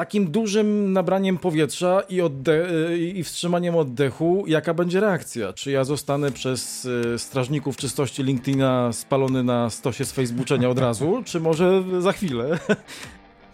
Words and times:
takim 0.00 0.30
dużym 0.30 0.92
nabraniem 0.92 1.38
powietrza 1.38 2.00
i, 2.08 2.20
odde- 2.20 2.96
i 2.96 3.24
wstrzymaniem 3.24 3.76
oddechu, 3.76 4.44
jaka 4.46 4.74
będzie 4.74 5.00
reakcja? 5.00 5.52
Czy 5.52 5.70
ja 5.70 5.84
zostanę 5.84 6.32
przez 6.32 6.88
e, 7.14 7.18
strażników 7.18 7.76
czystości 7.76 8.22
LinkedIna 8.22 8.92
spalony 8.92 9.44
na 9.44 9.70
stosie 9.70 10.04
z 10.04 10.12
Facebooka 10.12 10.68
od 10.68 10.78
razu, 10.78 11.22
czy 11.26 11.40
może 11.40 11.82
za 11.98 12.12
chwilę? 12.12 12.58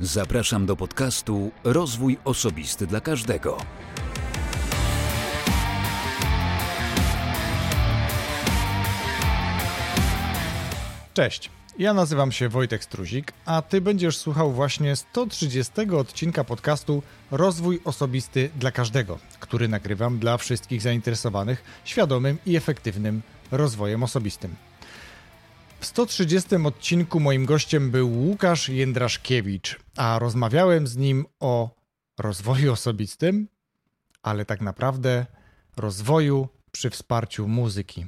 Zapraszam 0.01 0.67
do 0.67 0.77
podcastu 0.77 1.51
Rozwój 1.65 2.19
Osobisty 2.25 2.87
dla 2.87 3.01
Każdego. 3.01 3.59
Cześć. 11.15 11.56
Ja 11.79 11.95
nazywam 11.95 12.33
się 12.33 12.49
Wojtek 12.49 12.85
Struzik, 12.85 13.33
a 13.45 13.63
ty 13.63 13.81
będziesz 13.81 14.19
słuchał 14.19 14.53
właśnie 14.53 14.97
130 14.97 15.73
odcinka 15.99 16.45
podcastu 16.45 17.03
Rozwój 17.31 17.81
Osobisty 17.85 18.51
dla 18.57 18.71
Każdego, 18.71 19.19
który 19.41 19.69
nagrywam 19.69 20.19
dla 20.19 20.37
wszystkich 20.37 20.83
zainteresowanych 20.83 21.65
świadomym 21.85 22.39
i 22.47 22.57
efektywnym 22.57 23.23
rozwojem 23.51 24.03
osobistym. 24.03 24.57
W 25.81 25.87
130 25.87 26.57
odcinku 26.57 27.21
moim 27.21 27.47
gościem 27.47 27.91
był 27.91 28.13
Łukasz 28.13 28.69
Jędraszkiewicz, 28.69 29.79
a 29.97 30.19
rozmawiałem 30.19 30.87
z 30.87 30.97
nim 30.97 31.27
o 31.41 31.71
rozwoju 32.19 32.73
osobistym, 32.73 33.49
ale 34.23 34.45
tak 34.45 34.61
naprawdę 34.61 35.27
rozwoju 35.77 36.49
przy 36.73 36.91
wsparciu 36.91 37.49
muzyki 37.49 38.07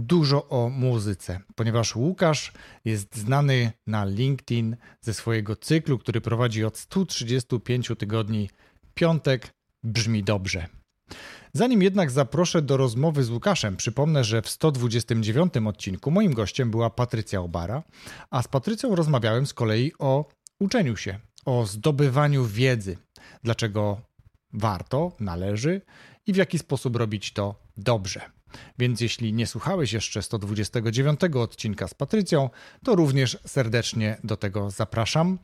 dużo 0.00 0.48
o 0.48 0.68
muzyce, 0.68 1.40
ponieważ 1.54 1.96
Łukasz 1.96 2.52
jest 2.84 3.16
znany 3.16 3.72
na 3.86 4.04
LinkedIn 4.04 4.76
ze 5.00 5.14
swojego 5.14 5.56
cyklu, 5.56 5.98
który 5.98 6.20
prowadzi 6.20 6.64
od 6.64 6.78
135 6.78 7.90
tygodni. 7.98 8.50
Piątek 8.94 9.54
brzmi 9.82 10.24
dobrze. 10.24 10.66
Zanim 11.52 11.82
jednak 11.82 12.10
zaproszę 12.10 12.62
do 12.62 12.76
rozmowy 12.76 13.24
z 13.24 13.30
Łukaszem, 13.30 13.76
przypomnę, 13.76 14.24
że 14.24 14.42
w 14.42 14.48
129 14.48 15.56
odcinku 15.66 16.10
moim 16.10 16.34
gościem 16.34 16.70
była 16.70 16.90
Patrycja 16.90 17.40
Obara, 17.40 17.82
a 18.30 18.42
z 18.42 18.48
Patrycją 18.48 18.94
rozmawiałem 18.94 19.46
z 19.46 19.54
kolei 19.54 19.92
o 19.98 20.28
uczeniu 20.60 20.96
się, 20.96 21.18
o 21.44 21.66
zdobywaniu 21.66 22.44
wiedzy, 22.44 22.96
dlaczego 23.42 24.00
warto, 24.52 25.12
należy 25.20 25.80
i 26.26 26.32
w 26.32 26.36
jaki 26.36 26.58
sposób 26.58 26.96
robić 26.96 27.32
to 27.32 27.54
dobrze. 27.76 28.39
Więc 28.78 29.00
jeśli 29.00 29.32
nie 29.32 29.46
słuchałeś 29.46 29.92
jeszcze 29.92 30.22
129 30.22 31.20
odcinka 31.34 31.88
z 31.88 31.94
Patrycją, 31.94 32.50
to 32.84 32.94
również 32.94 33.38
serdecznie 33.46 34.18
do 34.24 34.36
tego 34.36 34.70
zapraszam. 34.70 35.38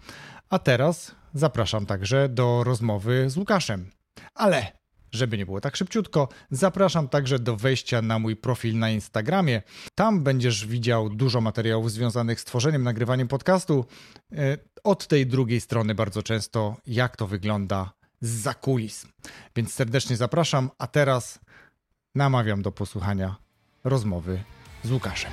A 0.50 0.58
teraz 0.58 1.14
zapraszam 1.34 1.86
także 1.86 2.28
do 2.28 2.64
rozmowy 2.64 3.30
z 3.30 3.36
Łukaszem. 3.36 3.90
Ale 4.34 4.72
żeby 5.12 5.38
nie 5.38 5.46
było 5.46 5.60
tak 5.60 5.76
szybciutko, 5.76 6.28
zapraszam 6.50 7.08
także 7.08 7.38
do 7.38 7.56
wejścia 7.56 8.02
na 8.02 8.18
mój 8.18 8.36
profil 8.36 8.78
na 8.78 8.90
Instagramie. 8.90 9.62
Tam 9.94 10.22
będziesz 10.22 10.66
widział 10.66 11.10
dużo 11.10 11.40
materiałów 11.40 11.92
związanych 11.92 12.40
z 12.40 12.44
tworzeniem, 12.44 12.82
nagrywaniem 12.82 13.28
podcastu. 13.28 13.84
E, 14.32 14.58
od 14.84 15.06
tej 15.06 15.26
drugiej 15.26 15.60
strony 15.60 15.94
bardzo 15.94 16.22
często, 16.22 16.76
jak 16.86 17.16
to 17.16 17.26
wygląda 17.26 17.92
z 18.20 18.28
zakulis. 18.28 19.06
Więc 19.56 19.74
serdecznie 19.74 20.16
zapraszam, 20.16 20.70
a 20.78 20.86
teraz 20.86 21.40
namawiam 22.16 22.62
do 22.62 22.72
posłuchania 22.72 23.36
rozmowy 23.84 24.42
z 24.84 24.90
Łukaszem. 24.90 25.30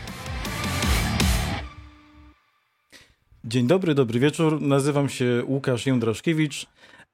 Dzień 3.43 3.67
dobry, 3.67 3.95
dobry 3.95 4.19
wieczór. 4.19 4.61
Nazywam 4.61 5.09
się 5.09 5.43
Łukasz 5.47 5.85
Jędraszkiewicz, 5.85 6.65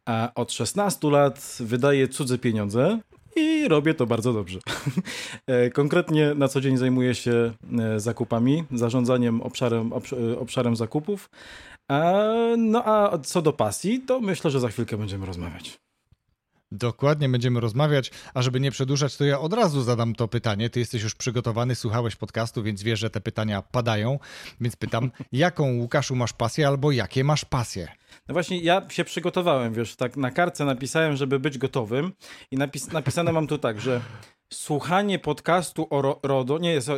a 0.05 0.31
od 0.35 0.51
16 0.51 1.09
lat 1.09 1.57
wydaję 1.59 2.07
cudze 2.07 2.37
pieniądze 2.37 2.99
i 3.35 3.67
robię 3.67 3.93
to 3.93 4.05
bardzo 4.05 4.33
dobrze. 4.33 4.59
E, 5.47 5.69
konkretnie 5.69 6.33
na 6.35 6.47
co 6.47 6.61
dzień 6.61 6.77
zajmuję 6.77 7.15
się 7.15 7.53
e, 7.79 7.99
zakupami, 7.99 8.63
zarządzaniem 8.71 9.41
obszarem, 9.41 9.93
obszarem 10.39 10.75
zakupów. 10.75 11.29
No 12.57 12.83
a 12.85 13.17
co 13.17 13.41
do 13.41 13.53
pasji, 13.53 13.99
to 13.99 14.19
myślę, 14.19 14.51
że 14.51 14.59
za 14.59 14.69
chwilkę 14.69 14.97
będziemy 14.97 15.25
rozmawiać. 15.25 15.79
Dokładnie 16.71 17.29
będziemy 17.29 17.59
rozmawiać, 17.59 18.11
a 18.33 18.41
żeby 18.41 18.59
nie 18.59 18.71
przedłużać, 18.71 19.17
to 19.17 19.25
ja 19.25 19.39
od 19.39 19.53
razu 19.53 19.81
zadam 19.81 20.15
to 20.15 20.27
pytanie. 20.27 20.69
Ty 20.69 20.79
jesteś 20.79 21.03
już 21.03 21.15
przygotowany, 21.15 21.75
słuchałeś 21.75 22.15
podcastu, 22.15 22.63
więc 22.63 22.83
wiesz, 22.83 22.99
że 22.99 23.09
te 23.09 23.21
pytania 23.21 23.61
padają. 23.61 24.19
Więc 24.61 24.75
pytam, 24.75 25.11
jaką 25.31 25.73
Łukaszu 25.73 26.15
masz 26.15 26.33
pasję 26.33 26.67
albo 26.67 26.91
jakie 26.91 27.23
masz 27.23 27.45
pasje? 27.45 27.87
No 28.27 28.33
właśnie, 28.33 28.59
ja 28.59 28.89
się 28.89 29.03
przygotowałem, 29.03 29.73
wiesz, 29.73 29.95
tak 29.95 30.17
na 30.17 30.31
kartce 30.31 30.65
napisałem, 30.65 31.15
żeby 31.15 31.39
być 31.39 31.57
gotowym 31.57 32.13
i 32.51 32.57
napis 32.57 32.91
napisane 32.91 33.31
mam 33.31 33.47
tu 33.47 33.57
tak, 33.57 33.81
że 33.81 34.01
słuchanie 34.53 35.19
podcastu 35.19 35.87
o 35.89 36.19
RODO, 36.23 36.57
nie 36.57 36.71
jest 36.71 36.89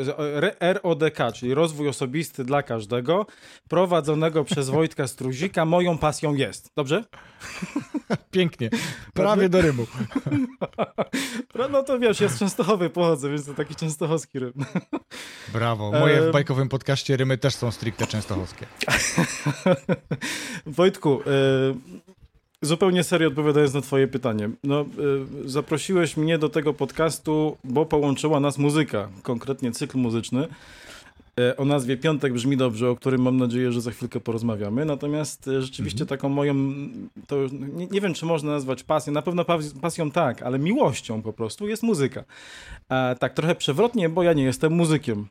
RODK, 0.83 1.17
czyli 1.33 1.53
rozwój 1.53 1.87
osobisty 1.87 2.43
dla 2.43 2.63
każdego, 2.63 3.25
prowadzonego 3.69 4.43
przez 4.51 4.69
Wojtka 4.69 5.07
Struzika, 5.07 5.65
moją 5.65 5.97
pasją 5.97 6.35
jest. 6.35 6.71
Dobrze? 6.75 7.03
Pięknie. 8.31 8.69
Prawie 9.13 9.49
do 9.49 9.61
rymu. 9.61 9.85
No 11.71 11.83
to 11.83 11.99
wiesz, 11.99 12.21
jest 12.21 12.39
Częstochowy 12.39 12.89
pochodzę, 12.89 13.29
więc 13.29 13.45
to 13.45 13.53
taki 13.53 13.75
częstochowski 13.75 14.39
rym. 14.39 14.53
Brawo. 15.53 15.91
Moje 15.91 16.21
w 16.21 16.31
bajkowym 16.31 16.69
podcaście 16.69 17.17
rymy 17.17 17.37
też 17.37 17.55
są 17.55 17.71
stricte 17.71 18.07
częstochowskie. 18.07 18.65
Wojtku, 20.65 21.21
Zupełnie 22.63 23.03
serio 23.03 23.27
odpowiadając 23.27 23.73
na 23.73 23.81
twoje 23.81 24.07
pytanie. 24.07 24.49
No, 24.63 24.85
y, 25.45 25.49
zaprosiłeś 25.49 26.17
mnie 26.17 26.37
do 26.37 26.49
tego 26.49 26.73
podcastu, 26.73 27.57
bo 27.63 27.85
połączyła 27.85 28.39
nas 28.39 28.57
muzyka, 28.57 29.09
konkretnie 29.23 29.71
cykl 29.71 29.97
muzyczny. 29.97 30.47
Y, 31.39 31.57
o 31.57 31.65
nazwie 31.65 31.97
Piątek 31.97 32.33
brzmi 32.33 32.57
dobrze, 32.57 32.89
o 32.89 32.95
którym 32.95 33.21
mam 33.21 33.37
nadzieję, 33.37 33.71
że 33.71 33.81
za 33.81 33.91
chwilkę 33.91 34.19
porozmawiamy. 34.19 34.85
Natomiast 34.85 35.47
y, 35.47 35.61
rzeczywiście 35.61 36.01
mhm. 36.01 36.07
taką 36.19 36.29
moją, 36.29 36.55
to 37.27 37.35
nie, 37.51 37.87
nie, 37.87 38.01
wiem, 38.01 38.13
czy 38.13 38.25
można 38.25 38.51
nazwać 38.51 38.83
pasją, 38.83 39.13
na 39.13 39.21
pewno 39.21 39.45
pasją 39.81 40.11
tak, 40.11 40.41
ale 40.41 40.59
miłością 40.59 41.21
po 41.21 41.33
prostu 41.33 41.67
jest 41.67 41.83
muzyka. 41.83 42.23
A 42.89 43.15
tak 43.19 43.33
trochę 43.33 43.55
przewrotnie, 43.55 44.09
bo 44.09 44.23
ja 44.23 44.33
nie 44.33 44.43
jestem 44.43 44.73
muzykiem. 44.73 45.27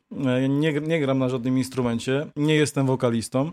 Nie, 0.49 0.73
nie 0.73 0.99
gram 0.99 1.19
na 1.19 1.29
żadnym 1.29 1.57
instrumencie, 1.57 2.25
nie 2.35 2.55
jestem 2.55 2.85
wokalistą. 2.85 3.51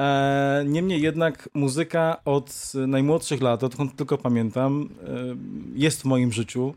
E, 0.00 0.64
niemniej 0.66 1.02
jednak 1.02 1.48
muzyka 1.54 2.16
od 2.24 2.72
najmłodszych 2.86 3.40
lat, 3.40 3.64
odkąd 3.64 3.96
tylko 3.96 4.18
pamiętam, 4.18 4.88
e, 5.02 5.08
jest 5.74 6.02
w 6.02 6.04
moim 6.04 6.32
życiu. 6.32 6.74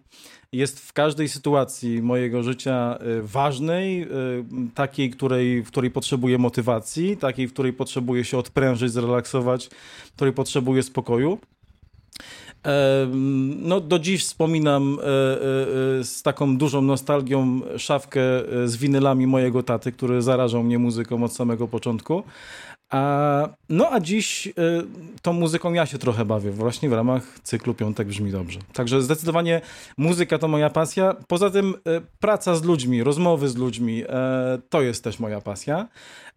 Jest 0.52 0.80
w 0.80 0.94
każdej 0.94 1.30
sytuacji 1.30 2.02
mojego 2.02 2.44
życia 2.44 2.98
e, 3.00 3.22
ważnej, 3.22 4.08
takiej, 4.76 5.10
której, 5.10 5.64
w 5.64 5.68
której 5.68 5.92
potrzebuję 5.92 6.38
motywacji, 6.38 7.18
takiej, 7.18 7.48
w 7.48 7.54
której 7.54 7.74
potrzebuję 7.74 8.24
się 8.24 8.38
odprężyć, 8.38 8.92
zrelaksować, 8.92 9.70
w 10.06 10.12
której 10.12 10.34
potrzebuję 10.34 10.84
spokoju. 10.84 11.40
No, 13.62 13.82
do 13.82 14.00
dziś 14.00 14.24
wspominam 14.24 14.98
z 16.04 16.22
taką 16.24 16.58
dużą 16.58 16.82
nostalgią 16.82 17.62
szafkę 17.78 18.22
z 18.66 18.76
winylami 18.78 19.28
mojego 19.28 19.64
taty, 19.64 19.92
który 19.92 20.22
zarażał 20.22 20.64
mnie 20.64 20.80
muzyką 20.80 21.24
od 21.24 21.34
samego 21.34 21.68
początku. 21.68 22.24
A, 22.90 23.50
no 23.70 23.90
a 23.92 24.00
dziś 24.00 24.48
y, 24.48 24.52
tą 25.22 25.34
muzyką 25.34 25.74
ja 25.74 25.86
się 25.86 25.98
trochę 25.98 26.26
bawię, 26.26 26.52
właśnie 26.52 26.90
w 26.90 26.94
ramach 26.94 27.40
cyklu 27.44 27.74
Piątek 27.74 28.08
Brzmi 28.08 28.32
Dobrze. 28.32 28.60
Także 28.74 29.02
zdecydowanie 29.02 29.62
muzyka 29.98 30.38
to 30.38 30.48
moja 30.48 30.70
pasja. 30.70 31.16
Poza 31.28 31.50
tym 31.50 31.74
y, 31.74 32.02
praca 32.20 32.56
z 32.56 32.64
ludźmi, 32.64 33.04
rozmowy 33.04 33.50
z 33.50 33.56
ludźmi, 33.56 34.04
y, 34.04 34.08
to 34.70 34.82
jest 34.82 35.04
też 35.04 35.20
moja 35.20 35.42
pasja. 35.42 35.88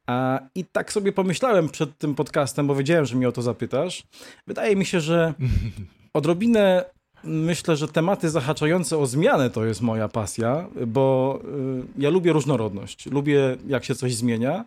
A, 0.06 0.40
I 0.54 0.64
tak 0.64 0.92
sobie 0.92 1.12
pomyślałem 1.12 1.68
przed 1.68 1.98
tym 1.98 2.14
podcastem, 2.14 2.66
bo 2.66 2.74
wiedziałem, 2.74 3.06
że 3.06 3.16
mnie 3.16 3.28
o 3.28 3.32
to 3.32 3.42
zapytasz. 3.42 4.02
Wydaje 4.46 4.76
mi 4.76 4.86
się, 4.86 5.00
że 5.00 5.34
odrobinę 6.12 6.84
Myślę, 7.24 7.76
że 7.76 7.88
tematy 7.88 8.30
zahaczające 8.30 8.98
o 8.98 9.06
zmianę 9.06 9.50
to 9.50 9.64
jest 9.64 9.80
moja 9.80 10.08
pasja, 10.08 10.66
bo 10.86 11.38
y, 11.44 12.02
ja 12.02 12.10
lubię 12.10 12.32
różnorodność. 12.32 13.06
Lubię, 13.06 13.56
jak 13.66 13.84
się 13.84 13.94
coś 13.94 14.14
zmienia. 14.14 14.64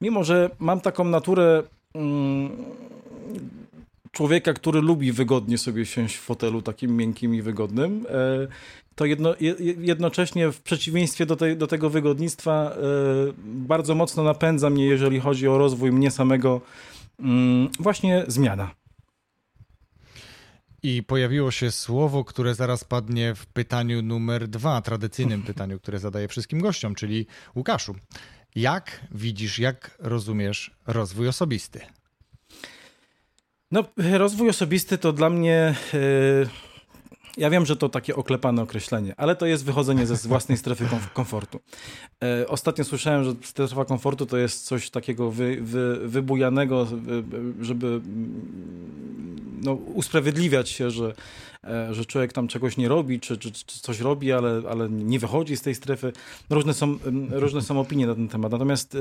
Mimo, 0.00 0.24
że 0.24 0.50
mam 0.58 0.80
taką 0.80 1.04
naturę 1.04 1.62
mm, 1.94 2.50
człowieka, 4.12 4.52
który 4.52 4.80
lubi 4.80 5.12
wygodnie 5.12 5.58
sobie 5.58 5.86
siąść 5.86 6.16
w 6.16 6.20
fotelu 6.20 6.62
takim 6.62 6.96
miękkim 6.96 7.34
i 7.34 7.42
wygodnym, 7.42 8.06
e, 8.08 8.48
to 8.94 9.04
jedno, 9.04 9.34
jednocześnie 9.78 10.52
w 10.52 10.60
przeciwieństwie 10.60 11.26
do, 11.26 11.36
tej, 11.36 11.56
do 11.56 11.66
tego 11.66 11.90
wygodnictwa 11.90 12.72
e, 12.72 12.76
bardzo 13.44 13.94
mocno 13.94 14.22
napędza 14.22 14.70
mnie, 14.70 14.86
jeżeli 14.86 15.20
chodzi 15.20 15.48
o 15.48 15.58
rozwój 15.58 15.92
mnie 15.92 16.10
samego, 16.10 16.60
mm, 17.20 17.68
właśnie 17.78 18.24
zmiana. 18.28 18.70
I 20.82 21.02
pojawiło 21.02 21.50
się 21.50 21.70
słowo, 21.70 22.24
które 22.24 22.54
zaraz 22.54 22.84
padnie 22.84 23.34
w 23.34 23.46
pytaniu 23.46 24.02
numer 24.02 24.48
dwa, 24.48 24.82
tradycyjnym 24.82 25.42
pytaniu, 25.42 25.78
które 25.78 25.98
zadaję 25.98 26.28
wszystkim 26.28 26.60
gościom, 26.60 26.94
czyli 26.94 27.26
Łukaszu. 27.56 27.94
Jak 28.54 29.00
widzisz, 29.10 29.58
jak 29.58 29.96
rozumiesz 29.98 30.70
rozwój 30.86 31.28
osobisty? 31.28 31.80
No, 33.70 33.84
rozwój 33.96 34.48
osobisty 34.48 34.98
to 34.98 35.12
dla 35.12 35.30
mnie. 35.30 35.74
Yy, 35.92 36.69
ja 37.36 37.50
wiem, 37.50 37.66
że 37.66 37.76
to 37.76 37.88
takie 37.88 38.16
oklepane 38.16 38.62
określenie, 38.62 39.14
ale 39.16 39.36
to 39.36 39.46
jest 39.46 39.64
wychodzenie 39.64 40.06
ze 40.06 40.28
własnej 40.28 40.58
strefy 40.58 40.84
komfortu. 41.14 41.60
Yy, 42.20 42.48
ostatnio 42.48 42.84
słyszałem, 42.84 43.24
że 43.24 43.34
strefa 43.42 43.84
komfortu 43.84 44.26
to 44.26 44.36
jest 44.36 44.64
coś 44.64 44.90
takiego 44.90 45.30
wy, 45.30 45.58
wy, 45.60 46.08
wybujanego, 46.08 46.86
żeby 47.60 47.86
mm, 47.86 49.60
no, 49.62 49.72
usprawiedliwiać 49.72 50.68
się, 50.68 50.90
że, 50.90 51.14
e, 51.64 51.94
że 51.94 52.04
człowiek 52.04 52.32
tam 52.32 52.48
czegoś 52.48 52.76
nie 52.76 52.88
robi, 52.88 53.20
czy, 53.20 53.38
czy, 53.38 53.52
czy, 53.52 53.80
coś 53.80 54.00
robi, 54.00 54.32
ale, 54.32 54.62
ale 54.70 54.88
nie 54.90 55.18
wychodzi 55.18 55.56
z 55.56 55.62
tej 55.62 55.74
strefy. 55.74 56.12
Różne 56.50 56.74
są, 56.74 56.98
różne 57.30 57.62
są 57.62 57.80
opinie 57.80 58.06
na 58.06 58.14
ten 58.14 58.28
temat. 58.28 58.52
Natomiast 58.52 58.96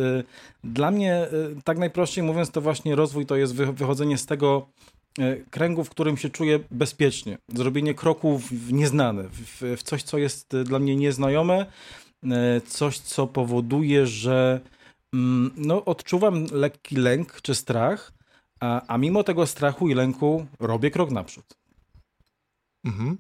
dla 0.64 0.92
mnie, 0.92 1.28
tak 1.64 1.78
najprościej 1.78 2.24
mówiąc, 2.24 2.52
to 2.52 2.62
właśnie 2.62 2.96
rozwój 2.96 3.26
to 3.26 3.36
jest 3.36 3.56
wychodzenie 3.56 4.18
z 4.18 4.26
tego, 4.26 4.68
E, 4.68 4.99
kręgu, 5.50 5.84
w 5.84 5.90
którym 5.90 6.18
się 6.18 6.30
czuję 6.30 6.60
bezpiecznie. 6.72 7.38
Zrobienie 7.48 7.94
kroków 7.94 8.50
w 8.50 8.74
nieznane, 8.74 9.24
w, 9.24 9.76
w 9.78 9.84
coś, 9.84 10.04
co 10.04 10.18
jest 10.18 10.54
e, 10.54 10.64
dla 10.64 10.80
mnie 10.80 10.96
nieznajome, 10.96 11.66
e, 12.24 12.62
coś, 12.62 13.00
co 13.00 13.28
powoduje, 13.28 14.08
że 14.08 14.60
mm, 15.14 15.52
no, 15.58 15.86
odczuwam 15.86 16.46
lekki 16.52 16.96
lęk 16.96 17.42
czy 17.42 17.56
strach, 17.56 18.14
a, 18.60 18.82
a 18.88 18.98
mimo 18.98 19.24
tego 19.24 19.46
strachu 19.46 19.90
i 19.90 19.94
lęku 19.94 20.46
robię 20.60 20.92
krok 20.92 21.12
naprzód. 21.12 21.60
Mhm. 22.86 23.18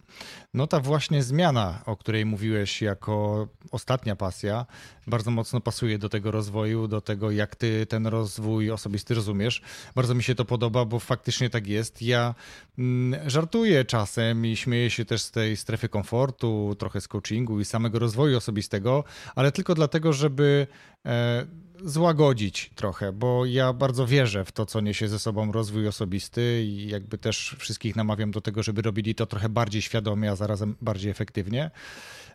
No 0.53 0.67
ta 0.67 0.79
właśnie 0.79 1.23
zmiana, 1.23 1.81
o 1.85 1.97
której 1.97 2.25
mówiłeś 2.25 2.81
jako 2.81 3.47
ostatnia 3.71 4.15
pasja, 4.15 4.65
bardzo 5.07 5.31
mocno 5.31 5.61
pasuje 5.61 5.97
do 5.97 6.09
tego 6.09 6.31
rozwoju, 6.31 6.87
do 6.87 7.01
tego, 7.01 7.31
jak 7.31 7.55
ty 7.55 7.85
ten 7.85 8.07
rozwój 8.07 8.71
osobisty 8.71 9.13
rozumiesz. 9.13 9.61
Bardzo 9.95 10.15
mi 10.15 10.23
się 10.23 10.35
to 10.35 10.45
podoba, 10.45 10.85
bo 10.85 10.99
faktycznie 10.99 11.49
tak 11.49 11.67
jest. 11.67 12.01
Ja 12.01 12.35
mm, 12.77 13.29
żartuję 13.29 13.85
czasem 13.85 14.45
i 14.45 14.55
śmieję 14.55 14.89
się 14.89 15.05
też 15.05 15.21
z 15.21 15.31
tej 15.31 15.57
strefy 15.57 15.89
komfortu, 15.89 16.75
trochę 16.79 17.01
z 17.01 17.07
coachingu 17.07 17.59
i 17.59 17.65
samego 17.65 17.99
rozwoju 17.99 18.37
osobistego, 18.37 19.03
ale 19.35 19.51
tylko 19.51 19.75
dlatego, 19.75 20.13
żeby. 20.13 20.67
E, 21.05 21.45
złagodzić 21.83 22.71
trochę, 22.75 23.13
bo 23.13 23.45
ja 23.45 23.73
bardzo 23.73 24.07
wierzę 24.07 24.45
w 24.45 24.51
to, 24.51 24.65
co 24.65 24.81
niesie 24.81 25.07
ze 25.07 25.19
sobą 25.19 25.51
rozwój 25.51 25.87
osobisty 25.87 26.63
i 26.63 26.87
jakby 26.87 27.17
też 27.17 27.55
wszystkich 27.59 27.95
namawiam 27.95 28.31
do 28.31 28.41
tego, 28.41 28.63
żeby 28.63 28.81
robili 28.81 29.15
to 29.15 29.25
trochę 29.25 29.49
bardziej 29.49 29.81
świadomie, 29.81 30.31
a 30.31 30.35
zarazem 30.39 30.75
bardziej 30.81 31.11
efektywnie. 31.11 31.71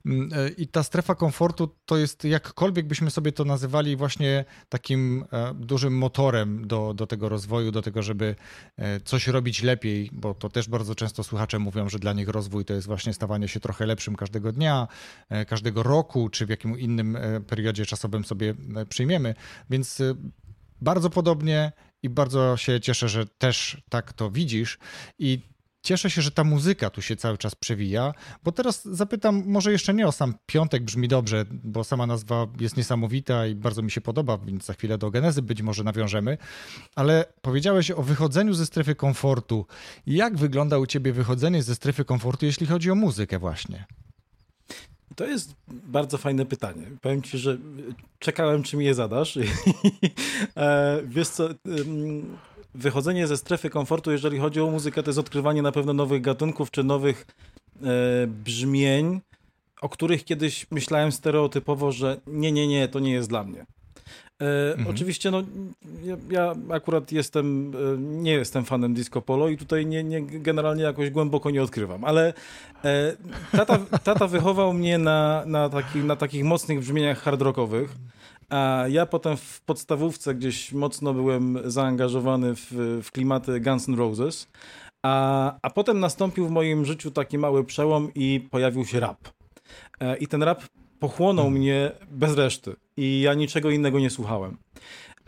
Mm, 0.06 0.28
e, 0.32 0.48
I 0.48 0.66
ta 0.68 0.82
strefa 0.82 1.14
komfortu 1.14 1.76
to 1.86 1.96
jest, 1.96 2.24
jakkolwiek 2.24 2.86
byśmy 2.86 3.10
sobie 3.10 3.32
to 3.32 3.44
nazywali, 3.44 3.96
właśnie 3.96 4.44
takim 4.68 5.24
e, 5.32 5.54
dużym 5.54 5.98
motorem 5.98 6.66
do, 6.66 6.94
do 6.94 7.06
tego 7.06 7.28
rozwoju, 7.28 7.70
do 7.70 7.82
tego, 7.82 8.02
żeby 8.02 8.36
e, 8.76 9.00
coś 9.00 9.26
robić 9.26 9.62
lepiej, 9.62 10.10
bo 10.12 10.34
to 10.34 10.48
też 10.48 10.68
bardzo 10.68 10.94
często 10.94 11.24
słuchacze 11.24 11.58
mówią, 11.58 11.88
że 11.88 11.98
dla 11.98 12.12
nich 12.12 12.28
rozwój 12.28 12.64
to 12.64 12.74
jest 12.74 12.86
właśnie 12.86 13.14
stawanie 13.14 13.48
się 13.48 13.60
trochę 13.60 13.86
lepszym 13.86 14.16
każdego 14.16 14.52
dnia, 14.52 14.88
każdego 15.46 15.82
roku, 15.82 16.28
czy 16.28 16.46
w 16.46 16.48
jakim 16.48 16.78
innym 16.78 17.18
periodzie 17.46 17.86
czasowym 17.86 18.24
sobie 18.24 18.54
przyjmiemy. 18.88 19.34
Więc 19.70 20.02
bardzo 20.80 21.10
podobnie 21.10 21.72
i 22.02 22.08
bardzo 22.08 22.56
się 22.56 22.80
cieszę, 22.80 23.08
że 23.08 23.26
też 23.26 23.82
tak 23.88 24.12
to 24.12 24.30
widzisz. 24.30 24.78
I 25.18 25.53
cieszę 25.84 26.10
się, 26.10 26.22
że 26.22 26.30
ta 26.30 26.44
muzyka 26.44 26.90
tu 26.90 27.02
się 27.02 27.16
cały 27.16 27.38
czas 27.38 27.54
przewija, 27.54 28.14
bo 28.44 28.52
teraz 28.52 28.84
zapytam, 28.84 29.42
może 29.46 29.72
jeszcze 29.72 29.94
nie 29.94 30.06
o 30.06 30.12
sam 30.12 30.34
piątek 30.46 30.82
brzmi 30.82 31.08
dobrze, 31.08 31.44
bo 31.50 31.84
sama 31.84 32.06
nazwa 32.06 32.46
jest 32.60 32.76
niesamowita 32.76 33.46
i 33.46 33.54
bardzo 33.54 33.82
mi 33.82 33.90
się 33.90 34.00
podoba, 34.00 34.38
więc 34.38 34.64
za 34.64 34.74
chwilę 34.74 34.98
do 34.98 35.10
genezy 35.10 35.42
być 35.42 35.62
może 35.62 35.84
nawiążemy, 35.84 36.38
ale 36.94 37.24
powiedziałeś 37.42 37.90
o 37.90 38.02
wychodzeniu 38.02 38.54
ze 38.54 38.66
strefy 38.66 38.94
komfortu. 38.94 39.66
Jak 40.06 40.36
wygląda 40.36 40.78
u 40.78 40.86
ciebie 40.86 41.12
wychodzenie 41.12 41.62
ze 41.62 41.74
strefy 41.74 42.04
komfortu, 42.04 42.46
jeśli 42.46 42.66
chodzi 42.66 42.90
o 42.90 42.94
muzykę 42.94 43.38
właśnie? 43.38 43.84
To 45.16 45.26
jest 45.26 45.54
bardzo 45.68 46.18
fajne 46.18 46.46
pytanie. 46.46 46.86
Powiem 47.00 47.22
ci, 47.22 47.38
że 47.38 47.58
czekałem, 48.18 48.62
czy 48.62 48.76
mi 48.76 48.84
je 48.84 48.94
zadasz. 48.94 49.38
E, 50.56 51.00
wiesz 51.04 51.28
co, 51.28 51.48
wychodzenie 52.74 53.26
ze 53.26 53.36
strefy 53.36 53.70
komfortu, 53.70 54.10
jeżeli 54.10 54.38
chodzi 54.38 54.60
o 54.60 54.70
muzykę, 54.70 55.02
to 55.02 55.10
jest 55.10 55.18
odkrywanie 55.18 55.62
na 55.62 55.72
pewno 55.72 55.92
nowych 55.92 56.22
gatunków 56.22 56.70
czy 56.70 56.84
nowych 56.84 57.26
e, 57.82 58.26
brzmień, 58.26 59.20
o 59.80 59.88
których 59.88 60.24
kiedyś 60.24 60.66
myślałem 60.70 61.12
stereotypowo, 61.12 61.92
że 61.92 62.20
nie, 62.26 62.52
nie, 62.52 62.66
nie, 62.66 62.88
to 62.88 63.00
nie 63.00 63.12
jest 63.12 63.28
dla 63.28 63.44
mnie. 63.44 63.66
E, 64.40 64.72
mhm. 64.72 64.88
Oczywiście, 64.88 65.30
no, 65.30 65.42
ja, 66.02 66.16
ja, 66.30 66.54
akurat 66.70 67.12
jestem, 67.12 67.72
e, 67.94 67.98
nie 67.98 68.32
jestem 68.32 68.64
fanem 68.64 68.94
disco 68.94 69.22
polo 69.22 69.48
i 69.48 69.56
tutaj 69.56 69.86
nie, 69.86 70.04
nie, 70.04 70.22
generalnie 70.22 70.82
jakoś 70.82 71.10
głęboko 71.10 71.50
nie 71.50 71.62
odkrywam, 71.62 72.04
ale 72.04 72.34
e, 72.84 73.16
tata, 73.52 73.78
tata 74.04 74.26
wychował 74.26 74.72
mnie 74.72 74.98
na, 74.98 75.42
na, 75.46 75.68
taki, 75.68 75.98
na 75.98 76.16
takich 76.16 76.44
mocnych 76.44 76.80
brzmieniach 76.80 77.22
hard 77.22 77.42
rockowych. 77.42 77.96
A 78.48 78.84
ja 78.88 79.06
potem 79.06 79.36
w 79.36 79.60
podstawówce 79.60 80.34
gdzieś 80.34 80.72
mocno 80.72 81.14
byłem 81.14 81.58
zaangażowany 81.64 82.54
w, 82.54 82.72
w 83.02 83.10
klimaty 83.12 83.60
Guns 83.60 83.88
N' 83.88 83.94
Roses, 83.94 84.48
a, 85.02 85.54
a 85.62 85.70
potem 85.70 86.00
nastąpił 86.00 86.46
w 86.46 86.50
moim 86.50 86.84
życiu 86.84 87.10
taki 87.10 87.38
mały 87.38 87.64
przełom 87.64 88.10
i 88.14 88.48
pojawił 88.50 88.84
się 88.84 89.00
rap. 89.00 89.28
E, 90.00 90.16
I 90.16 90.26
ten 90.26 90.42
rap 90.42 90.62
pochłonął 90.98 91.44
hmm. 91.44 91.60
mnie 91.60 91.92
bez 92.10 92.34
reszty 92.36 92.76
i 92.96 93.20
ja 93.20 93.34
niczego 93.34 93.70
innego 93.70 93.98
nie 93.98 94.10
słuchałem. 94.10 94.56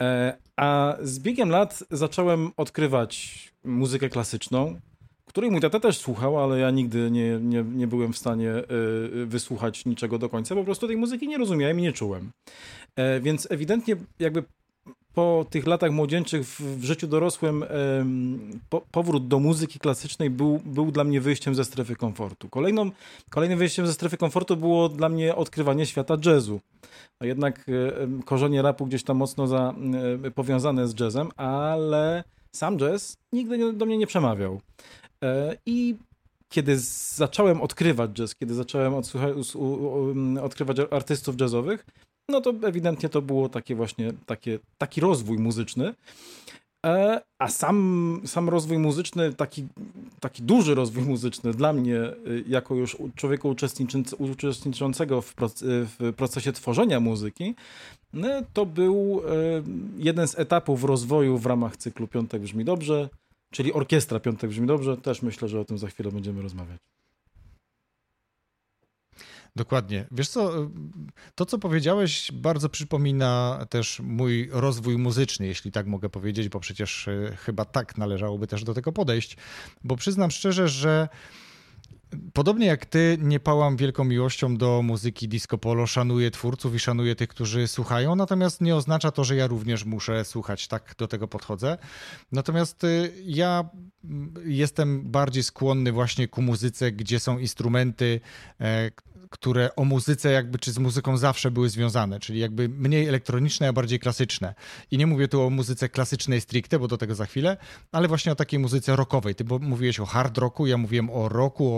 E, 0.00 0.36
a 0.56 0.96
z 1.02 1.18
biegiem 1.18 1.50
lat 1.50 1.84
zacząłem 1.90 2.52
odkrywać 2.56 3.46
muzykę 3.64 4.08
klasyczną, 4.08 4.80
której 5.28 5.50
mój 5.50 5.60
tata 5.60 5.80
też 5.80 5.98
słuchał, 5.98 6.38
ale 6.38 6.58
ja 6.58 6.70
nigdy 6.70 7.10
nie, 7.10 7.38
nie, 7.40 7.62
nie 7.62 7.86
byłem 7.86 8.12
w 8.12 8.18
stanie 8.18 8.50
y, 8.50 9.26
wysłuchać 9.26 9.84
niczego 9.84 10.18
do 10.18 10.28
końca. 10.28 10.54
Po 10.54 10.64
prostu 10.64 10.86
tej 10.86 10.96
muzyki 10.96 11.28
nie 11.28 11.38
rozumiałem 11.38 11.78
i 11.78 11.82
nie 11.82 11.92
czułem. 11.92 12.30
E, 12.96 13.20
więc 13.20 13.48
ewidentnie 13.50 13.96
jakby 14.18 14.42
po 15.14 15.46
tych 15.50 15.66
latach 15.66 15.90
młodzieńczych 15.90 16.46
w, 16.46 16.84
życiu 16.84 17.06
dorosłym 17.06 17.64
po, 18.68 18.80
powrót 18.80 19.28
do 19.28 19.38
muzyki 19.38 19.78
klasycznej 19.78 20.30
był, 20.30 20.60
był 20.64 20.92
dla 20.92 21.04
mnie 21.04 21.20
wyjściem 21.20 21.54
ze 21.54 21.64
strefy 21.64 21.96
komfortu. 21.96 22.48
Kolejną, 22.48 22.90
kolejnym 23.30 23.58
wyjściem 23.58 23.86
ze 23.86 23.92
strefy 23.92 24.16
komfortu 24.16 24.56
było 24.56 24.88
dla 24.88 25.08
mnie 25.08 25.34
odkrywanie 25.34 25.86
świata 25.86 26.16
jazzu. 26.24 26.60
No 27.20 27.26
jednak 27.26 27.66
korzenie 28.24 28.62
rapu 28.62 28.86
gdzieś 28.86 29.04
tam 29.04 29.16
mocno 29.16 29.46
za, 29.46 29.74
powiązane 30.34 30.88
z 30.88 31.00
jazzem, 31.00 31.28
ale 31.36 32.24
sam 32.52 32.78
jazz 32.78 33.16
nigdy 33.32 33.72
do 33.72 33.86
mnie 33.86 33.98
nie 33.98 34.06
przemawiał. 34.06 34.60
E, 35.22 35.56
I 35.66 35.96
kiedy 36.48 36.78
zacząłem 37.16 37.60
odkrywać 37.60 38.10
jazz, 38.10 38.34
kiedy 38.34 38.54
zacząłem 38.54 38.94
odkrywać 40.42 40.76
artystów 40.90 41.40
jazzowych, 41.40 41.86
no 42.28 42.40
to 42.40 42.54
ewidentnie 42.62 43.08
to 43.08 43.22
było 43.22 43.48
takie 43.48 43.74
właśnie, 43.74 44.12
takie, 44.26 44.58
taki 44.78 45.00
rozwój 45.00 45.38
muzyczny. 45.38 45.94
E, 46.86 47.20
a 47.38 47.48
sam, 47.48 48.20
sam 48.24 48.48
rozwój 48.48 48.78
muzyczny, 48.78 49.32
taki, 49.32 49.66
taki 50.20 50.42
duży 50.42 50.74
rozwój 50.74 51.02
muzyczny 51.02 51.52
dla 51.52 51.72
mnie, 51.72 51.96
y, 51.96 52.44
jako 52.48 52.74
już 52.74 52.96
człowieka 53.14 53.48
uczestniczącego 54.18 55.22
w, 55.22 55.34
w 55.98 56.12
procesie 56.16 56.52
tworzenia 56.52 57.00
muzyki, 57.00 57.54
no, 58.12 58.28
to 58.52 58.66
był 58.66 59.20
y, 59.20 59.62
jeden 59.98 60.28
z 60.28 60.38
etapów 60.38 60.84
rozwoju 60.84 61.38
w 61.38 61.46
ramach 61.46 61.76
cyklu 61.76 62.08
Piątek 62.08 62.42
Brzmi 62.42 62.64
Dobrze, 62.64 63.08
czyli 63.56 63.72
orkiestra 63.72 64.20
Piątek 64.20 64.50
Brzmi 64.50 64.66
Dobrze. 64.66 64.96
Też 64.96 65.22
myślę, 65.22 65.48
że 65.48 65.60
o 65.60 65.64
tym 65.64 65.78
za 65.78 65.88
chwilę 65.88 66.12
będziemy 66.12 66.42
rozmawiać. 66.42 66.80
Dokładnie. 69.56 70.06
Wiesz 70.10 70.28
co, 70.28 70.52
to 71.34 71.46
co 71.46 71.58
powiedziałeś 71.58 72.32
bardzo 72.32 72.68
przypomina 72.68 73.66
też 73.70 74.00
mój 74.00 74.48
rozwój 74.52 74.98
muzyczny, 74.98 75.46
jeśli 75.46 75.72
tak 75.72 75.86
mogę 75.86 76.08
powiedzieć, 76.08 76.48
bo 76.48 76.60
przecież 76.60 77.08
e, 77.08 77.36
chyba 77.36 77.64
tak 77.64 77.98
należałoby 77.98 78.46
też 78.46 78.64
do 78.64 78.74
tego 78.74 78.92
podejść, 78.92 79.36
bo 79.84 79.96
przyznam 79.96 80.30
szczerze, 80.30 80.68
że 80.68 81.08
Podobnie 82.32 82.66
jak 82.66 82.86
ty, 82.86 83.18
nie 83.20 83.40
pałam 83.40 83.76
wielką 83.76 84.04
miłością 84.04 84.56
do 84.56 84.82
muzyki 84.82 85.28
disco 85.28 85.58
polo, 85.58 85.86
szanuję 85.86 86.30
twórców 86.30 86.74
i 86.74 86.78
szanuję 86.78 87.16
tych, 87.16 87.28
którzy 87.28 87.68
słuchają, 87.68 88.16
natomiast 88.16 88.60
nie 88.60 88.76
oznacza 88.76 89.10
to, 89.10 89.24
że 89.24 89.36
ja 89.36 89.46
również 89.46 89.84
muszę 89.84 90.24
słuchać, 90.24 90.68
tak 90.68 90.94
do 90.98 91.08
tego 91.08 91.28
podchodzę. 91.28 91.78
Natomiast 92.32 92.84
y, 92.84 93.12
ja 93.24 93.70
mm, 94.04 94.34
jestem 94.44 95.10
bardziej 95.10 95.42
skłonny 95.42 95.92
właśnie 95.92 96.28
ku 96.28 96.42
muzyce, 96.42 96.92
gdzie 96.92 97.20
są 97.20 97.38
instrumenty, 97.38 98.20
e, 98.60 98.90
które 99.30 99.76
o 99.76 99.84
muzyce 99.84 100.32
jakby, 100.32 100.58
czy 100.58 100.72
z 100.72 100.78
muzyką 100.78 101.16
zawsze 101.16 101.50
były 101.50 101.68
związane, 101.68 102.20
czyli 102.20 102.38
jakby 102.38 102.68
mniej 102.68 103.08
elektroniczne, 103.08 103.68
a 103.68 103.72
bardziej 103.72 103.98
klasyczne. 103.98 104.54
I 104.90 104.98
nie 104.98 105.06
mówię 105.06 105.28
tu 105.28 105.42
o 105.42 105.50
muzyce 105.50 105.88
klasycznej 105.88 106.40
stricte, 106.40 106.78
bo 106.78 106.88
do 106.88 106.98
tego 106.98 107.14
za 107.14 107.26
chwilę, 107.26 107.56
ale 107.92 108.08
właśnie 108.08 108.32
o 108.32 108.34
takiej 108.34 108.58
muzyce 108.58 108.96
rockowej. 108.96 109.34
Ty 109.34 109.44
mówiłeś 109.60 110.00
o 110.00 110.06
hard 110.06 110.38
rocku, 110.38 110.66
ja 110.66 110.76
mówiłem 110.76 111.10
o 111.10 111.28
rocku, 111.28 111.74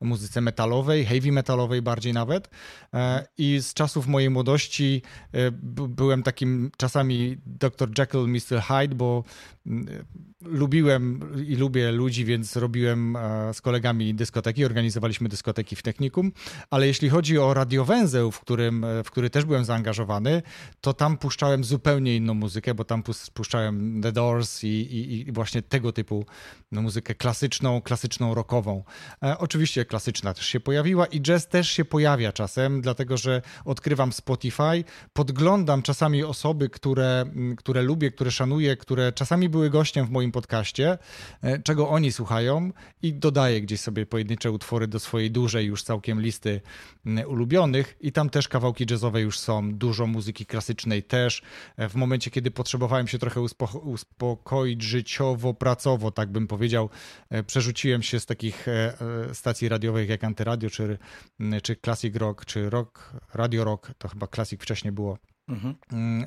o 0.00 0.04
muzyce 0.04 0.40
metalowej, 0.40 1.04
heavy 1.04 1.32
metalowej 1.32 1.82
bardziej 1.82 2.12
nawet. 2.12 2.50
E, 2.94 3.26
I 3.38 3.58
z 3.62 3.74
czasów 3.74 4.06
mojej 4.06 4.30
młodości 4.30 5.02
e, 5.32 5.50
byłem 5.88 6.22
takim 6.22 6.70
czasami 6.76 7.36
Dr. 7.46 7.88
Jekyll, 7.98 8.28
Mr. 8.28 8.62
Hyde, 8.62 8.94
bo 8.94 9.24
mm, 9.66 10.04
lubiłem 10.40 11.20
i 11.46 11.56
lubię 11.56 11.92
ludzi, 11.92 12.24
więc 12.24 12.56
robiłem 12.56 13.16
e, 13.16 13.54
z 13.54 13.60
kolegami 13.60 14.14
dyskoteki, 14.14 14.64
organizowaliśmy 14.64 15.28
dyskoteki 15.28 15.76
w 15.76 15.82
technikum, 15.82 16.32
ale 16.70 16.87
jeśli 16.88 17.08
chodzi 17.08 17.38
o 17.38 17.54
radiowęzeł, 17.54 18.30
w, 18.30 18.40
którym, 18.40 18.84
e, 18.84 19.04
w 19.04 19.10
który 19.10 19.30
też 19.30 19.44
byłem 19.44 19.64
zaangażowany, 19.64 20.42
to 20.80 20.94
tam 20.94 21.18
puszczałem 21.18 21.64
zupełnie 21.64 22.16
inną 22.16 22.34
muzykę, 22.34 22.74
bo 22.74 22.84
tam 22.84 23.02
puszczałem 23.34 24.00
The 24.02 24.12
Doors 24.12 24.64
i, 24.64 24.66
i, 24.66 25.28
i 25.28 25.32
właśnie 25.32 25.62
tego 25.62 25.92
typu 25.92 26.26
no, 26.72 26.82
muzykę 26.82 27.14
klasyczną, 27.14 27.82
klasyczną 27.82 28.34
rockową. 28.34 28.84
E, 29.22 29.38
oczywiście 29.38 29.84
klasyczna 29.84 30.34
też 30.34 30.46
się 30.46 30.60
pojawiła 30.60 31.06
i 31.06 31.20
jazz 31.20 31.48
też 31.48 31.70
się 31.70 31.84
pojawia 31.84 32.32
czasem, 32.32 32.80
dlatego 32.80 33.16
że 33.16 33.42
odkrywam 33.64 34.12
Spotify, 34.12 34.84
podglądam 35.12 35.82
czasami 35.82 36.24
osoby, 36.24 36.68
które, 36.68 37.24
które 37.56 37.82
lubię, 37.82 38.10
które 38.10 38.30
szanuję, 38.30 38.76
które 38.76 39.12
czasami 39.12 39.48
były 39.48 39.70
gościem 39.70 40.06
w 40.06 40.10
moim 40.10 40.32
podcaście, 40.32 40.98
e, 41.42 41.62
czego 41.62 41.88
oni 41.88 42.12
słuchają 42.12 42.72
i 43.02 43.14
dodaję 43.14 43.60
gdzieś 43.60 43.80
sobie 43.80 44.06
pojedyncze 44.06 44.50
utwory 44.50 44.86
do 44.86 45.00
swojej 45.00 45.30
dużej 45.30 45.66
już 45.66 45.82
całkiem 45.82 46.20
listy 46.20 46.60
ulubionych. 47.26 47.96
I 48.00 48.12
tam 48.12 48.30
też 48.30 48.48
kawałki 48.48 48.86
jazzowe 48.90 49.20
już 49.20 49.38
są, 49.38 49.74
dużo 49.74 50.06
muzyki 50.06 50.46
klasycznej 50.46 51.02
też. 51.02 51.42
E, 51.76 51.88
w 51.88 51.94
momencie, 51.94 52.30
kiedy 52.30 52.50
potrzebowałem 52.50 53.08
się 53.08 53.18
trochę 53.18 53.40
uspo 53.40 53.66
uspokoić 53.84 54.82
życiowo, 54.82 55.54
pracowo, 55.54 56.10
tak 56.10 56.32
bym 56.32 56.46
powiedział, 56.46 56.90
e, 57.30 57.42
przerzuciłem 57.42 58.02
się 58.02 58.20
z 58.20 58.26
takich 58.26 58.66
stacji 59.32 59.68
radiowych 59.68 60.08
jak 60.08 60.24
Antyradio, 60.24 60.70
czy, 60.70 60.98
czy 61.62 61.76
Classic 61.76 62.16
Rock, 62.16 62.44
czy 62.44 62.70
Rock, 62.70 63.12
Radio 63.34 63.64
Rock, 63.64 63.90
to 63.98 64.08
chyba 64.08 64.26
Classic 64.26 64.62
wcześniej 64.62 64.92
było, 64.92 65.18
Mhm. 65.48 65.74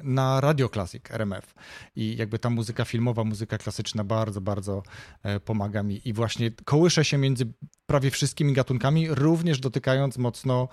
na 0.03 0.41
Radio 0.41 0.69
Classic 0.69 1.11
RMF. 1.11 1.53
I 1.95 2.17
jakby 2.17 2.39
ta 2.39 2.49
muzyka 2.49 2.85
filmowa, 2.85 3.23
muzyka 3.23 3.57
klasyczna 3.57 4.03
bardzo, 4.03 4.41
bardzo 4.41 4.83
e, 5.23 5.39
pomaga 5.39 5.83
mi. 5.83 6.01
I 6.05 6.13
właśnie 6.13 6.51
kołyszę 6.65 7.05
się 7.05 7.17
między 7.17 7.53
prawie 7.85 8.11
wszystkimi 8.11 8.53
gatunkami, 8.53 9.07
również 9.09 9.59
dotykając 9.59 10.17
mocno 10.17 10.67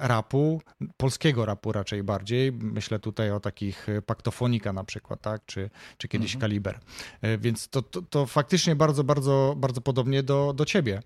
rapu, 0.00 0.62
polskiego 0.96 1.44
rapu 1.44 1.72
raczej 1.72 2.02
bardziej. 2.02 2.52
Myślę 2.52 2.98
tutaj 2.98 3.30
o 3.30 3.40
takich 3.40 3.88
e, 3.88 4.02
Paktofonika 4.02 4.72
na 4.72 4.84
przykład, 4.84 5.20
tak? 5.20 5.42
czy, 5.46 5.70
czy 5.98 6.08
kiedyś 6.08 6.34
mhm. 6.34 6.40
Kaliber. 6.40 6.80
E, 7.22 7.38
więc 7.38 7.68
to, 7.68 7.82
to, 7.82 8.02
to 8.02 8.26
faktycznie 8.26 8.76
bardzo, 8.76 9.04
bardzo, 9.04 9.54
bardzo 9.56 9.80
podobnie 9.80 10.22
do, 10.22 10.52
do 10.52 10.64
ciebie. 10.64 11.02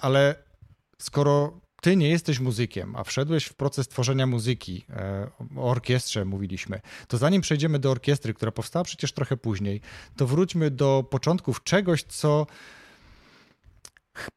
Ale 0.00 0.34
skoro 0.98 1.60
ty 1.82 1.96
nie 1.96 2.08
jesteś 2.08 2.40
muzykiem, 2.40 2.96
a 2.96 3.04
wszedłeś 3.04 3.44
w 3.44 3.54
proces 3.54 3.88
tworzenia 3.88 4.26
muzyki, 4.26 4.84
e, 4.90 5.30
o 5.56 5.70
orkiestrze 5.70 6.24
mówiliśmy, 6.24 6.80
to 7.08 7.18
zanim 7.18 7.42
przejdziemy 7.42 7.78
do 7.78 7.90
orkiestry, 7.90 8.34
która 8.34 8.52
powstała 8.52 8.84
przecież 8.84 9.12
trochę 9.12 9.36
później, 9.36 9.80
to 10.16 10.26
wróćmy 10.26 10.70
do 10.70 11.04
początków 11.10 11.62
czegoś, 11.62 12.02
co 12.02 12.46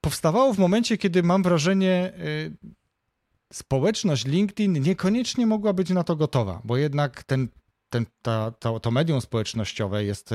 powstawało 0.01 0.53
w 0.53 0.57
momencie, 0.57 0.97
kiedy 0.97 1.23
mam 1.23 1.43
wrażenie, 1.43 1.91
e, 1.91 2.11
społeczność 3.53 4.25
LinkedIn 4.25 4.81
niekoniecznie 4.81 5.47
mogła 5.47 5.73
być 5.73 5.89
na 5.89 6.03
to 6.03 6.15
gotowa, 6.15 6.61
bo 6.63 6.77
jednak 6.77 7.23
ten 7.23 7.47
ten, 7.89 8.05
ta, 8.21 8.51
to, 8.51 8.79
to 8.79 8.91
medium 8.91 9.21
społecznościowe 9.21 10.03
jest, 10.03 10.29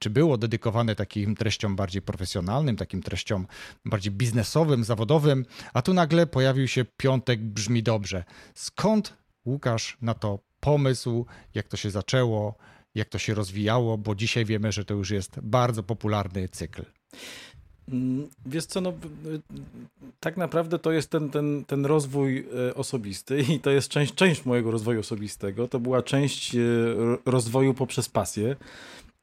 czy 0.00 0.10
było 0.10 0.38
dedykowane 0.38 0.94
takim 0.94 1.34
treściom 1.34 1.76
bardziej 1.76 2.02
profesjonalnym, 2.02 2.76
takim 2.76 3.02
treściom 3.02 3.46
bardziej 3.84 4.12
biznesowym, 4.12 4.84
zawodowym, 4.84 5.46
a 5.72 5.82
tu 5.82 5.94
nagle 5.94 6.26
pojawił 6.26 6.68
się 6.68 6.84
piątek, 6.96 7.40
brzmi 7.40 7.82
dobrze. 7.82 8.24
Skąd 8.54 9.16
Łukasz 9.46 9.96
na 10.02 10.14
to 10.14 10.38
pomysł, 10.60 11.26
jak 11.54 11.68
to 11.68 11.76
się 11.76 11.90
zaczęło, 11.90 12.54
jak 12.94 13.08
to 13.08 13.18
się 13.18 13.34
rozwijało, 13.34 13.98
bo 13.98 14.14
dzisiaj 14.14 14.44
wiemy, 14.44 14.72
że 14.72 14.84
to 14.84 14.94
już 14.94 15.10
jest 15.10 15.40
bardzo 15.40 15.82
popularny 15.82 16.48
cykl. 16.48 16.82
Mm, 17.92 18.28
wiesz 18.46 18.66
co, 18.66 18.80
no, 18.80 18.92
tak 20.20 20.36
naprawdę 20.36 20.78
to 20.78 20.92
jest 20.92 21.10
ten, 21.10 21.30
ten, 21.30 21.64
ten 21.64 21.86
rozwój 21.86 22.46
e, 22.68 22.74
osobisty 22.74 23.40
i 23.54 23.60
to 23.60 23.70
jest 23.70 23.88
część, 23.88 24.14
część 24.14 24.44
mojego 24.44 24.70
rozwoju 24.70 25.00
osobistego. 25.00 25.68
To 25.68 25.80
była 25.80 26.02
część 26.02 26.54
e, 26.54 26.58
rozwoju 27.26 27.74
poprzez 27.74 28.08
pasję. 28.08 28.56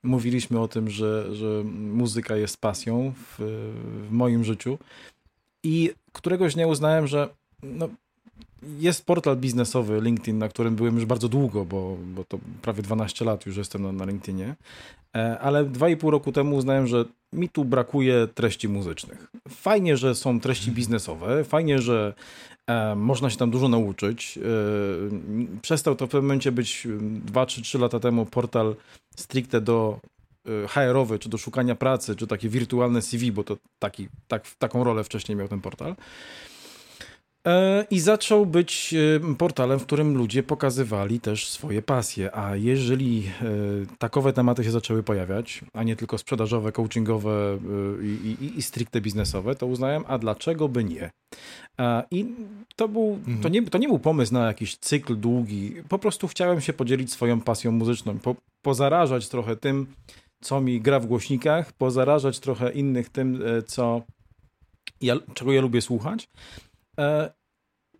Mówiliśmy 0.03 0.60
o 0.60 0.67
tym, 0.67 0.89
że, 0.89 1.36
że 1.36 1.63
muzyka 1.74 2.36
jest 2.36 2.62
pasją 2.62 3.13
w, 3.15 3.36
w 4.10 4.12
moim 4.12 4.43
życiu 4.43 4.77
i 5.63 5.91
któregoś 6.13 6.53
dnia 6.53 6.67
uznałem, 6.67 7.07
że 7.07 7.29
no, 7.63 7.89
jest 8.79 9.05
portal 9.05 9.38
biznesowy 9.38 10.01
LinkedIn, 10.01 10.38
na 10.38 10.50
którym 10.50 10.75
byłem 10.75 10.95
już 10.95 11.05
bardzo 11.05 11.29
długo, 11.29 11.65
bo, 11.65 11.98
bo 12.15 12.24
to 12.24 12.39
prawie 12.62 12.84
12 12.84 13.25
lat 13.25 13.45
już 13.45 13.57
jestem 13.57 13.84
na, 13.84 13.91
na 13.91 14.05
LinkedInie, 14.05 14.55
e, 15.15 15.39
ale 15.39 15.65
2,5 15.65 16.10
roku 16.10 16.31
temu 16.31 16.55
uznałem, 16.55 16.88
że 16.88 17.05
mi 17.34 17.50
tu 17.50 17.65
brakuje 17.65 18.27
treści 18.27 18.69
muzycznych. 18.69 19.27
Fajnie, 19.50 19.98
że 19.98 20.15
są 20.15 20.39
treści 20.39 20.63
mhm. 20.63 20.75
biznesowe, 20.75 21.43
fajnie, 21.43 21.79
że 21.79 22.13
e, 22.67 22.95
można 22.95 23.29
się 23.29 23.38
tam 23.38 23.51
dużo 23.51 23.67
nauczyć. 23.67 24.38
E, 24.38 24.41
przestał 25.62 25.95
to 25.95 26.07
w 26.07 26.10
pewnym 26.10 26.25
momencie 26.25 26.51
być 26.51 26.88
2 27.01 27.45
czy 27.45 27.62
3 27.62 27.79
lata 27.79 28.00
temu 28.00 28.25
portal 28.25 28.75
stricte 29.15 29.62
do 29.62 30.00
HR-owy, 30.67 31.19
czy 31.19 31.29
do 31.29 31.38
szukania 31.38 31.75
pracy, 31.75 32.15
czy 32.15 32.27
takie 32.27 32.50
wirtualne 32.50 33.01
CV, 33.01 33.31
bo 33.31 33.43
to 33.43 33.57
taki, 33.79 34.07
tak, 34.27 34.48
taką 34.57 34.84
rolę 34.84 35.03
wcześniej 35.03 35.36
miał 35.36 35.48
ten 35.48 35.62
portal. 35.62 35.95
E, 37.46 37.86
I 37.92 38.00
zaczął 38.00 38.46
być 38.46 38.94
e, 38.94 39.36
portalem, 39.36 39.80
w 39.80 39.84
którym 39.84 40.18
ludzie 40.18 40.44
pokazywali 40.44 41.20
też 41.20 41.50
swoje 41.50 41.82
pasje. 41.82 42.36
A 42.36 42.56
jeżeli 42.56 43.24
e, 43.42 43.46
takowe 43.98 44.34
tematy 44.34 44.64
się 44.64 44.72
zaczęły 44.72 45.04
pojawiać, 45.04 45.62
a 45.74 45.84
nie 45.84 45.96
tylko 45.96 46.18
sprzedażowe, 46.18 46.72
coachingowe 46.72 47.60
i, 48.02 48.36
i, 48.42 48.58
i 48.58 48.62
stricte 48.62 49.02
biznesowe, 49.02 49.56
to 49.56 49.68
uznałem, 49.68 50.04
a 50.08 50.18
dlaczego 50.18 50.70
by 50.70 50.84
nie? 50.84 51.12
I 52.12 52.25
to, 52.75 52.88
był, 52.88 53.14
mhm. 53.14 53.42
to, 53.42 53.50
nie, 53.50 53.64
to 53.64 53.78
nie 53.78 53.88
był 53.88 54.00
pomysł 54.00 54.34
na 54.34 54.48
jakiś 54.48 54.78
cykl 54.78 55.16
długi. 55.16 55.74
Po 55.90 56.00
prostu 56.00 56.28
chciałem 56.28 56.62
się 56.62 56.74
podzielić 56.74 57.12
swoją 57.12 57.42
pasją 57.42 57.72
muzyczną, 57.72 58.20
po, 58.20 58.36
pozarażać 58.62 59.30
trochę 59.30 59.56
tym, 59.56 59.88
co 60.42 60.62
mi 60.62 60.82
gra 60.82 61.00
w 61.00 61.06
głośnikach, 61.06 61.74
pozarażać 61.74 62.40
trochę 62.40 62.72
innych 62.72 63.10
tym, 63.10 63.44
co 63.68 64.02
ja, 65.02 65.16
czego 65.34 65.54
ja 65.54 65.62
lubię 65.62 65.82
słuchać. 65.82 66.28
E, 67.00 67.34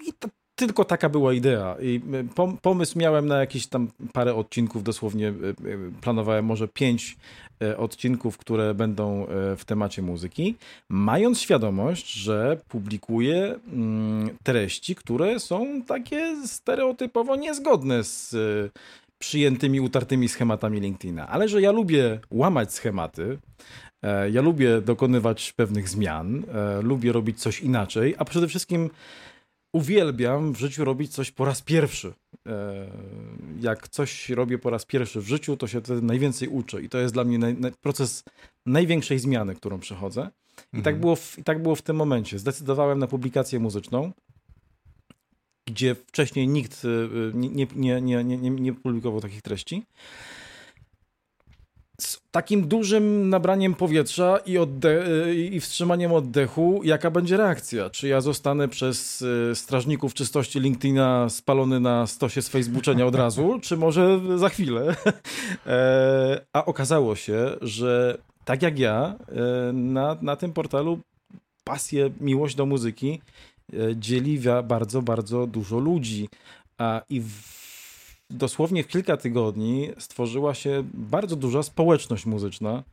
I 0.08 0.14
to 0.14 0.28
tylko 0.56 0.86
taka 0.86 1.10
była 1.10 1.34
idea. 1.34 1.76
I 1.82 2.02
e, 2.38 2.58
pomysł 2.62 3.00
miałem 3.00 3.28
na 3.28 3.38
jakieś 3.40 3.68
tam 3.68 3.88
parę 4.14 4.36
odcinków, 4.36 4.84
dosłownie 4.84 5.28
e, 5.30 5.34
planowałem 6.02 6.46
może 6.46 6.68
pięć 6.68 7.18
odcinków, 7.78 8.38
które 8.38 8.74
będą 8.74 9.28
w 9.58 9.66
temacie 9.66 10.02
muzyki, 10.02 10.56
mając 10.90 11.40
świadomość, 11.40 12.14
że 12.14 12.58
publikuję 12.68 13.56
mm, 13.74 14.38
treści, 14.44 14.96
które 14.96 15.40
są 15.40 15.82
takie 15.82 16.48
stereotypowo 16.48 17.36
niezgodne 17.36 18.04
z 18.04 18.36
przyjętymi, 19.20 19.82
utartymi 19.82 20.30
schematami 20.30 20.80
LinkedIna, 20.80 21.28
ale 21.28 21.48
że 21.48 21.62
ja 21.62 21.72
lubię 21.72 22.20
łamać 22.32 22.74
schematy, 22.74 23.38
E, 23.60 23.85
ja 24.32 24.42
lubię 24.42 24.82
dokonywać 24.82 25.54
pewnych 25.54 25.90
zmian, 25.90 26.44
e, 26.54 26.82
lubię 26.82 27.12
robić 27.12 27.40
coś 27.40 27.60
inaczej, 27.62 28.16
a 28.18 28.26
przede 28.26 28.48
wszystkim 28.48 28.90
uwielbiam 29.74 30.54
w 30.54 30.60
życiu 30.60 30.86
robić 30.86 31.14
coś 31.14 31.32
po 31.32 31.46
raz 31.46 31.62
pierwszy. 31.62 32.14
E, 32.48 32.88
jak 33.62 33.88
coś 33.88 34.30
robię 34.30 34.58
po 34.58 34.70
raz 34.70 34.86
pierwszy 34.86 35.22
w 35.22 35.28
życiu, 35.28 35.58
to 35.58 35.68
się 35.68 35.82
wtedy 35.82 36.02
najwięcej 36.02 36.48
uczę 36.48 36.82
i 36.82 36.90
to 36.90 36.98
jest 36.98 37.14
dla 37.14 37.24
mnie 37.24 37.38
naj, 37.38 37.56
proces 37.82 38.24
największej 38.66 39.20
zmiany, 39.20 39.56
którą 39.56 39.80
przechodzę. 39.80 40.22
I, 40.22 40.58
tak 40.58 40.66
mhm. 40.74 40.84
tak 40.84 41.00
było 41.00 41.16
w, 41.16 41.40
I 41.40 41.44
tak 41.44 41.62
było 41.62 41.76
w 41.76 41.82
tym 41.82 41.96
momencie. 41.96 42.40
Zdecydowałem 42.40 43.00
na 43.00 43.08
publikację 43.08 43.60
muzyczną, 43.60 44.12
gdzie 45.68 45.96
wcześniej 45.96 46.48
nikt 46.48 46.82
nie, 47.34 47.68
nie, 47.76 48.02
nie, 48.02 48.24
nie, 48.24 48.50
nie 48.50 48.74
publikował 48.74 49.22
takich 49.22 49.42
treści 49.42 49.84
z 52.02 52.22
takim 52.32 52.68
dużym 52.68 53.30
nabraniem 53.30 53.74
powietrza 53.74 54.40
i, 54.46 54.58
i 55.52 55.60
wstrzymaniem 55.60 56.12
oddechu, 56.12 56.82
jaka 56.84 57.12
będzie 57.12 57.38
reakcja? 57.38 57.90
Czy 57.90 58.08
ja 58.08 58.22
zostanę 58.22 58.68
przez 58.68 59.22
y, 59.22 59.52
strażników 59.56 60.14
czystości 60.14 60.60
LinkedIna 60.60 61.30
spalony 61.30 61.80
na 61.80 62.08
stosie 62.08 62.42
z 62.42 62.50
Facebooka 62.50 63.06
od 63.06 63.16
razu, 63.16 63.60
czy 63.62 63.78
może 63.78 64.20
za 64.36 64.50
chwilę? 64.50 64.96
E, 65.68 66.42
a 66.54 66.66
okazało 66.66 67.16
się, 67.16 67.58
że 67.62 68.18
tak 68.46 68.62
jak 68.62 68.80
ja, 68.80 69.16
e, 69.70 69.74
na, 69.74 70.18
na 70.22 70.36
tym 70.36 70.54
portalu 70.54 71.00
pasję, 71.64 72.10
miłość 72.22 72.56
do 72.56 72.66
muzyki 72.66 73.22
dzieli 73.96 74.40
bardzo, 74.64 75.02
bardzo 75.02 75.48
dużo 75.48 75.80
ludzi. 75.80 76.30
A, 76.78 77.02
I 77.10 77.22
w, 77.22 77.65
dosłownie 78.30 78.84
w 78.84 78.88
kilka 78.88 79.18
tygodni 79.18 79.90
stworzyła 79.98 80.54
się 80.54 80.84
bardzo 80.94 81.36
duża 81.36 81.64
społeczność 81.64 82.26
muzyczna, 82.26 82.84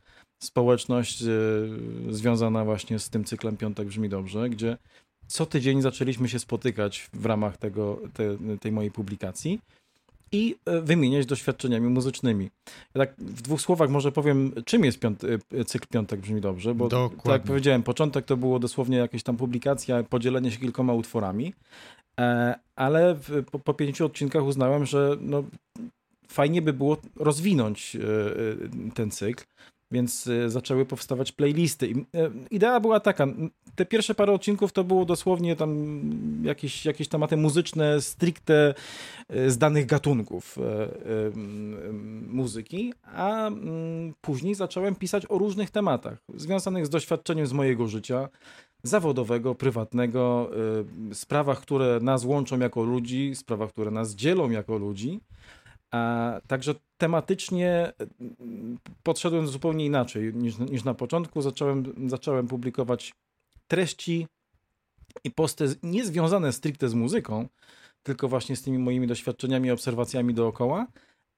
społeczność 0.43 1.23
związana 2.09 2.65
właśnie 2.65 2.99
z 2.99 3.09
tym 3.09 3.23
cyklem 3.23 3.57
Piątek 3.57 3.87
Brzmi 3.87 4.09
Dobrze, 4.09 4.49
gdzie 4.49 4.77
co 5.27 5.45
tydzień 5.45 5.81
zaczęliśmy 5.81 6.29
się 6.29 6.39
spotykać 6.39 7.09
w 7.13 7.25
ramach 7.25 7.57
tego, 7.57 7.99
te, 8.13 8.37
tej 8.57 8.71
mojej 8.71 8.91
publikacji 8.91 9.59
i 10.31 10.55
e, 10.65 10.81
wymieniać 10.81 11.25
doświadczeniami 11.25 11.89
muzycznymi. 11.89 12.49
Ja 12.95 13.05
tak 13.05 13.15
w 13.17 13.41
dwóch 13.41 13.61
słowach 13.61 13.89
może 13.89 14.11
powiem, 14.11 14.51
czym 14.65 14.85
jest 14.85 14.99
piąt, 14.99 15.23
e, 15.53 15.65
cykl 15.65 15.87
Piątek 15.87 16.19
brzmi 16.19 16.41
dobrze, 16.41 16.75
bo 16.75 16.87
Dokładnie. 16.87 17.23
tak 17.23 17.33
jak 17.33 17.43
powiedziałem, 17.43 17.83
początek 17.83 18.25
to 18.25 18.37
było 18.37 18.59
dosłownie 18.59 18.97
jakaś 18.97 19.23
tam 19.23 19.37
publikacja, 19.37 20.03
podzielenie 20.03 20.51
się 20.51 20.59
kilkoma 20.59 20.93
utworami, 20.93 21.47
e, 21.47 22.02
ale 22.75 23.15
w, 23.15 23.45
po, 23.51 23.59
po 23.59 23.73
pięciu 23.73 24.05
odcinkach 24.05 24.43
uznałem, 24.43 24.85
że 24.85 25.17
no, 25.21 25.43
fajnie 26.27 26.61
by 26.61 26.73
było 26.73 26.97
rozwinąć 27.15 27.97
ten 28.93 29.11
cykl, 29.11 29.43
więc 29.91 30.29
zaczęły 30.47 30.85
powstawać 30.85 31.31
playlisty. 31.31 31.93
Idea 32.51 32.79
była 32.79 32.99
taka, 32.99 33.27
te 33.75 33.85
pierwsze 33.85 34.15
parę 34.15 34.31
odcinków 34.31 34.71
to 34.71 34.83
było 34.83 35.05
dosłownie 35.05 35.55
tam 35.55 36.01
jakieś, 36.43 36.85
jakieś 36.85 37.07
tematy 37.07 37.37
muzyczne 37.37 38.01
stricte 38.01 38.73
z 39.47 39.57
danych 39.57 39.85
gatunków 39.85 40.57
muzyki, 42.27 42.93
a 43.03 43.51
później 44.21 44.55
zacząłem 44.55 44.95
pisać 44.95 45.25
o 45.29 45.37
różnych 45.37 45.69
tematach 45.69 46.17
związanych 46.35 46.85
z 46.85 46.89
doświadczeniem 46.89 47.47
z 47.47 47.53
mojego 47.53 47.87
życia, 47.87 48.29
zawodowego, 48.83 49.55
prywatnego, 49.55 50.51
sprawach, 51.13 51.61
które 51.61 51.99
nas 52.01 52.25
łączą 52.25 52.59
jako 52.59 52.83
ludzi, 52.83 53.35
sprawach, 53.35 53.69
które 53.69 53.91
nas 53.91 54.15
dzielą 54.15 54.49
jako 54.49 54.77
ludzi. 54.77 55.19
A, 55.91 56.41
także 56.47 56.75
tematycznie 56.97 57.93
mm, 58.39 58.77
podszedłem 59.03 59.47
zupełnie 59.47 59.85
inaczej 59.85 60.33
niż, 60.33 60.57
niż 60.57 60.83
na 60.83 60.93
początku. 60.93 61.41
Zacząłem, 61.41 62.09
zacząłem 62.09 62.47
publikować 62.47 63.13
treści 63.67 64.27
i 65.23 65.31
posty 65.31 65.65
niezwiązane 65.83 66.53
stricte 66.53 66.89
z 66.89 66.93
muzyką, 66.93 67.47
tylko 68.03 68.27
właśnie 68.27 68.55
z 68.55 68.61
tymi 68.61 68.77
moimi 68.77 69.07
doświadczeniami, 69.07 69.71
obserwacjami 69.71 70.33
dookoła, 70.33 70.87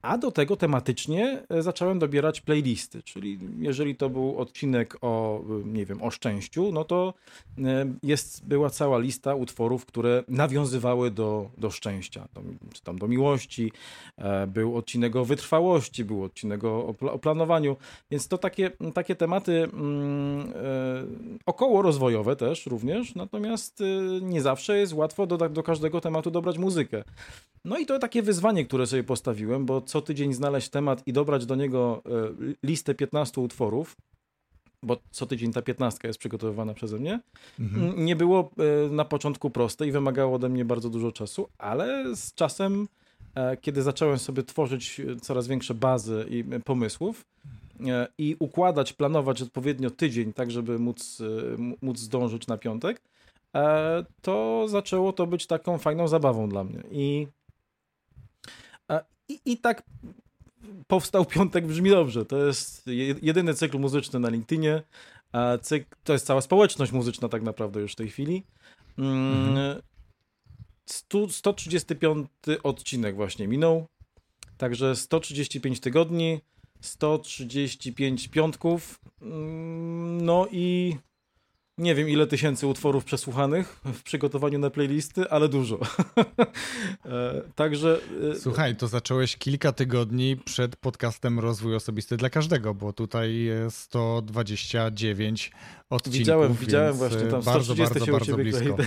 a 0.06 0.18
do 0.18 0.32
tego 0.32 0.56
tematycznie 0.56 1.44
e, 1.50 1.62
zacząłem 1.62 2.00
dobierać 2.00 2.42
playlisty, 2.42 3.04
czyli 3.04 3.40
jeżeli 3.60 3.96
to 3.96 4.10
był 4.10 4.38
odcinek 4.38 4.98
o, 5.02 5.40
e, 5.40 5.44
nie 5.66 5.86
wiem, 5.86 6.04
o 6.04 6.12
szczęściu, 6.12 6.72
no 6.72 6.84
to 6.84 7.14
e, 7.58 7.86
jest, 8.04 8.48
była 8.48 8.70
cała 8.70 9.00
lista 9.00 9.36
utworów, 9.36 9.86
które 9.86 10.24
nawiązywały 10.28 11.12
do, 11.12 11.50
do 11.58 11.72
szczęścia, 11.72 12.28
do, 12.34 12.42
czy 12.74 12.82
tam 12.84 12.98
do 12.98 13.08
miłości. 13.08 13.72
Był 14.48 14.78
odcinek 14.78 15.16
o 15.16 15.26
wytrwałości, 15.26 16.06
był 16.06 16.24
odcinek 16.24 16.64
o, 16.64 16.96
o 17.02 17.20
planowaniu, 17.20 17.78
więc 18.12 18.28
to 18.28 18.38
takie, 18.38 18.72
takie 18.94 19.16
tematy 19.16 19.64
mm, 19.64 20.54
około 21.46 21.82
rozwojowe 21.82 22.36
też 22.36 22.66
również, 22.66 23.16
natomiast 23.16 23.84
nie 24.22 24.42
zawsze 24.42 24.78
jest 24.78 24.94
łatwo 24.94 25.28
do, 25.28 25.38
do 25.50 25.64
każdego 25.64 26.02
tematu 26.02 26.32
dobrać 26.32 26.58
muzykę. 26.58 27.04
No 27.66 27.78
i 27.78 27.86
to 27.86 28.00
takie 28.00 28.22
wyzwanie, 28.22 28.66
które 28.66 28.88
sobie 28.88 29.04
postawiłem, 29.04 29.66
bo 29.66 29.82
co 29.82 29.95
tydzień 30.02 30.34
znaleźć 30.34 30.70
temat 30.70 31.08
i 31.08 31.14
dobrać 31.14 31.46
do 31.46 31.56
niego 31.56 32.02
e, 32.06 32.10
listę 32.64 32.96
15 32.96 33.42
utworów, 33.42 33.96
bo 34.84 34.98
co 35.12 35.25
tydzień 35.25 35.54
ta 35.54 35.62
15 35.62 36.08
jest 36.08 36.20
przygotowywana 36.20 36.74
przeze 36.74 37.00
mnie, 37.00 37.20
mhm. 37.60 38.06
nie 38.06 38.16
było 38.16 38.52
e, 38.58 38.90
na 38.90 39.06
początku 39.06 39.50
proste 39.50 39.88
i 39.88 39.92
wymagało 39.92 40.36
ode 40.36 40.50
mnie 40.50 40.66
bardzo 40.66 40.90
dużo 40.90 41.12
czasu, 41.12 41.48
ale 41.58 42.16
z 42.16 42.34
czasem, 42.34 42.88
e, 43.36 43.58
kiedy 43.58 43.82
zacząłem 43.82 44.20
sobie 44.20 44.44
tworzyć 44.44 45.02
coraz 45.22 45.48
większe 45.48 45.74
bazy 45.74 46.25
i 46.30 46.44
pomysłów, 46.66 47.25
i 48.18 48.36
układać, 48.40 48.94
planować 48.94 49.42
odpowiednio 49.42 49.90
tydzień, 49.90 50.34
tak 50.34 50.52
żeby 50.52 50.80
móc, 50.80 51.22
móc 51.82 52.00
zdążyć 52.00 52.48
na 52.48 52.58
piątek, 52.58 53.02
to 54.22 54.66
zaczęło 54.68 55.14
to 55.14 55.28
być 55.28 55.48
taką 55.48 55.78
fajną 55.78 56.08
zabawą 56.08 56.50
dla 56.50 56.64
mnie. 56.64 56.84
I 56.92 57.28
i, 59.29 59.39
I 59.46 59.58
tak 59.58 59.84
powstał 60.88 61.25
Piątek 61.36 61.67
Brzmi 61.67 61.89
Dobrze. 61.89 62.25
To 62.25 62.46
jest 62.46 62.88
jedyny 63.22 63.53
cykl 63.53 63.79
muzyczny 63.79 64.20
na 64.20 64.29
LinkedInie. 64.29 64.84
A 65.32 65.58
cykl, 65.58 65.96
to 66.03 66.13
jest 66.13 66.25
cała 66.25 66.41
społeczność 66.41 66.91
muzyczna 66.91 67.29
tak 67.29 67.44
naprawdę 67.44 67.82
już 67.82 67.94
w 67.94 67.96
tej 67.96 68.10
chwili. 68.10 68.44
Mhm. 68.98 69.82
100, 70.85 71.29
135 71.29 72.27
odcinek 72.64 73.16
właśnie 73.16 73.48
minął. 73.48 73.88
Także 74.57 74.96
135 74.96 75.79
tygodni, 75.79 76.42
135 76.81 78.27
piątków. 78.27 79.00
Mm, 79.22 80.22
no 80.25 80.48
i 80.51 80.96
nie 81.77 81.96
wiem 81.96 82.09
ile 82.09 82.27
tysięcy 82.27 82.68
utworów 82.68 83.05
przesłuchanych 83.05 83.79
w 83.85 84.03
przygotowaniu 84.03 84.59
na 84.59 84.70
playlisty, 84.70 85.29
ale 85.29 85.50
dużo. 85.50 85.79
E, 87.05 87.42
także. 87.55 88.00
E, 88.31 88.35
Słuchaj, 88.35 88.75
to 88.75 88.88
zacząłeś 88.88 89.38
kilka 89.38 89.72
tygodni 89.72 90.38
przed 90.38 90.75
podcastem 90.75 91.40
Rozwój 91.40 91.75
Osobisty 91.75 92.18
dla 92.18 92.29
Każdego, 92.29 92.74
bo 92.74 92.94
tutaj 92.94 93.50
129 93.70 95.51
odcinków. 95.90 96.20
Widziałem, 96.20 96.53
widziałem 96.53 96.94
właśnie 96.96 97.22
tam 97.22 97.42
bardzo, 97.42 97.75
bardzo, 97.75 98.05
bardzo 98.05 98.35
blisko. 98.35 98.77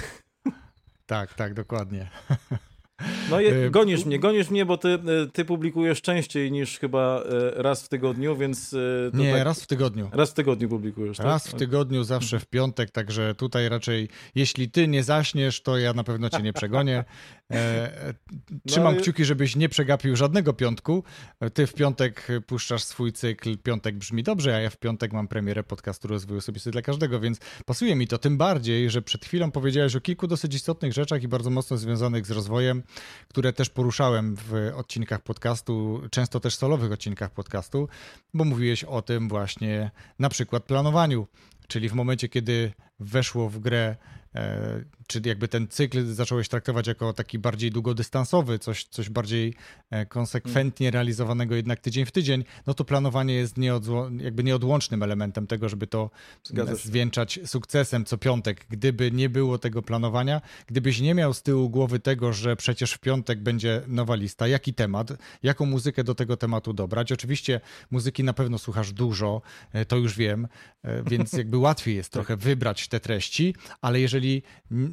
Tak, 1.07 1.35
tak, 1.35 1.55
dokładnie. 1.55 2.11
No 3.31 3.41
je, 3.41 3.71
gonisz 3.71 4.05
mnie, 4.05 4.19
gonisz 4.19 4.51
mnie, 4.51 4.67
bo 4.67 4.79
ty, 4.79 4.89
e, 4.89 4.99
ty 5.33 5.45
publikujesz 5.45 6.03
częściej 6.03 6.53
niż 6.53 6.79
chyba 6.79 7.23
e, 7.23 7.63
raz 7.63 7.83
w 7.83 7.89
tygodniu, 7.89 8.37
więc... 8.37 8.75
E, 8.75 9.17
Nie, 9.17 9.33
tak, 9.33 9.45
raz 9.45 9.63
w 9.63 9.67
tygodniu. 9.67 10.11
Raz 10.13 10.31
w 10.31 10.35
tygodniu 10.35 10.69
publikujesz, 10.69 11.17
tak? 11.17 11.27
Raz 11.27 11.49
w 11.49 11.55
tygodniu, 11.55 12.05
zawsze 12.05 12.41
w 12.41 12.47
piątek, 12.47 12.91
także 12.91 13.35
tutaj 13.35 13.69
raczej, 13.69 14.09
jeśli 14.35 14.71
ty 14.71 14.89
nie 14.89 15.03
zaśniesz, 15.03 15.63
to 15.63 15.79
ja 15.79 15.93
na 15.93 16.05
pewno 16.05 16.31
cię 16.31 16.43
nie 16.43 16.53
przegonię. 16.53 17.05
trzymam 18.67 18.95
no, 18.95 19.01
kciuki, 19.01 19.25
żebyś 19.25 19.57
nie 19.57 19.69
przegapił 19.69 20.17
żadnego 20.17 20.53
piątku. 20.53 21.05
Ty 21.55 21.67
w 21.67 21.75
piątek 21.75 22.29
puszczasz 22.47 22.85
swój 22.85 23.13
cykl 23.13 23.59
Piątek 23.59 23.97
brzmi 23.97 24.23
dobrze, 24.23 24.57
a 24.57 24.61
ja 24.61 24.71
w 24.71 24.77
piątek 24.77 25.13
mam 25.13 25.29
premierę 25.29 25.65
podcastu 25.65 26.09
Rozwój 26.09 26.39
Osobisty 26.39 26.71
dla 26.71 26.83
Każdego, 26.83 27.21
więc 27.21 27.39
pasuje 27.67 27.97
mi 27.97 28.07
to, 28.07 28.19
tym 28.19 28.39
bardziej, 28.39 28.91
że 28.91 29.03
przed 29.03 29.25
chwilą 29.25 29.51
powiedziałeś 29.51 29.97
o 29.97 30.01
kilku 30.01 30.27
dosyć 30.27 30.55
istotnych 30.55 30.93
rzeczach 30.93 31.23
i 31.23 31.29
bardzo 31.29 31.51
mocno 31.51 31.77
związanych 31.77 32.27
z 32.27 32.31
rozwojem 32.31 32.83
które 33.29 33.53
też 33.53 33.71
poruszałem 33.71 34.37
w 34.37 34.73
odcinkach 34.75 35.23
podcastu, 35.23 36.03
często 36.11 36.41
też 36.41 36.57
solowych 36.57 36.93
odcinkach 36.93 37.31
podcastu, 37.31 37.89
bo 38.35 38.45
mówiłeś 38.45 38.85
o 38.85 39.03
tym 39.03 39.29
właśnie 39.29 39.91
na 40.19 40.29
przykład 40.29 40.65
planowaniu, 40.65 41.27
czyli 41.69 41.89
w 41.89 41.93
momencie, 41.93 42.29
kiedy 42.29 42.73
weszło 43.01 43.49
w 43.49 43.59
grę 43.59 43.97
E, 43.97 44.18
czy 45.07 45.21
jakby 45.25 45.49
ten 45.49 45.69
cykl 45.69 46.15
zacząłeś 46.15 46.49
traktować 46.49 46.87
jako 46.87 47.13
taki 47.13 47.39
bardziej 47.39 47.71
długodystansowy, 47.71 48.59
coś, 48.59 48.85
coś 48.85 49.11
bardziej 49.11 49.55
e, 49.91 50.07
konsekwentnie 50.07 50.91
realizowanego 50.91 51.55
jednak 51.55 51.81
tydzień 51.81 52.07
w 52.07 52.13
tydzień, 52.13 52.45
no 52.67 52.75
to 52.75 52.85
planowanie 52.85 53.35
jest 53.35 53.57
jakby 54.19 54.45
nieodłącznym 54.45 55.03
elementem 55.03 55.47
tego, 55.47 55.69
żeby 55.69 55.87
to 55.87 56.11
zwieńczać 56.75 57.41
sukcesem 57.47 58.05
co 58.05 58.19
piątek. 58.19 58.67
Gdyby 58.71 59.13
nie 59.13 59.29
było 59.29 59.59
tego 59.59 59.83
planowania, 59.83 60.41
gdybyś 60.67 61.01
nie 61.01 61.15
miał 61.15 61.35
z 61.35 61.43
tyłu 61.43 61.71
głowy 61.71 62.01
tego, 62.01 62.33
że 62.33 62.57
przecież 62.57 62.93
w 62.93 62.99
piątek 62.99 63.43
będzie 63.43 63.83
nowa 63.87 64.15
lista, 64.15 64.49
jaki 64.49 64.75
temat, 64.75 65.13
jaką 65.43 65.67
muzykę 65.67 66.05
do 66.05 66.15
tego 66.15 66.37
tematu 66.37 66.73
dobrać. 66.73 67.13
Oczywiście 67.13 67.61
muzyki 67.91 68.25
na 68.25 68.33
pewno 68.33 68.59
słuchasz 68.59 68.93
dużo, 68.93 69.43
e, 69.73 69.85
to 69.85 69.97
już 69.97 70.17
wiem, 70.17 70.49
więc 71.07 71.33
jakby 71.43 71.59
łatwiej 71.59 71.97
jest 71.97 72.13
trochę 72.13 72.37
wybrać 72.37 72.89
te 72.89 73.01
treści, 73.01 73.55
ale 73.81 74.01
jeżeli 74.01 74.18
jeżeli 74.19 74.43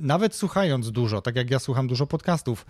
nawet 0.01 0.35
słuchając 0.35 0.91
dużo, 0.91 1.21
tak 1.21 1.35
jak 1.35 1.51
ja 1.51 1.59
słucham 1.59 1.87
dużo 1.87 2.07
podcastów, 2.07 2.65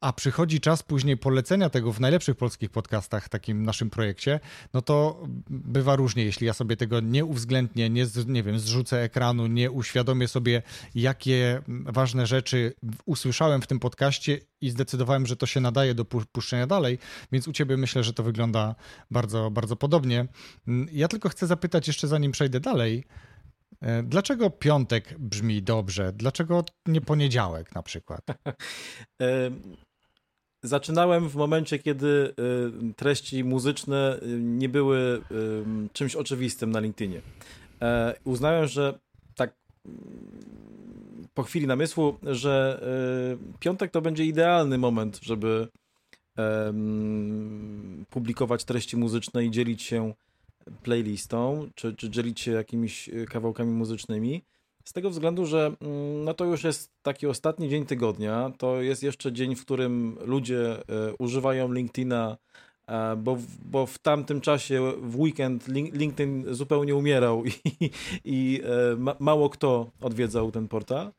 a 0.00 0.12
przychodzi 0.12 0.60
czas 0.60 0.82
później 0.82 1.16
polecenia 1.16 1.70
tego 1.70 1.92
w 1.92 2.00
najlepszych 2.00 2.36
polskich 2.36 2.70
podcastach, 2.70 3.28
takim 3.28 3.62
naszym 3.62 3.90
projekcie, 3.90 4.40
no 4.74 4.82
to 4.82 5.22
bywa 5.50 5.96
różnie. 5.96 6.24
Jeśli 6.24 6.46
ja 6.46 6.52
sobie 6.52 6.76
tego 6.76 7.00
nie 7.00 7.24
uwzględnię, 7.24 7.90
nie, 7.90 8.06
nie 8.26 8.42
wiem, 8.42 8.58
zrzucę 8.58 9.02
ekranu, 9.02 9.46
nie 9.46 9.70
uświadomię 9.70 10.28
sobie, 10.28 10.62
jakie 10.94 11.62
ważne 11.68 12.26
rzeczy 12.26 12.74
usłyszałem 13.06 13.62
w 13.62 13.66
tym 13.66 13.80
podcaście 13.80 14.40
i 14.60 14.70
zdecydowałem, 14.70 15.26
że 15.26 15.36
to 15.36 15.46
się 15.46 15.60
nadaje 15.60 15.94
do 15.94 16.04
puszczenia 16.04 16.66
dalej, 16.66 16.98
więc 17.32 17.48
u 17.48 17.52
ciebie 17.52 17.76
myślę, 17.76 18.04
że 18.04 18.12
to 18.12 18.22
wygląda 18.22 18.74
bardzo, 19.10 19.50
bardzo 19.50 19.76
podobnie. 19.76 20.26
Ja 20.92 21.08
tylko 21.08 21.28
chcę 21.28 21.46
zapytać 21.46 21.86
jeszcze, 21.86 22.08
zanim 22.08 22.32
przejdę 22.32 22.60
dalej, 22.60 23.04
dlaczego 24.02 24.50
piątek 24.50 25.18
brzmi 25.18 25.62
dobrze? 25.62 26.12
Dlaczego 26.12 26.64
nie 26.86 27.00
poniedziałek 27.00 27.74
na 27.74 27.82
przykład? 27.82 28.20
E, 29.22 29.50
zaczynałem 30.62 31.28
w 31.28 31.34
momencie, 31.34 31.78
kiedy 31.78 32.34
e, 32.88 32.94
treści 32.94 33.44
muzyczne 33.44 34.20
nie 34.38 34.68
były 34.68 35.22
czymś 35.92 36.16
oczywistym 36.16 36.70
na 36.70 36.80
LinkedInie. 36.80 37.20
Uznałem, 38.24 38.66
że 38.66 38.98
tak 39.34 39.54
po 41.34 41.42
chwili 41.42 41.66
namysłu, 41.66 42.18
że 42.22 42.82
piątek 43.60 43.90
to 43.90 44.02
będzie 44.02 44.24
idealny 44.24 44.78
moment, 44.78 45.20
żeby 45.22 45.68
publikować 48.10 48.64
treści 48.64 48.96
muzyczne 48.96 49.44
i 49.44 49.50
dzielić 49.50 49.82
się 49.82 50.14
playlistą, 50.82 51.68
czy, 51.74 51.94
czy 51.94 52.10
dzielić 52.10 52.40
się 52.40 52.52
jakimiś 52.52 53.10
kawałkami 53.30 53.72
muzycznymi. 53.72 54.44
Z 54.84 54.92
tego 54.92 55.10
względu, 55.10 55.46
że 55.46 55.72
mm, 55.80 56.24
no 56.24 56.34
to 56.34 56.44
już 56.44 56.64
jest 56.64 56.92
taki 57.02 57.26
ostatni 57.26 57.68
dzień 57.68 57.86
tygodnia, 57.86 58.52
to 58.58 58.82
jest 58.82 59.02
jeszcze 59.02 59.32
dzień, 59.32 59.56
w 59.56 59.64
którym 59.64 60.18
ludzie 60.20 60.76
używają 61.18 61.72
LinkedIna 61.72 62.36
bo, 63.16 63.38
bo 63.64 63.86
w 63.86 63.98
tamtym 63.98 64.40
czasie 64.40 64.92
w 65.02 65.20
weekend 65.20 65.68
LinkedIn 65.68 66.54
zupełnie 66.54 66.96
umierał 66.96 67.44
i, 67.44 67.52
i 68.24 68.60
e, 68.98 69.14
mało 69.18 69.50
kto 69.50 69.90
odwiedzał 70.00 70.50
ten 70.50 70.68
portal. 70.68 71.12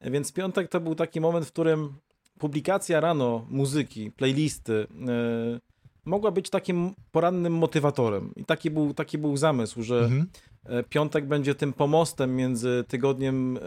Więc 0.00 0.32
piątek 0.32 0.68
to 0.68 0.80
był 0.80 0.94
taki 0.94 1.20
moment, 1.20 1.46
w 1.46 1.52
którym 1.52 1.92
publikacja 2.38 3.00
rano 3.00 3.46
muzyki, 3.50 4.10
playlisty 4.10 4.86
e, 5.08 5.60
mogła 6.06 6.30
być 6.30 6.50
takim 6.50 6.94
porannym 7.12 7.52
motywatorem. 7.52 8.32
I 8.36 8.44
taki 8.44 8.70
był, 8.70 8.94
taki 8.94 9.18
był 9.18 9.36
zamysł, 9.36 9.82
że 9.82 9.98
mhm. 9.98 10.26
E, 10.64 10.82
piątek 10.82 11.26
będzie 11.26 11.54
tym 11.54 11.72
pomostem 11.72 12.36
między 12.36 12.84
tygodniem 12.88 13.58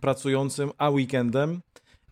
pracującym 0.00 0.70
a 0.78 0.90
weekendem 0.90 1.60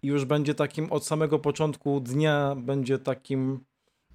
i 0.02 0.06
już 0.06 0.24
będzie 0.24 0.54
takim 0.54 0.92
od 0.92 1.06
samego 1.06 1.38
początku 1.38 2.00
dnia, 2.00 2.56
będzie 2.58 2.98
takim 2.98 3.60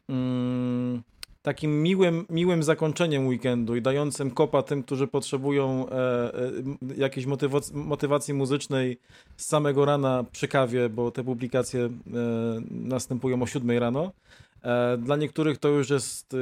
mm, 0.09 1.03
takim 1.41 1.83
miłym, 1.83 2.25
miłym 2.29 2.63
zakończeniem 2.63 3.27
weekendu 3.27 3.75
i 3.75 3.81
dającym 3.81 4.31
kopa 4.31 4.63
tym, 4.63 4.83
którzy 4.83 5.07
potrzebują 5.07 5.89
e, 5.89 5.93
e, 5.93 6.51
jakiejś 6.97 7.25
motywac 7.25 7.71
motywacji 7.71 8.33
muzycznej 8.33 8.99
z 9.37 9.45
samego 9.45 9.85
rana 9.85 10.25
przy 10.31 10.47
kawie, 10.47 10.89
bo 10.89 11.11
te 11.11 11.23
publikacje 11.23 11.81
e, 11.83 11.89
następują 12.69 13.41
o 13.41 13.47
7 13.47 13.77
rano. 13.79 14.11
E, 14.63 14.97
dla 14.97 15.15
niektórych 15.15 15.57
to 15.57 15.69
już 15.69 15.89
jest 15.89 16.35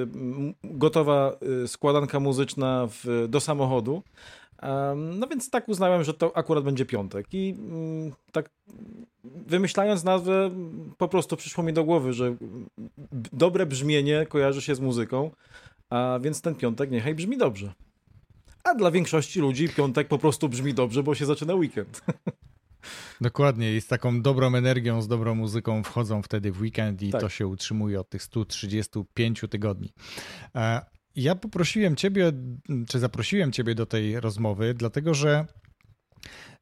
gotowa 0.64 1.38
e, 1.64 1.68
składanka 1.68 2.20
muzyczna 2.20 2.88
w, 2.88 3.26
do 3.30 3.40
samochodu. 3.40 4.04
No 4.96 5.28
więc 5.28 5.50
tak 5.50 5.70
uznałem, 5.70 6.04
że 6.04 6.14
to 6.14 6.38
akurat 6.38 6.64
będzie 6.64 6.86
piątek. 6.86 7.28
I 7.32 7.56
mm, 7.58 8.12
tak 8.32 8.50
wymyślając 9.24 10.04
nazwę, 10.04 10.52
po 10.98 11.08
prostu 11.08 11.38
przyszło 11.38 11.64
mi 11.64 11.74
do 11.74 11.84
głowy, 11.84 12.14
że 12.14 12.36
dobre 13.34 13.66
brzmienie 13.66 14.26
kojarzy 14.30 14.62
się 14.62 14.76
z 14.76 14.80
muzyką, 14.80 15.32
a 15.90 16.20
więc 16.22 16.42
ten 16.42 16.56
piątek 16.56 16.92
niechaj 16.92 17.16
brzmi 17.16 17.38
dobrze. 17.38 17.74
A 18.64 18.76
dla 18.76 18.92
większości 18.92 19.40
ludzi 19.40 19.70
piątek 19.70 20.08
po 20.08 20.18
prostu 20.18 20.50
brzmi 20.50 20.74
dobrze, 20.74 21.04
bo 21.04 21.16
się 21.16 21.26
zaczyna 21.26 21.54
weekend. 21.56 22.02
Dokładnie, 23.22 23.76
i 23.76 23.82
z 23.82 23.88
taką 23.88 24.22
dobrą 24.22 24.56
energią, 24.56 25.02
z 25.02 25.08
dobrą 25.08 25.36
muzyką 25.36 25.84
wchodzą 25.84 26.22
wtedy 26.22 26.52
w 26.52 26.62
weekend 26.62 27.02
i 27.02 27.12
tak. 27.12 27.22
to 27.22 27.30
się 27.30 27.48
utrzymuje 27.48 28.00
od 28.00 28.10
tych 28.10 28.24
135 28.24 29.42
tygodni. 29.50 29.94
E, 30.56 30.82
ja 31.16 31.36
poprosiłem 31.36 31.96
Ciebie, 31.96 32.32
czy 32.88 33.00
zaprosiłem 33.00 33.52
Ciebie 33.52 33.76
do 33.76 33.86
tej 33.86 34.20
rozmowy, 34.20 34.74
dlatego 34.74 35.14
że 35.14 35.46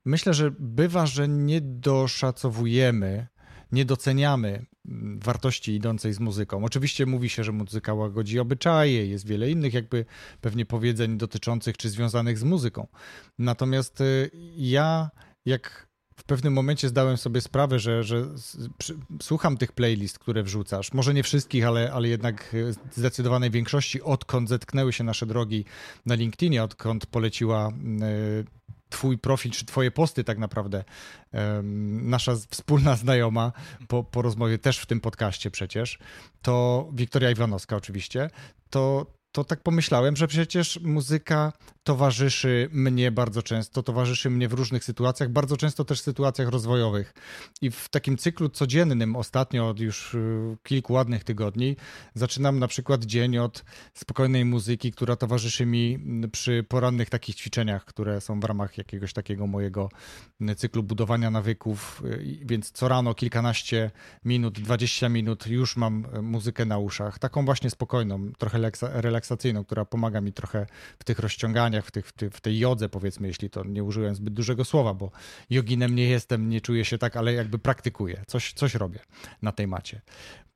myślę, 0.06 0.34
że 0.34 0.52
bywa, 0.60 1.06
że 1.06 1.28
nie 1.28 1.62
doszacowujemy, 1.62 3.28
nie 3.72 3.86
doceniamy 3.86 4.66
wartości 5.22 5.76
idącej 5.76 6.14
z 6.14 6.20
muzyką. 6.20 6.66
Oczywiście 6.66 7.06
mówi 7.06 7.30
się, 7.30 7.44
że 7.44 7.52
muzyka 7.52 7.94
łagodzi 7.94 8.40
obyczaje, 8.40 9.06
jest 9.06 9.28
wiele 9.28 9.52
innych 9.52 9.74
jakby 9.74 10.06
pewnie 10.42 10.66
powiedzeń 10.66 11.18
dotyczących 11.18 11.78
czy 11.78 11.90
związanych 11.90 12.38
z 12.38 12.44
muzyką. 12.44 12.88
Natomiast 13.40 14.02
y, 14.02 14.32
ja 14.58 15.10
jak 15.46 15.87
w 16.18 16.24
pewnym 16.24 16.54
momencie 16.54 16.90
zdałem 16.90 17.18
sobie 17.18 17.42
sprawę, 17.42 17.80
że, 17.80 18.04
że 18.04 18.26
słucham 19.22 19.58
tych 19.58 19.72
playlist, 19.72 20.20
które 20.20 20.44
wrzucasz. 20.44 20.94
Może 20.94 21.14
nie 21.14 21.24
wszystkich, 21.24 21.66
ale, 21.66 21.92
ale 21.94 22.08
jednak 22.08 22.56
zdecydowanej 22.92 23.52
większości, 23.52 24.02
odkąd 24.02 24.50
zetknęły 24.50 24.94
się 24.94 25.04
nasze 25.04 25.26
drogi 25.26 25.66
na 26.06 26.16
LinkedInie, 26.16 26.64
odkąd 26.64 27.06
poleciła 27.06 27.68
e, 27.68 27.72
Twój 28.90 29.18
profil, 29.18 29.52
czy 29.52 29.66
Twoje 29.66 29.92
posty, 29.92 30.24
tak 30.24 30.38
naprawdę. 30.38 30.84
Nasza 32.02 32.36
wspólna 32.50 32.96
znajoma 32.96 33.52
po, 33.88 34.04
po 34.04 34.22
rozmowie 34.22 34.58
też 34.58 34.78
w 34.78 34.86
tym 34.86 35.00
podcaście 35.00 35.52
przecież, 35.52 36.00
to 36.42 36.88
Wiktoria 36.94 37.32
Iwanowska, 37.32 37.76
oczywiście. 37.76 38.30
To, 38.70 39.06
to 39.32 39.44
tak 39.44 39.64
pomyślałem, 39.64 40.16
że 40.16 40.28
przecież 40.28 40.80
muzyka 40.84 41.54
towarzyszy 41.88 42.70
mnie 42.72 43.12
bardzo 43.12 43.44
często, 43.44 43.84
towarzyszy 43.84 44.30
mnie 44.30 44.48
w 44.48 44.54
różnych 44.54 44.84
sytuacjach, 44.84 45.30
bardzo 45.30 45.58
często 45.58 45.86
też 45.86 46.00
w 46.00 46.04
sytuacjach 46.04 46.50
rozwojowych. 46.50 47.14
I 47.62 47.72
w 47.72 47.90
takim 47.90 48.18
cyklu 48.18 48.50
codziennym, 48.50 49.16
ostatnio 49.16 49.70
od 49.70 49.80
już 49.80 50.14
y, 50.14 50.58
kilku 50.64 50.94
ładnych 50.94 51.24
tygodni, 51.24 51.76
zaczynam 52.14 52.60
na 52.60 52.68
przykład 52.68 53.06
dzień 53.06 53.38
od 53.38 53.66
spokojnej 53.94 54.46
muzyki, 54.46 54.92
która 54.92 55.16
towarzyszy 55.16 55.66
mi 55.66 56.00
przy 56.32 56.66
porannych 56.70 57.10
takich 57.10 57.36
ćwiczeniach, 57.36 57.86
które 57.86 58.22
są 58.22 58.40
w 58.40 58.44
ramach 58.44 58.78
jakiegoś 58.78 59.14
takiego 59.14 59.48
mojego 59.48 59.90
cyklu 60.58 60.84
budowania 60.84 61.32
nawyków. 61.32 62.04
Y, 62.06 62.40
więc 62.46 62.72
co 62.72 62.88
rano 62.88 63.14
kilkanaście 63.14 63.92
minut, 64.26 64.60
20 64.60 65.10
minut 65.10 65.48
już 65.48 65.78
mam 65.78 66.08
muzykę 66.22 66.66
na 66.66 66.78
uszach. 66.78 67.20
Taką 67.20 67.46
właśnie 67.46 67.70
spokojną, 67.70 68.32
trochę 68.38 68.72
relaksacyjną, 68.82 69.66
która 69.66 69.86
pomaga 69.86 70.22
mi 70.22 70.34
trochę 70.34 70.66
w 71.00 71.04
tych 71.04 71.20
rozciąganiach 71.20 71.77
w, 71.82 71.92
tych, 71.92 72.08
w, 72.08 72.14
tej, 72.14 72.30
w 72.30 72.42
tej 72.42 72.60
jodze, 72.60 72.90
powiedzmy, 72.90 73.28
jeśli 73.28 73.50
to 73.50 73.64
nie 73.64 73.84
użyłem 73.84 74.16
zbyt 74.16 74.34
dużego 74.34 74.66
słowa, 74.66 74.94
bo 74.94 75.12
joginem 75.50 75.96
nie 75.96 76.10
jestem, 76.10 76.50
nie 76.50 76.62
czuję 76.62 76.86
się 76.86 76.98
tak, 76.98 77.18
ale 77.18 77.34
jakby 77.34 77.60
praktykuję, 77.60 78.24
coś, 78.28 78.54
coś 78.54 78.76
robię 78.76 79.00
na 79.42 79.52
tej 79.52 79.68
macie. 79.68 80.02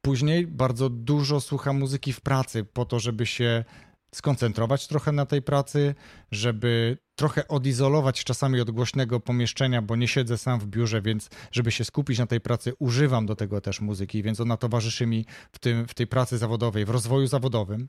Później 0.01 0.47
bardzo 0.47 0.89
dużo 0.89 1.41
słucham 1.41 1.79
muzyki 1.79 2.13
w 2.13 2.21
pracy 2.21 2.63
po 2.63 2.85
to, 2.85 2.99
żeby 2.99 3.25
się 3.25 3.63
skoncentrować 4.15 4.87
trochę 4.87 5.11
na 5.11 5.25
tej 5.25 5.41
pracy, 5.41 5.95
żeby 6.31 6.97
trochę 7.15 7.47
odizolować 7.47 8.23
czasami 8.23 8.61
od 8.61 8.71
głośnego 8.71 9.19
pomieszczenia, 9.19 9.81
bo 9.81 9.95
nie 9.95 10.07
siedzę 10.07 10.37
sam 10.37 10.59
w 10.59 10.67
biurze, 10.67 11.01
więc 11.01 11.29
żeby 11.51 11.71
się 11.71 11.83
skupić 11.83 12.19
na 12.19 12.27
tej 12.27 12.41
pracy, 12.41 12.73
używam 12.79 13.25
do 13.25 13.35
tego 13.35 13.61
też 13.61 13.81
muzyki, 13.81 14.23
więc 14.23 14.39
ona 14.39 14.57
towarzyszy 14.57 15.05
mi 15.05 15.25
w, 15.51 15.59
tym, 15.59 15.87
w 15.87 15.93
tej 15.93 16.07
pracy 16.07 16.37
zawodowej, 16.37 16.85
w 16.85 16.89
rozwoju 16.89 17.27
zawodowym. 17.27 17.87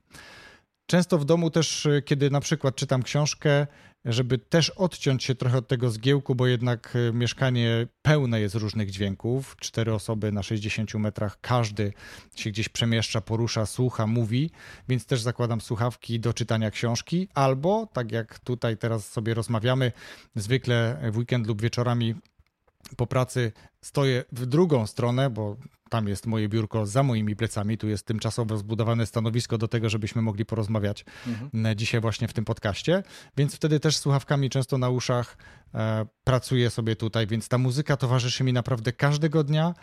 Często 0.87 1.19
w 1.19 1.25
domu 1.25 1.51
też, 1.51 1.87
y, 1.87 2.03
kiedy 2.03 2.31
na 2.31 2.41
przykład 2.41 2.77
czytam 2.77 3.03
książkę, 3.03 3.67
żeby 4.05 4.39
też 4.39 4.71
odciąć 4.71 5.25
się 5.25 5.35
trochę 5.35 5.59
od 5.59 5.69
tego 5.69 5.91
zgiełku, 5.91 6.35
bo 6.35 6.47
jednak 6.47 6.97
y, 6.97 7.13
mieszkanie 7.13 7.87
pełne 8.03 8.41
jest 8.41 8.55
różnych 8.55 8.91
dźwięków. 8.91 9.57
Cztery 9.61 9.95
osoby 9.95 10.33
na 10.33 10.43
60 10.43 10.95
metrach, 10.95 11.41
każdy 11.41 11.93
się 12.37 12.51
gdzieś 12.51 12.69
przemieszcza, 12.69 13.21
porusza, 13.21 13.67
słucha, 13.67 14.07
mówi, 14.07 14.51
więc 14.89 15.07
też 15.07 15.21
zakładam 15.21 15.61
słuchawki 15.61 16.21
do 16.21 16.33
czytania 16.35 16.71
książki, 16.71 17.29
albo 17.35 17.89
tak 17.93 18.13
jak 18.13 18.39
tutaj 18.39 18.77
teraz 18.77 19.09
sobie 19.09 19.35
rozmawiamy, 19.35 19.93
zwykle 20.37 20.99
w 21.13 21.17
weekend 21.17 21.47
lub 21.47 21.63
wieczorami 21.63 22.15
po 22.97 23.07
pracy 23.07 23.53
stoję 23.81 24.25
w 24.33 24.47
drugą 24.47 24.87
stronę, 24.87 25.31
bo 25.31 25.57
tam 25.93 26.09
jest 26.09 26.27
moje 26.27 26.49
biurko 26.49 26.87
za 26.87 27.03
moimi 27.03 27.37
plecami. 27.37 27.79
Tu 27.79 27.89
jest 27.89 28.07
tymczasowo 28.07 28.57
zbudowane 28.57 29.07
stanowisko 29.07 29.59
do 29.59 29.69
tego, 29.69 29.89
żebyśmy 29.89 30.23
mogli 30.23 30.45
porozmawiać 30.45 31.05
mhm. 31.27 31.77
dzisiaj 31.77 32.01
właśnie 32.01 32.29
w 32.29 32.33
tym 32.33 32.45
podcaście. 32.45 33.03
Więc 33.37 33.55
wtedy 33.55 33.81
też 33.81 33.97
słuchawkami 33.97 34.51
często 34.51 34.79
na 34.79 34.89
uszach 34.89 35.37
e, 35.75 36.07
pracuję 36.25 36.71
sobie 36.71 36.97
tutaj, 36.97 37.27
więc 37.27 37.49
ta 37.49 37.59
muzyka 37.59 37.97
towarzyszy 37.97 38.45
mi 38.45 38.53
naprawdę 38.53 38.93
każdego 38.93 39.45
dnia 39.45 39.75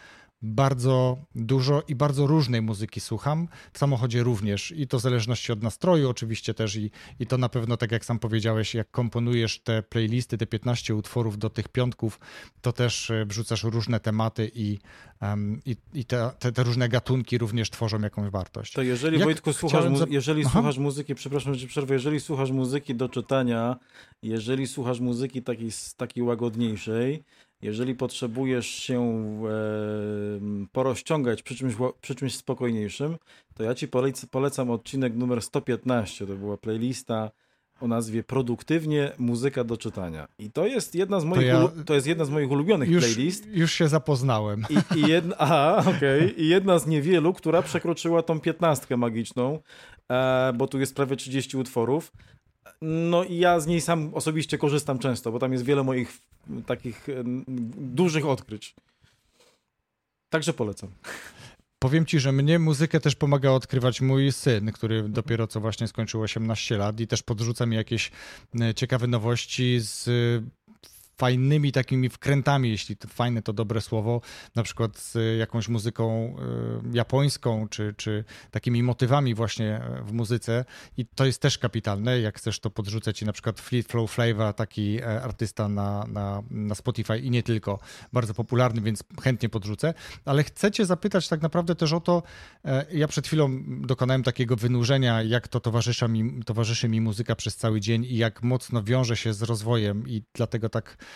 bardzo 0.42 1.18
dużo 1.36 1.84
i 1.88 1.96
bardzo 1.96 2.28
różnej 2.28 2.62
muzyki 2.62 3.00
słucham. 3.00 3.48
W 3.74 3.80
samochodzie 3.80 4.24
również 4.24 4.72
i 4.72 4.88
to 4.88 5.00
w 5.00 5.02
zależności 5.02 5.52
od 5.52 5.64
nastroju 5.64 6.10
oczywiście 6.10 6.54
też 6.54 6.76
i, 6.76 6.92
i 7.20 7.28
to 7.28 7.38
na 7.38 7.50
pewno, 7.50 7.78
tak 7.78 7.92
jak 7.92 8.06
sam 8.06 8.20
powiedziałeś, 8.20 8.76
jak 8.76 8.92
komponujesz 8.92 9.60
te 9.60 9.84
playlisty, 9.84 10.38
te 10.38 10.46
15 10.46 10.96
utworów 10.96 11.38
do 11.38 11.50
tych 11.50 11.68
piątków, 11.68 12.20
to 12.62 12.72
też 12.72 13.12
e, 13.12 13.26
wrzucasz 13.26 13.64
różne 13.64 14.00
tematy 14.00 14.52
i, 14.56 14.80
um, 15.22 15.62
i, 15.66 15.76
i 15.94 16.06
te, 16.06 16.32
te, 16.40 16.52
te, 16.52 16.64
różne 16.64 16.90
gatunki 16.90 17.38
również 17.38 17.70
tworzą 17.70 18.02
jakąś 18.02 18.30
wartość. 18.32 18.74
To 18.74 18.82
jeżeli 18.82 19.18
jak 19.18 19.28
Wojtku 19.28 19.54
słuchasz, 19.54 19.90
mu 19.90 19.98
jeżeli 20.10 20.46
słuchasz 20.46 20.78
muzyki, 20.78 21.16
przepraszam, 21.16 21.56
że 21.56 21.68
przerwę, 21.68 21.94
jeżeli 21.94 22.20
słuchasz 22.20 22.52
muzyki 22.52 22.96
do 22.96 23.10
czytania, 23.10 23.76
jeżeli 24.22 24.68
słuchasz 24.68 25.00
muzyki 25.00 25.44
takiej, 25.44 25.70
takiej 25.98 26.24
łagodniejszej, 26.24 27.24
jeżeli 27.62 27.96
potrzebujesz 27.96 28.68
się 28.68 29.24
porozciągać 30.72 31.44
przy 31.44 31.56
czymś, 31.56 31.74
przy 32.02 32.16
czymś 32.16 32.36
spokojniejszym, 32.36 33.18
to 33.54 33.64
ja 33.64 33.76
ci 33.76 33.88
polecam 34.32 34.72
odcinek 34.72 35.16
numer 35.16 35.42
115. 35.42 36.28
To 36.28 36.36
była 36.36 36.58
playlista 36.58 37.32
o 37.82 37.88
nazwie 37.88 38.24
Produktywnie 38.24 39.12
muzyka 39.18 39.64
do 39.64 39.78
czytania. 39.78 40.28
I 40.40 40.52
to 40.52 40.68
jest 40.68 40.96
jedna 40.96 41.20
z 41.20 41.26
moich, 41.26 41.52
to, 41.52 41.72
ja... 41.78 41.84
to 41.86 41.94
jest 41.94 42.08
jedna 42.08 42.26
z 42.26 42.30
moich 42.30 42.52
ulubionych 42.52 42.90
już, 42.90 43.04
playlist. 43.04 43.46
Już 43.46 43.72
się 43.72 43.88
zapoznałem. 43.88 44.66
I, 44.70 45.00
i 45.00 45.10
jedna, 45.10 45.36
aha, 45.38 45.84
okay. 45.98 46.34
I 46.38 46.48
jedna 46.48 46.80
z 46.80 46.88
niewielu, 46.88 47.34
która 47.34 47.62
przekroczyła 47.62 48.24
tą 48.24 48.40
piętnastkę 48.40 48.98
magiczną, 48.98 49.60
e, 50.12 50.54
bo 50.54 50.68
tu 50.68 50.80
jest 50.80 50.96
prawie 50.96 51.16
30 51.16 51.58
utworów. 51.58 52.12
No 52.82 53.24
i 53.24 53.38
ja 53.38 53.60
z 53.60 53.68
niej 53.68 53.82
sam 53.82 54.12
osobiście 54.14 54.58
korzystam 54.58 55.00
często, 55.00 55.32
bo 55.32 55.40
tam 55.40 55.52
jest 55.52 55.66
wiele 55.66 55.84
moich 55.84 56.18
takich 56.66 57.08
dużych 57.78 58.26
odkryć. 58.26 58.76
Także 60.30 60.54
polecam. 60.54 60.90
Powiem 61.80 62.06
ci, 62.06 62.20
że 62.20 62.32
mnie 62.32 62.60
muzykę 62.60 63.00
też 63.00 63.16
pomaga 63.16 63.52
odkrywać 63.52 64.02
mój 64.02 64.32
syn, 64.32 64.72
który 64.72 65.10
dopiero 65.10 65.48
co 65.48 65.60
właśnie 65.60 65.88
skończył 65.88 66.22
18 66.22 66.78
lat 66.78 67.00
i 67.00 67.08
też 67.08 67.24
podrzuca 67.24 67.66
mi 67.66 67.76
jakieś 67.76 68.12
e, 68.62 68.74
ciekawe 68.74 69.08
nowości 69.08 69.80
z 69.80 70.10
fajnymi 71.20 71.72
takimi 71.72 72.10
wkrętami, 72.10 72.70
jeśli 72.70 72.98
to 72.98 73.08
fajne 73.08 73.42
to 73.42 73.54
dobre 73.54 73.82
słowo, 73.82 74.22
na 74.56 74.64
przykład 74.64 74.98
z 74.98 75.40
jakąś 75.40 75.68
muzyką 75.68 76.36
y, 76.94 76.98
japońską, 76.98 77.68
czy, 77.68 77.94
czy 77.98 78.24
takimi 78.52 78.84
motywami 78.84 79.36
właśnie 79.36 79.82
w 80.06 80.12
muzyce. 80.14 80.66
I 80.98 81.06
to 81.06 81.26
jest 81.26 81.42
też 81.42 81.58
kapitalne, 81.58 82.20
jak 82.20 82.38
chcesz 82.38 82.60
to 82.60 82.70
podrzucać 82.70 83.22
i 83.22 83.26
na 83.26 83.34
przykład 83.34 83.60
Fleet 83.60 83.88
Flow 83.88 84.12
Flavor, 84.12 84.54
taki 84.54 85.02
e, 85.02 85.22
artysta 85.22 85.70
na, 85.70 86.06
na, 86.08 86.44
na 86.52 86.76
Spotify 86.76 87.20
i 87.20 87.30
nie 87.32 87.44
tylko, 87.44 87.80
bardzo 88.14 88.34
popularny, 88.34 88.82
więc 88.82 89.04
chętnie 89.22 89.50
podrzucę, 89.50 89.94
ale 90.26 90.44
chcę 90.44 90.72
cię 90.72 90.86
zapytać 90.86 91.28
tak 91.28 91.42
naprawdę 91.42 91.76
też 91.76 91.94
o 91.94 92.00
to, 92.00 92.24
e, 92.66 92.86
ja 92.92 93.08
przed 93.08 93.28
chwilą 93.28 93.64
dokonałem 93.82 94.24
takiego 94.24 94.56
wynurzenia, 94.56 95.24
jak 95.24 95.48
to 95.48 95.60
towarzyszy 95.60 96.08
mi, 96.08 96.44
towarzyszy 96.44 96.90
mi 96.90 97.02
muzyka 97.02 97.36
przez 97.36 97.56
cały 97.56 97.82
dzień 97.82 98.06
i 98.06 98.18
jak 98.18 98.44
mocno 98.44 98.84
wiąże 98.84 99.18
się 99.18 99.34
z 99.34 99.42
rozwojem 99.42 100.08
i 100.08 100.24
dlatego 100.34 100.70
tak 100.70 100.98
E, 101.00 101.09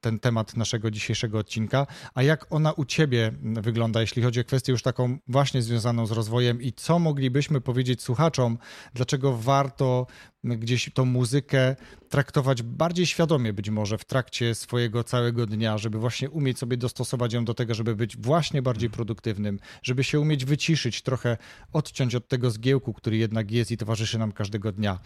ten 0.00 0.18
temat 0.18 0.56
naszego 0.56 0.90
dzisiejszego 0.90 1.38
odcinka. 1.38 1.86
A 2.14 2.22
jak 2.22 2.46
ona 2.50 2.72
u 2.72 2.84
Ciebie 2.84 3.32
wygląda, 3.42 4.00
jeśli 4.00 4.22
chodzi 4.22 4.40
o 4.40 4.44
kwestię 4.44 4.72
już 4.72 4.82
taką 4.82 5.18
właśnie 5.28 5.62
związaną 5.62 6.06
z 6.06 6.10
rozwojem 6.10 6.62
i 6.62 6.72
co 6.72 6.98
moglibyśmy 6.98 7.60
powiedzieć 7.60 8.02
słuchaczom, 8.02 8.58
dlaczego 8.94 9.36
warto 9.36 10.06
gdzieś 10.44 10.90
tą 10.94 11.04
muzykę 11.04 11.76
traktować 12.08 12.62
bardziej 12.62 13.06
świadomie 13.06 13.52
być 13.52 13.70
może 13.70 13.98
w 13.98 14.04
trakcie 14.04 14.54
swojego 14.54 15.04
całego 15.04 15.46
dnia, 15.46 15.78
żeby 15.78 15.98
właśnie 15.98 16.30
umieć 16.30 16.58
sobie 16.58 16.76
dostosować 16.76 17.32
ją 17.32 17.44
do 17.44 17.54
tego, 17.54 17.74
żeby 17.74 17.96
być 17.96 18.16
właśnie 18.16 18.62
bardziej 18.62 18.90
produktywnym, 18.90 19.58
żeby 19.82 20.04
się 20.04 20.20
umieć 20.20 20.44
wyciszyć, 20.44 21.02
trochę 21.02 21.36
odciąć 21.72 22.14
od 22.14 22.28
tego 22.28 22.50
zgiełku, 22.50 22.92
który 22.92 23.16
jednak 23.16 23.50
jest 23.50 23.70
i 23.70 23.76
towarzyszy 23.76 24.18
nam 24.18 24.32
każdego 24.32 24.72
dnia. 24.72 24.98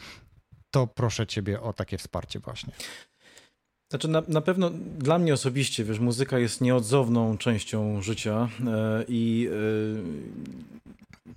To 0.70 0.87
proszę 0.87 1.27
Ciebie 1.27 1.61
o 1.61 1.72
takie 1.72 1.99
wsparcie 1.99 2.40
właśnie. 2.40 2.72
Znaczy 3.90 4.09
na, 4.09 4.22
na 4.29 4.40
pewno 4.40 4.70
dla 4.99 5.18
mnie 5.18 5.35
osobiście, 5.35 5.85
wiesz, 5.85 5.99
muzyka 5.99 6.38
jest 6.38 6.61
nieodzowną 6.61 7.38
częścią 7.38 8.03
życia 8.03 8.49
e, 8.66 9.05
i 9.09 9.49
e, 9.49 9.57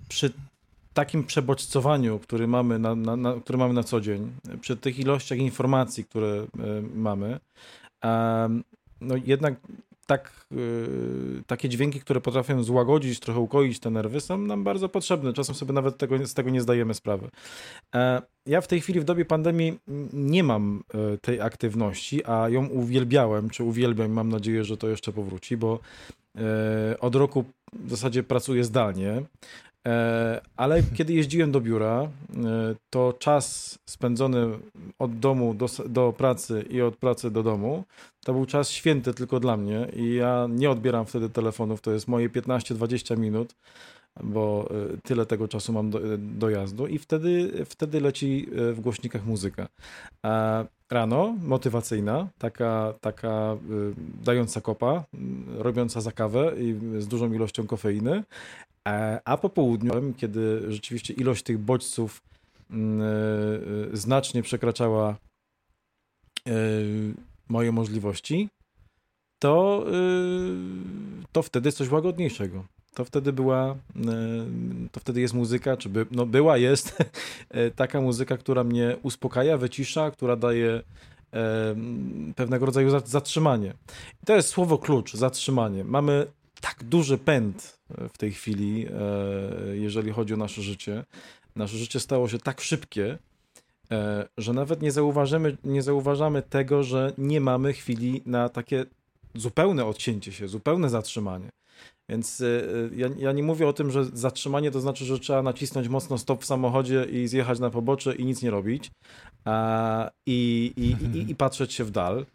przy 0.08 0.32
takim 0.94 1.24
przebodźcowaniu, 1.24 2.18
który 2.18 2.46
mamy 2.46 2.78
na, 2.78 2.94
na, 2.94 3.16
na, 3.16 3.34
który 3.34 3.58
mamy 3.58 3.74
na 3.74 3.82
co 3.82 4.00
dzień, 4.00 4.32
przy 4.60 4.76
tych 4.76 4.98
ilościach 4.98 5.38
informacji, 5.38 6.04
które 6.04 6.28
e, 6.28 6.46
mamy, 6.94 7.40
no 9.00 9.14
jednak 9.24 9.54
tak, 10.10 10.46
yy, 10.50 11.42
takie 11.46 11.68
dźwięki, 11.68 12.00
które 12.00 12.20
potrafią 12.20 12.62
złagodzić, 12.62 13.20
trochę 13.20 13.40
ukoić 13.40 13.80
te 13.80 13.90
nerwy, 13.90 14.20
są 14.20 14.38
nam 14.38 14.64
bardzo 14.64 14.88
potrzebne. 14.88 15.32
Czasem 15.32 15.54
sobie 15.54 15.72
nawet 15.72 15.98
tego, 15.98 16.26
z 16.26 16.34
tego 16.34 16.50
nie 16.50 16.60
zdajemy 16.60 16.94
sprawy. 16.94 17.28
E, 17.94 18.22
ja 18.46 18.60
w 18.60 18.66
tej 18.66 18.80
chwili 18.80 19.00
w 19.00 19.04
dobie 19.04 19.24
pandemii 19.24 19.78
nie 20.12 20.44
mam 20.44 20.82
e, 20.94 21.18
tej 21.18 21.40
aktywności, 21.40 22.24
a 22.24 22.48
ją 22.48 22.66
uwielbiałem, 22.66 23.50
czy 23.50 23.64
uwielbiam, 23.64 24.10
mam 24.10 24.28
nadzieję, 24.28 24.64
że 24.64 24.76
to 24.76 24.88
jeszcze 24.88 25.12
powróci, 25.12 25.56
bo 25.56 25.78
e, 26.36 27.00
od 27.00 27.14
roku 27.14 27.44
w 27.72 27.90
zasadzie 27.90 28.22
pracuję 28.22 28.64
zdalnie. 28.64 29.22
E, 29.86 30.40
ale 30.56 30.82
kiedy 30.82 31.12
jeździłem 31.12 31.52
do 31.52 31.60
biura, 31.60 32.02
e, 32.02 32.08
to 32.90 33.12
czas 33.12 33.78
spędzony 33.86 34.58
od 34.98 35.18
domu 35.18 35.54
do, 35.54 35.66
do 35.88 36.12
pracy 36.12 36.64
i 36.70 36.82
od 36.82 36.96
pracy 36.96 37.30
do 37.30 37.42
domu, 37.42 37.84
to 38.24 38.32
był 38.32 38.46
czas 38.46 38.70
święty 38.70 39.14
tylko 39.14 39.40
dla 39.40 39.56
mnie 39.56 39.88
i 39.96 40.14
ja 40.14 40.46
nie 40.50 40.70
odbieram 40.70 41.06
wtedy 41.06 41.30
telefonów, 41.30 41.80
to 41.80 41.92
jest 41.92 42.08
moje 42.08 42.28
15-20 42.28 43.18
minut, 43.18 43.54
bo 44.24 44.68
e, 44.70 44.96
tyle 45.02 45.26
tego 45.26 45.48
czasu 45.48 45.72
mam 45.72 45.90
do, 45.90 46.00
dojazdu 46.18 46.86
i 46.86 46.98
wtedy, 46.98 47.64
wtedy 47.66 48.00
leci 48.00 48.46
w 48.72 48.80
głośnikach 48.80 49.26
muzyka. 49.26 49.68
A 50.22 50.64
rano, 50.90 51.36
motywacyjna, 51.42 52.28
taka, 52.38 52.94
taka 53.00 53.56
dająca 54.24 54.60
kopa, 54.60 55.04
robiąca 55.58 56.00
za 56.00 56.12
kawę 56.12 56.52
i 56.58 56.74
z 56.98 57.08
dużą 57.08 57.32
ilością 57.32 57.66
kofeiny, 57.66 58.22
E, 58.88 59.20
a 59.24 59.36
po 59.36 59.50
południu, 59.50 60.14
kiedy 60.16 60.72
rzeczywiście 60.72 61.14
ilość 61.14 61.42
tych 61.42 61.58
bodźców 61.58 62.22
mm, 62.70 63.02
znacznie 63.92 64.42
przekraczała 64.42 65.16
moje 67.48 67.72
możliwości, 67.72 68.48
to, 69.38 69.86
to 71.32 71.42
wtedy 71.42 71.72
coś 71.72 71.90
łagodniejszego. 71.90 72.64
To 72.94 73.04
wtedy 73.04 73.32
była, 73.32 73.76
to 74.92 75.00
wtedy 75.00 75.20
jest 75.20 75.34
muzyka, 75.34 75.76
czy 75.76 75.88
by, 75.88 76.06
no 76.10 76.26
była, 76.26 76.56
jest 76.56 76.98
taka 77.76 78.00
muzyka, 78.00 78.36
która 78.36 78.64
mnie 78.64 78.96
uspokaja, 79.02 79.58
wycisza, 79.58 80.10
która 80.10 80.36
daje 80.36 80.82
pewnego 82.36 82.66
rodzaju 82.66 83.00
zatrzymanie. 83.04 83.74
I 84.22 84.26
to 84.26 84.36
jest 84.36 84.48
słowo 84.48 84.78
klucz, 84.78 85.14
zatrzymanie. 85.14 85.84
Mamy 85.84 86.26
tak 86.60 86.84
duży 86.84 87.18
pęd 87.18 87.78
w 88.12 88.18
tej 88.18 88.32
chwili, 88.32 88.86
e, 88.86 89.76
jeżeli 89.76 90.12
chodzi 90.12 90.34
o 90.34 90.36
nasze 90.36 90.62
życie. 90.62 91.04
Nasze 91.56 91.76
życie 91.76 92.00
stało 92.00 92.28
się 92.28 92.38
tak 92.38 92.60
szybkie, 92.60 93.18
e, 93.90 94.28
że 94.38 94.52
nawet 94.52 94.82
nie 94.82 94.92
zauważymy, 94.92 95.56
nie 95.64 95.82
zauważamy 95.82 96.42
tego, 96.42 96.82
że 96.82 97.12
nie 97.18 97.40
mamy 97.40 97.72
chwili 97.72 98.22
na 98.26 98.48
takie 98.48 98.84
zupełne 99.34 99.84
odcięcie 99.84 100.32
się, 100.32 100.48
zupełne 100.48 100.90
zatrzymanie. 100.90 101.48
Więc 102.08 102.40
e, 102.40 102.46
ja, 102.96 103.08
ja, 103.18 103.32
nie 103.32 103.42
mówię 103.42 103.68
o 103.68 103.72
tym, 103.72 103.90
że 103.90 104.04
zatrzymanie 104.04 104.70
to 104.70 104.80
znaczy, 104.80 105.04
że 105.04 105.18
trzeba 105.18 105.42
nacisnąć 105.42 105.88
mocno 105.88 106.18
stop 106.18 106.42
w 106.42 106.46
samochodzie 106.46 107.04
i 107.04 107.28
zjechać 107.28 107.58
na 107.58 107.70
pobocze 107.70 108.14
i 108.14 108.24
nic 108.24 108.42
nie 108.42 108.50
robić 108.50 108.90
i, 110.26 110.72
i, 110.76 111.18
i, 111.18 111.30
i 111.30 111.36
patrzeć 111.36 111.72
się 111.72 111.84
w 111.84 111.90
dal. 111.90 112.26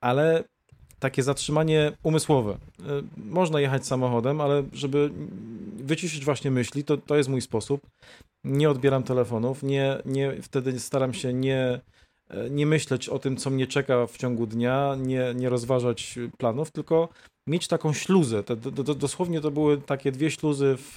Ale 0.00 0.44
takie 0.98 1.22
zatrzymanie 1.22 1.92
umysłowe. 2.02 2.52
E, 2.52 3.02
można 3.16 3.60
jechać 3.60 3.86
samochodem, 3.86 4.40
ale 4.40 4.62
żeby 4.72 5.10
wyciszyć 5.76 6.24
właśnie 6.24 6.50
myśli, 6.50 6.84
to, 6.84 6.96
to 6.96 7.16
jest 7.16 7.28
mój 7.28 7.40
sposób. 7.40 7.80
Nie 8.44 8.70
odbieram 8.70 9.02
telefonów, 9.02 9.62
nie, 9.62 9.98
nie, 10.04 10.42
wtedy 10.42 10.80
staram 10.80 11.14
się 11.14 11.32
nie, 11.32 11.80
e, 12.30 12.50
nie 12.50 12.66
myśleć 12.66 13.08
o 13.08 13.18
tym, 13.18 13.36
co 13.36 13.50
mnie 13.50 13.66
czeka 13.66 14.06
w 14.06 14.16
ciągu 14.16 14.46
dnia, 14.46 14.96
nie, 14.98 15.34
nie 15.34 15.48
rozważać 15.48 16.18
planów, 16.38 16.70
tylko 16.70 17.08
mieć 17.48 17.68
taką 17.68 17.92
śluzę. 17.92 18.42
Dosłownie 18.96 19.40
to 19.40 19.50
były 19.50 19.78
takie 19.78 20.12
dwie 20.12 20.30
śluzy 20.30 20.76
w, 20.78 20.92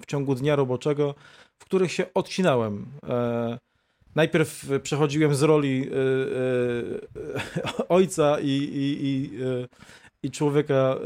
w 0.00 0.06
ciągu 0.06 0.34
dnia 0.34 0.56
roboczego, 0.56 1.14
w 1.58 1.64
których 1.64 1.92
się 1.92 2.06
odcinałem. 2.14 2.86
E, 3.08 3.58
najpierw 4.14 4.68
przechodziłem 4.82 5.34
z 5.34 5.42
roli 5.42 5.88
y, 5.88 5.96
y, 5.96 7.88
ojca 7.88 8.40
i, 8.40 8.48
i, 8.48 9.06
i, 9.06 9.30
i 10.22 10.30
człowieka 10.30 10.96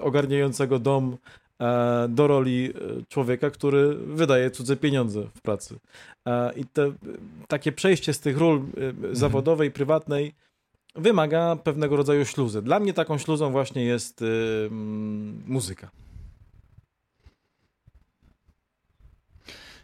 ogarniającego 0.00 0.78
dom 0.78 1.16
e, 1.60 2.06
do 2.08 2.26
roli 2.26 2.72
człowieka, 3.08 3.50
który 3.50 3.94
wydaje 3.94 4.50
cudze 4.50 4.76
pieniądze 4.76 5.22
w 5.34 5.40
pracy. 5.40 5.78
E, 6.26 6.52
I 6.56 6.64
te, 6.64 6.92
takie 7.48 7.72
przejście 7.72 8.12
z 8.12 8.20
tych 8.20 8.38
ról 8.38 8.56
mhm. 8.56 9.16
zawodowej, 9.16 9.70
prywatnej 9.70 10.34
wymaga 10.94 11.56
pewnego 11.56 11.96
rodzaju 11.96 12.24
śluzy. 12.24 12.62
Dla 12.62 12.80
mnie 12.80 12.92
taką 12.92 13.18
śluzą 13.18 13.52
właśnie 13.52 13.84
jest 13.84 14.24
muzyka. 15.46 15.90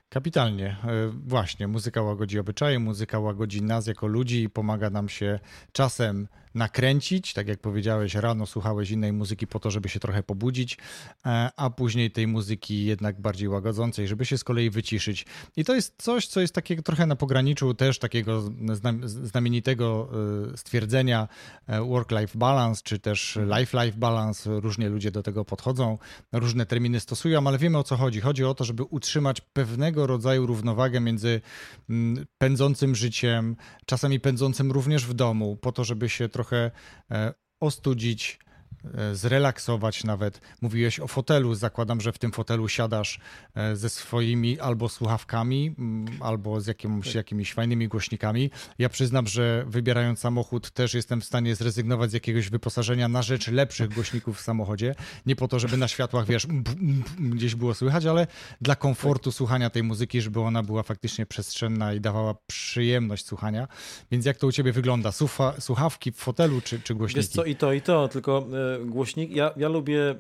Kapitalnie. 0.09 0.77
E, 0.85 1.09
właśnie, 1.27 1.69
muzyka 1.69 2.03
łagodzi 2.03 2.39
obyczaje, 2.39 2.79
muzyka 2.79 3.19
łagodzi 3.19 3.63
nas 3.63 3.87
jako 3.87 4.07
ludzi 4.07 4.43
i 4.43 4.51
pomaga 4.51 4.91
nam 4.91 5.09
się 5.09 5.41
czasem 5.73 6.29
nakręcić. 6.55 7.33
Tak 7.33 7.49
jak 7.49 7.61
powiedziałeś, 7.61 8.15
rano 8.15 8.47
słuchałeś 8.47 8.91
innej 8.91 9.13
muzyki 9.13 9.47
po 9.47 9.61
to, 9.61 9.71
żeby 9.71 9.89
się 9.89 10.01
trochę 10.01 10.23
pobudzić, 10.23 10.79
e, 11.27 11.51
a 11.57 11.71
później 11.71 12.11
tej 12.11 12.27
muzyki 12.27 12.85
jednak 12.85 13.21
bardziej 13.21 13.49
łagodzącej, 13.49 14.09
żeby 14.09 14.27
się 14.27 14.39
z 14.39 14.45
kolei 14.45 14.71
wyciszyć. 14.71 15.27
I 15.57 15.65
to 15.65 15.75
jest 15.75 16.03
coś, 16.03 16.27
co 16.27 16.41
jest 16.41 16.55
takiego 16.55 16.83
trochę 16.83 17.07
na 17.07 17.17
pograniczu 17.17 17.75
też 17.75 17.99
takiego 17.99 18.43
znamienitego 19.07 20.09
e, 20.53 20.57
stwierdzenia 20.57 21.29
e, 21.67 21.81
work-life 21.81 22.39
balance, 22.39 22.83
czy 22.85 22.99
też 22.99 23.39
life-life 23.59 23.99
balance. 23.99 24.61
Różnie 24.61 24.89
ludzie 24.89 25.11
do 25.11 25.23
tego 25.23 25.45
podchodzą, 25.45 25.99
różne 26.33 26.67
terminy 26.67 27.01
stosują, 27.01 27.47
ale 27.47 27.59
wiemy 27.59 27.79
o 27.79 27.85
co 27.85 27.97
chodzi. 27.97 28.21
Chodzi 28.21 28.45
o 28.45 28.55
to, 28.55 28.65
żeby 28.65 28.83
utrzymać 28.83 29.41
pewnego 29.41 30.07
rodzaju 30.07 30.47
równowagę 30.47 31.01
między 31.01 31.41
mm, 31.91 32.27
pędzącym 32.39 32.95
życiem, 32.95 33.57
czasami 33.87 34.21
pędzącym 34.21 34.73
również 34.73 35.07
w 35.07 35.15
domu, 35.15 35.57
po 35.57 35.73
to, 35.73 35.85
żeby 35.85 36.09
się 36.09 36.29
trochę 36.29 36.40
trochę 36.41 36.71
e, 37.11 37.35
ostudzić, 37.61 38.39
zrelaksować 39.13 40.05
nawet. 40.05 40.41
Mówiłeś 40.63 41.01
o 41.01 41.09
fotelu, 41.09 41.55
zakładam, 41.55 42.01
że 42.01 42.13
w 42.13 42.19
tym 42.19 42.33
fotelu 42.33 42.69
siadasz 42.69 43.21
e, 43.55 43.77
ze 43.77 43.91
swoimi 43.91 44.61
albo 44.61 44.89
słuchawkami, 44.89 45.75
mm, 45.79 46.09
albo 46.21 46.61
z 46.61 46.67
jakimiś, 46.67 47.07
tak. 47.07 47.15
jakimiś 47.15 47.53
fajnymi 47.53 47.89
głośnikami. 47.89 48.51
Ja 48.79 48.89
przyznam, 48.89 49.27
że 49.27 49.65
wybierając 49.67 50.19
samochód 50.19 50.71
też 50.71 50.95
jestem 50.95 51.21
w 51.21 51.25
stanie 51.25 51.55
zrezygnować 51.55 52.11
z 52.11 52.13
jakiegoś 52.13 52.51
wyposażenia 52.51 53.09
na 53.09 53.23
rzecz 53.23 53.49
lepszych 53.49 53.95
głośników 53.95 54.39
w 54.39 54.41
samochodzie. 54.41 54.95
Nie 55.27 55.37
po 55.37 55.49
to, 55.49 55.59
żeby 55.59 55.77
na 55.77 55.89
światłach, 55.89 56.27
wiesz, 56.27 56.47
gdzieś 57.19 57.55
było 57.55 57.75
słychać, 57.75 58.07
ale 58.07 58.27
dla 58.61 58.77
komfortu 58.77 59.33
słuchania 59.33 59.71
tej 59.71 59.83
muzyki, 59.83 60.21
żeby 60.21 60.41
ona 60.41 60.63
była 60.63 60.83
faktycznie 60.83 61.27
przestrzenna 61.27 61.95
i 61.95 62.01
dawała 62.01 62.35
przyjemność 62.47 63.27
słuchania. 63.27 63.69
Więc 64.11 64.25
jak 64.25 64.37
to 64.37 64.47
u 64.47 64.53
ciebie 64.53 64.73
wygląda? 64.73 65.11
Słuchawki 65.59 66.13
w 66.13 66.17
fotelu 66.17 66.61
czy, 66.61 66.81
czy 66.81 66.95
głośniki? 66.95 67.21
Wiesz 67.21 67.29
co, 67.29 67.45
i 67.45 67.57
to, 67.57 67.73
i 67.73 67.81
to, 67.81 68.09
tylko 68.09 68.47
e, 68.70 68.70
głośnik, 68.85 69.37
ja, 69.37 69.51
ja 69.57 69.69
lubię, 69.69 70.11
e, 70.11 70.17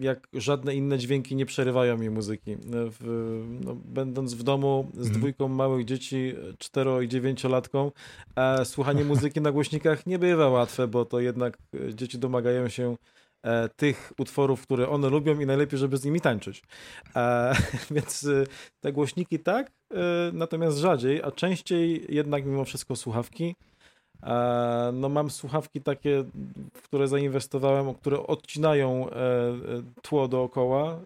jak 0.00 0.28
żadne 0.32 0.74
inne 0.74 0.98
dźwięki 0.98 1.36
nie 1.36 1.46
przerywają 1.46 1.98
mi 1.98 2.10
muzyki. 2.10 2.52
E, 2.52 2.56
w, 2.70 3.44
no, 3.64 3.74
będąc 3.74 4.34
w 4.34 4.42
domu 4.42 4.90
z 4.94 5.06
mm. 5.06 5.12
dwójką 5.18 5.48
małych 5.48 5.84
dzieci, 5.84 6.34
cztero 6.58 7.00
i 7.00 7.08
dziewięciolatką, 7.08 7.92
słuchanie 8.64 9.04
muzyki 9.04 9.40
na 9.40 9.52
głośnikach 9.52 10.06
nie 10.06 10.18
bywa 10.18 10.48
łatwe, 10.48 10.88
bo 10.88 11.04
to 11.04 11.20
jednak 11.20 11.58
dzieci 11.94 12.18
domagają 12.18 12.68
się 12.68 12.96
E, 13.42 13.68
tych 13.68 14.12
utworów, 14.18 14.62
które 14.62 14.88
one 14.88 15.08
lubią 15.08 15.40
i 15.40 15.46
najlepiej, 15.46 15.78
żeby 15.78 15.96
z 15.96 16.04
nimi 16.04 16.20
tańczyć. 16.20 16.62
E, 17.16 17.54
więc 17.94 18.24
e, 18.24 18.44
te 18.80 18.92
głośniki 18.92 19.38
tak, 19.38 19.72
natomiast 20.32 20.78
rzadziej, 20.78 21.22
a 21.22 21.30
częściej 21.30 22.06
jednak 22.08 22.44
mimo 22.44 22.64
wszystko 22.64 22.96
słuchawki. 22.96 23.54
No 24.92 25.08
mam 25.08 25.30
słuchawki 25.30 25.80
takie, 25.80 26.24
w 26.74 26.82
które 26.82 27.08
zainwestowałem, 27.08 27.94
które 27.94 28.26
odcinają 28.26 29.06
tło 30.02 30.28
dookoła, 30.28 31.00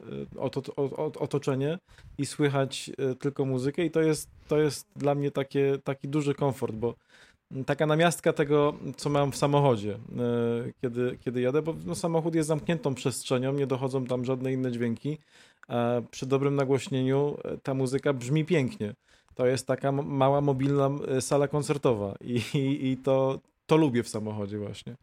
otoczenie 1.18 1.79
i 2.18 2.27
słychać 2.27 2.90
tylko 3.20 3.44
muzykę 3.44 3.85
i 3.85 3.90
to 3.90 4.01
jest, 4.01 4.31
to 4.48 4.59
jest 4.59 4.87
dla 4.96 5.14
mnie 5.14 5.31
takie, 5.31 5.79
taki 5.85 6.09
duży 6.09 6.35
komfort, 6.35 6.75
bo 6.75 6.94
taka 7.66 7.87
namiastka 7.87 8.33
tego, 8.33 8.75
co 8.96 9.11
mam 9.11 9.33
w 9.33 9.37
samochodzie, 9.37 9.94
e, 9.94 9.98
kiedy, 10.83 11.18
kiedy 11.20 11.40
jadę, 11.40 11.62
bo 11.62 11.75
no, 11.87 11.94
samochód 11.94 12.35
jest 12.35 12.48
zamkniętą 12.48 12.94
przestrzenią, 12.94 13.53
nie 13.53 13.66
dochodzą 13.66 14.05
tam 14.05 14.25
żadne 14.25 14.53
inne 14.53 14.72
dźwięki. 14.72 15.18
Przy 16.11 16.27
dobrym 16.27 16.55
nagłośnieniu 16.55 17.37
e, 17.44 17.59
ta 17.59 17.75
muzyka 17.75 18.12
brzmi 18.12 18.44
pięknie. 18.44 18.94
To 19.34 19.46
jest 19.46 19.66
taka 19.66 19.92
mała, 19.92 20.40
mobilna 20.40 20.90
e, 21.08 21.20
sala 21.20 21.48
koncertowa 21.48 22.14
i, 22.20 22.42
i, 22.54 22.90
i 22.90 22.96
to, 22.96 23.40
to 23.66 23.76
lubię 23.76 24.02
w 24.02 24.08
samochodzie 24.08 24.58
właśnie. 24.58 24.96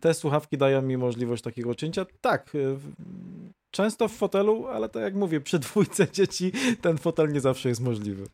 Te 0.00 0.14
słuchawki 0.14 0.58
dają 0.58 0.82
mi 0.82 0.96
możliwość 0.96 1.42
takiego 1.42 1.74
cięcia. 1.74 2.06
Tak, 2.20 2.52
często 3.70 4.08
w 4.08 4.12
fotelu, 4.12 4.66
ale 4.66 4.88
tak 4.88 5.02
jak 5.02 5.14
mówię, 5.14 5.40
przy 5.40 5.58
dwójce 5.58 6.10
dzieci 6.12 6.52
ten 6.80 6.98
fotel 6.98 7.32
nie 7.32 7.40
zawsze 7.40 7.68
jest 7.68 7.80
możliwy. 7.80 8.26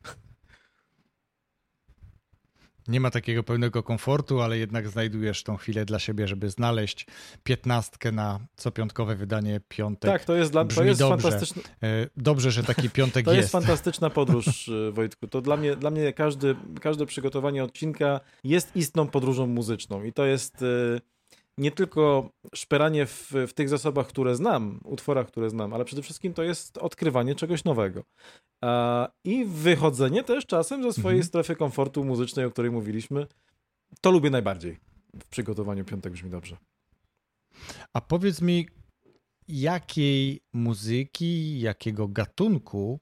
Nie 2.89 3.01
ma 3.01 3.11
takiego 3.11 3.43
pełnego 3.43 3.83
komfortu, 3.83 4.41
ale 4.41 4.59
jednak 4.59 4.89
znajdujesz 4.89 5.43
tą 5.43 5.57
chwilę 5.57 5.85
dla 5.85 5.99
siebie, 5.99 6.29
żeby 6.29 6.51
znaleźć 6.51 7.07
piętnastkę 7.45 8.13
na 8.13 8.41
co 8.57 8.71
piątkowe 8.71 9.17
wydanie 9.17 9.61
piątek. 9.69 10.11
Tak, 10.11 10.25
to 10.25 10.35
jest 10.35 10.53
dla 10.53 10.65
Brzmi 10.65 10.77
to 10.77 10.85
jest 10.85 11.01
dobrze. 11.01 11.23
fantastyczne. 11.23 11.63
Dobrze, 12.17 12.51
że 12.51 12.63
taki 12.63 12.91
piątek 12.91 13.25
to 13.27 13.33
jest. 13.33 13.53
To 13.53 13.59
jest 13.59 13.67
fantastyczna 13.67 14.11
podróż, 14.11 14.69
e, 14.89 14.93
Wojtku. 14.93 15.29
To 15.29 15.41
dla 15.41 15.57
mnie, 15.57 15.77
dla 15.77 15.91
mnie 15.91 16.13
każdy, 16.13 16.57
każde 16.81 17.07
przygotowanie 17.07 17.65
odcinka 17.65 18.21
jest 18.45 18.77
istną 18.77 19.07
podróżą 19.07 19.47
muzyczną 19.47 20.05
i 20.05 20.13
to 20.13 20.27
jest 20.27 20.63
e, 20.63 21.01
nie 21.59 21.71
tylko 21.71 22.31
szperanie 22.55 23.07
w, 23.07 23.33
w 23.49 23.53
tych 23.53 23.69
zasobach, 23.69 24.07
które 24.07 24.37
znam, 24.37 24.81
utworach, 24.85 25.27
które 25.27 25.51
znam, 25.51 25.73
ale 25.73 25.85
przede 25.85 26.03
wszystkim 26.03 26.35
to 26.35 26.43
jest 26.43 26.79
odkrywanie 26.79 27.35
czegoś 27.35 27.65
nowego. 27.65 28.05
I 29.25 29.45
wychodzenie 29.45 30.25
też 30.25 30.47
czasem 30.47 30.83
ze 30.83 30.93
swojej 30.93 31.19
mhm. 31.19 31.29
strefy 31.29 31.57
komfortu 31.57 32.05
muzycznej, 32.05 32.47
o 32.47 32.51
której 32.51 32.71
mówiliśmy. 32.71 33.27
To 34.01 34.11
lubię 34.11 34.31
najbardziej 34.31 34.79
w 35.21 35.29
przygotowaniu 35.29 35.85
piątek 35.85 36.13
brzmi 36.13 36.31
dobrze. 36.31 36.57
A 37.93 38.01
powiedz 38.01 38.43
mi, 38.43 38.69
jakiej 39.49 40.41
muzyki, 40.53 41.61
jakiego 41.61 42.09
gatunku 42.09 43.01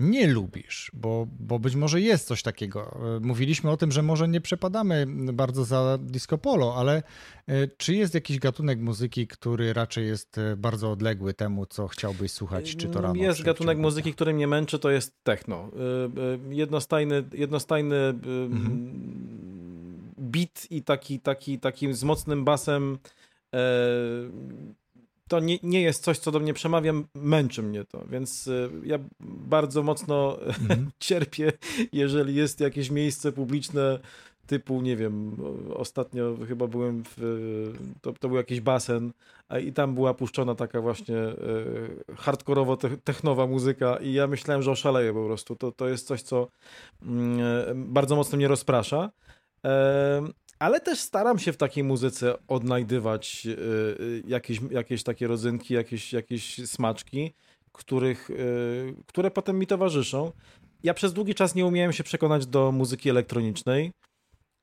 nie 0.00 0.26
lubisz, 0.26 0.90
bo, 0.94 1.26
bo 1.40 1.58
być 1.58 1.74
może 1.74 2.00
jest 2.00 2.26
coś 2.26 2.42
takiego. 2.42 3.00
E, 3.16 3.20
mówiliśmy 3.20 3.70
o 3.70 3.76
tym, 3.76 3.92
że 3.92 4.02
może 4.02 4.28
nie 4.28 4.40
przepadamy 4.40 5.06
bardzo 5.32 5.64
za 5.64 5.98
disco 5.98 6.38
polo, 6.38 6.74
ale 6.76 7.02
e, 7.46 7.68
czy 7.68 7.94
jest 7.94 8.14
jakiś 8.14 8.38
gatunek 8.38 8.78
muzyki, 8.78 9.26
który 9.26 9.72
raczej 9.72 10.06
jest 10.06 10.38
e, 10.38 10.56
bardzo 10.56 10.90
odległy 10.90 11.34
temu, 11.34 11.66
co 11.66 11.88
chciałbyś 11.88 12.32
słuchać, 12.32 12.76
czy 12.76 12.88
to 12.88 13.00
rano? 13.00 13.14
Jest 13.22 13.42
gatunek 13.42 13.78
muzyki, 13.78 14.14
który 14.14 14.34
mnie 14.34 14.46
męczy, 14.46 14.78
to 14.78 14.90
jest 14.90 15.24
techno. 15.24 15.70
Jednostajny, 16.50 17.24
jednostajny 17.32 17.96
mhm. 17.96 18.90
beat 20.18 20.66
i 20.70 20.82
taki, 20.82 21.20
taki, 21.20 21.58
taki 21.58 21.94
z 21.94 22.04
mocnym 22.04 22.44
basem 22.44 22.98
to 25.30 25.40
nie, 25.40 25.58
nie 25.62 25.82
jest 25.82 26.04
coś, 26.04 26.18
co 26.18 26.30
do 26.30 26.40
mnie 26.40 26.54
przemawia, 26.54 26.92
męczy 27.14 27.62
mnie 27.62 27.84
to, 27.84 28.04
więc 28.10 28.46
y, 28.46 28.70
ja 28.84 28.98
bardzo 29.20 29.82
mocno 29.82 30.40
mhm. 30.40 30.90
cierpię, 30.98 31.52
jeżeli 31.92 32.34
jest 32.34 32.60
jakieś 32.60 32.90
miejsce 32.90 33.32
publiczne 33.32 33.98
typu, 34.46 34.82
nie 34.82 34.96
wiem, 34.96 35.36
ostatnio 35.74 36.36
chyba 36.48 36.66
byłem 36.66 37.02
w, 37.16 37.72
to, 38.00 38.12
to 38.12 38.28
był 38.28 38.36
jakiś 38.36 38.60
basen 38.60 39.12
i 39.64 39.72
tam 39.72 39.94
była 39.94 40.14
puszczona 40.14 40.54
taka 40.54 40.80
właśnie 40.80 41.16
y, 41.16 42.14
hardkorowo-technowa 42.14 43.48
muzyka 43.48 43.96
i 43.96 44.12
ja 44.12 44.26
myślałem, 44.26 44.62
że 44.62 44.70
oszaleję 44.70 45.12
po 45.12 45.24
prostu. 45.24 45.56
To, 45.56 45.72
to 45.72 45.88
jest 45.88 46.06
coś, 46.06 46.22
co 46.22 46.48
mm, 47.02 47.92
bardzo 47.92 48.16
mocno 48.16 48.36
mnie 48.36 48.48
rozprasza 48.48 49.10
ale 50.60 50.80
też 50.80 50.98
staram 50.98 51.38
się 51.38 51.52
w 51.52 51.56
takiej 51.56 51.84
muzyce 51.84 52.34
odnajdywać 52.48 53.46
y, 53.46 53.50
y, 53.50 54.22
jakieś, 54.26 54.60
jakieś 54.70 55.02
takie 55.02 55.26
rodzynki, 55.26 55.74
jakieś, 55.74 56.12
jakieś 56.12 56.68
smaczki, 56.68 57.32
których, 57.72 58.30
y, 58.30 58.94
które 59.06 59.30
potem 59.30 59.58
mi 59.58 59.66
towarzyszą. 59.66 60.32
Ja 60.82 60.94
przez 60.94 61.12
długi 61.12 61.34
czas 61.34 61.54
nie 61.54 61.66
umiałem 61.66 61.92
się 61.92 62.04
przekonać 62.04 62.46
do 62.46 62.72
muzyki 62.72 63.10
elektronicznej, 63.10 63.92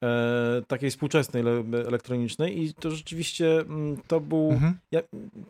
e, 0.03 0.61
takiej 0.67 0.91
współczesnej 0.91 1.43
elektronicznej 1.87 2.63
i 2.63 2.73
to 2.73 2.91
rzeczywiście 2.91 3.59
mm, 3.59 3.97
to 4.07 4.19
był, 4.19 4.51
mhm. 4.51 4.77
ja, 4.91 5.01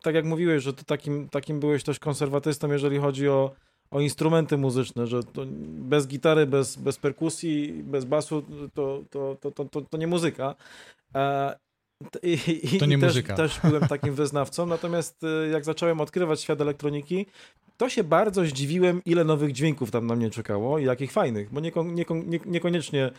tak 0.01 0.15
jak 0.15 0.25
mówiłeś, 0.25 0.63
że 0.63 0.73
ty 0.73 0.85
takim, 0.85 1.29
takim 1.29 1.59
byłeś 1.59 1.83
też 1.83 1.99
konserwatystą, 1.99 2.71
jeżeli 2.71 2.97
chodzi 2.97 3.29
o 3.29 3.51
o 3.91 4.01
instrumenty 4.01 4.57
muzyczne, 4.57 5.07
że 5.07 5.19
bez 5.79 6.07
gitary, 6.07 6.45
bez, 6.45 6.75
bez 6.75 6.97
perkusji, 6.97 7.83
bez 7.83 8.05
basu 8.05 8.43
to, 8.73 9.03
to, 9.09 9.35
to, 9.41 9.65
to, 9.65 9.81
to 9.81 9.97
nie 9.97 10.07
muzyka. 10.07 10.55
I, 12.23 12.39
i, 12.75 12.79
to 12.79 12.85
nie 12.85 12.95
i 12.95 12.97
muzyka. 12.97 13.35
Też, 13.35 13.53
też 13.53 13.71
byłem 13.71 13.87
takim 13.87 14.13
wyznawcą, 14.13 14.65
natomiast 14.65 15.23
e, 15.23 15.47
jak 15.47 15.65
zacząłem 15.65 16.01
odkrywać 16.01 16.41
świat 16.41 16.61
elektroniki, 16.61 17.25
to 17.77 17.89
się 17.89 18.03
bardzo 18.03 18.45
zdziwiłem, 18.45 19.01
ile 19.05 19.23
nowych 19.23 19.51
dźwięków 19.51 19.91
tam 19.91 20.07
na 20.07 20.15
mnie 20.15 20.29
czekało 20.29 20.79
i 20.79 20.85
jakich 20.85 21.11
fajnych, 21.11 21.53
bo 21.53 21.59
nieko, 21.59 21.83
nieko, 21.83 22.15
nie, 22.15 22.39
niekoniecznie 22.45 23.03
E, 23.05 23.11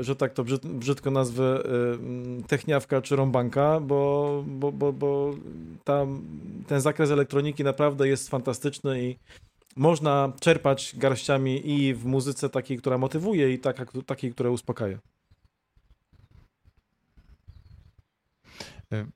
że 0.00 0.16
tak 0.16 0.32
to 0.32 0.44
brzydko 0.64 1.10
nazwę, 1.10 1.44
e, 1.44 2.42
techniawka 2.42 3.02
czy 3.02 3.16
rąbanka, 3.16 3.80
bo, 3.80 4.44
bo, 4.46 4.72
bo, 4.72 4.92
bo 4.92 5.34
tam, 5.84 6.22
ten 6.66 6.80
zakres 6.80 7.10
elektroniki 7.10 7.64
naprawdę 7.64 8.08
jest 8.08 8.28
fantastyczny 8.28 9.02
i 9.02 9.16
można 9.76 10.32
czerpać 10.40 10.94
garściami 10.98 11.70
i 11.70 11.94
w 11.94 12.04
muzyce 12.04 12.48
takiej, 12.48 12.78
która 12.78 12.98
motywuje 12.98 13.52
i 13.52 13.58
taka, 13.58 13.86
takiej, 14.06 14.32
która 14.32 14.50
uspokaja. 14.50 14.98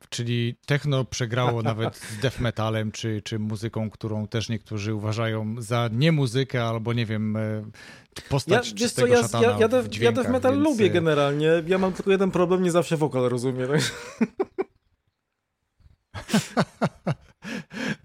Czyli 0.08 0.56
techno 0.66 1.04
przegrało 1.04 1.62
nawet 1.72 1.96
z 1.96 2.18
death 2.18 2.40
metalem, 2.40 2.92
czy, 2.92 3.22
czy 3.22 3.38
muzyką, 3.38 3.90
którą 3.90 4.28
też 4.28 4.48
niektórzy 4.48 4.94
uważają 4.94 5.54
za 5.58 5.88
nie 5.92 6.12
muzykę, 6.12 6.64
albo 6.64 6.92
nie 6.92 7.06
wiem, 7.06 7.36
e, 7.36 7.64
postać 8.28 8.68
ja, 8.68 8.74
wiesz 8.76 8.92
co, 8.92 9.06
ja, 9.06 9.20
ja, 9.42 9.58
ja, 9.58 9.68
dev, 9.68 9.88
ja 10.00 10.12
death 10.12 10.30
metal 10.30 10.52
więc... 10.52 10.64
lubię 10.64 10.86
e, 10.86 10.90
generalnie. 10.90 11.48
Ja 11.66 11.78
mam 11.78 11.92
tylko 11.92 12.10
jeden 12.10 12.30
problem, 12.30 12.62
nie 12.62 12.70
zawsze 12.70 12.96
wokal 12.96 13.22
rozumiem. 13.22 13.70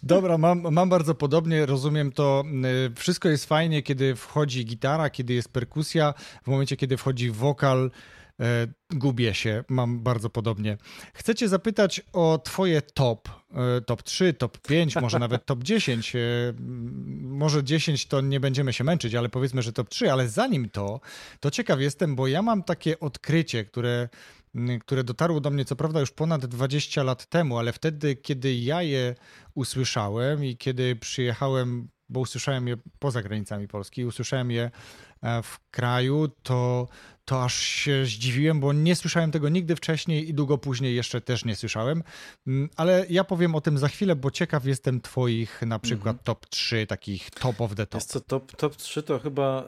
Dobra, 0.04 0.38
mam, 0.38 0.74
mam 0.74 0.90
bardzo 0.90 1.16
podobnie, 1.16 1.66
rozumiem 1.66 2.12
to. 2.12 2.44
Wszystko 2.96 3.30
jest 3.30 3.46
fajnie, 3.46 3.84
kiedy 3.84 4.16
wchodzi 4.16 4.66
gitara, 4.66 5.10
kiedy 5.10 5.34
jest 5.34 5.50
perkusja, 5.50 6.14
w 6.44 6.48
momencie, 6.48 6.78
kiedy 6.78 6.98
wchodzi 6.98 7.32
wokal, 7.32 7.90
E, 7.90 8.25
gubię 8.90 9.34
się, 9.34 9.64
mam 9.70 10.00
bardzo 10.00 10.30
podobnie. 10.30 10.78
Chcę 11.14 11.36
cię 11.36 11.48
zapytać 11.48 12.02
o 12.14 12.42
twoje 12.44 12.82
top, 12.82 13.30
e, 13.52 13.82
top 13.82 14.04
3, 14.04 14.34
top 14.34 14.58
5, 14.58 14.96
może 14.96 15.20
nawet 15.20 15.46
top 15.46 15.64
10. 15.64 16.16
E, 16.16 16.20
może 17.22 17.64
10 17.64 18.06
to 18.06 18.22
nie 18.22 18.40
będziemy 18.40 18.74
się 18.74 18.84
męczyć, 18.84 19.16
ale 19.16 19.30
powiedzmy, 19.30 19.62
że 19.62 19.74
top 19.74 19.90
3, 19.90 20.12
ale 20.12 20.30
zanim 20.30 20.70
to, 20.70 21.00
to 21.40 21.52
ciekaw 21.52 21.80
jestem, 21.80 22.16
bo 22.16 22.28
ja 22.28 22.42
mam 22.42 22.64
takie 22.64 23.00
odkrycie, 23.00 23.66
które 23.66 24.10
które 24.82 25.04
dotarło 25.04 25.42
do 25.42 25.50
mnie 25.52 25.66
co 25.66 25.76
prawda 25.76 26.00
już 26.00 26.12
ponad 26.12 26.46
20 26.46 27.04
lat 27.04 27.26
temu, 27.26 27.58
ale 27.58 27.74
wtedy, 27.74 28.16
kiedy 28.16 28.56
ja 28.56 28.82
je 28.82 29.16
usłyszałem 29.54 30.46
i 30.46 30.58
kiedy 30.58 30.96
przyjechałem, 30.96 31.88
bo 32.10 32.20
usłyszałem 32.20 32.68
je 32.68 32.78
poza 33.00 33.22
granicami 33.22 33.68
Polski, 33.68 34.06
usłyszałem 34.06 34.52
je 34.52 34.72
e, 35.22 35.44
w 35.44 35.60
kraju, 35.72 36.28
to, 36.44 36.88
to 37.26 37.44
aż 37.44 37.56
się 37.56 38.06
zdziwiłem, 38.06 38.60
bo 38.60 38.74
nie 38.74 38.96
słyszałem 38.96 39.32
tego 39.32 39.50
nigdy 39.50 39.76
wcześniej 39.76 40.30
i 40.30 40.34
długo 40.34 40.58
później 40.58 40.96
jeszcze 40.96 41.22
też 41.22 41.46
nie 41.46 41.56
słyszałem. 41.56 42.04
Mm, 42.48 42.70
ale 42.76 43.06
ja 43.10 43.24
powiem 43.24 43.56
o 43.56 43.62
tym 43.62 43.78
za 43.78 43.88
chwilę, 43.88 44.16
bo 44.16 44.32
ciekaw 44.32 44.66
jestem 44.66 45.02
Twoich 45.02 45.62
na 45.62 45.80
przykład 45.80 46.16
mm 46.16 46.22
-hmm. 46.22 46.26
top 46.26 46.46
3, 46.46 46.88
takich 46.88 47.32
top 47.32 47.62
of 47.62 47.76
the 47.76 47.88
top. 47.88 48.02
Jest 48.02 48.12
co, 48.12 48.20
top, 48.20 48.56
top 48.56 48.76
3 48.76 49.04
to 49.04 49.20
chyba 49.20 49.64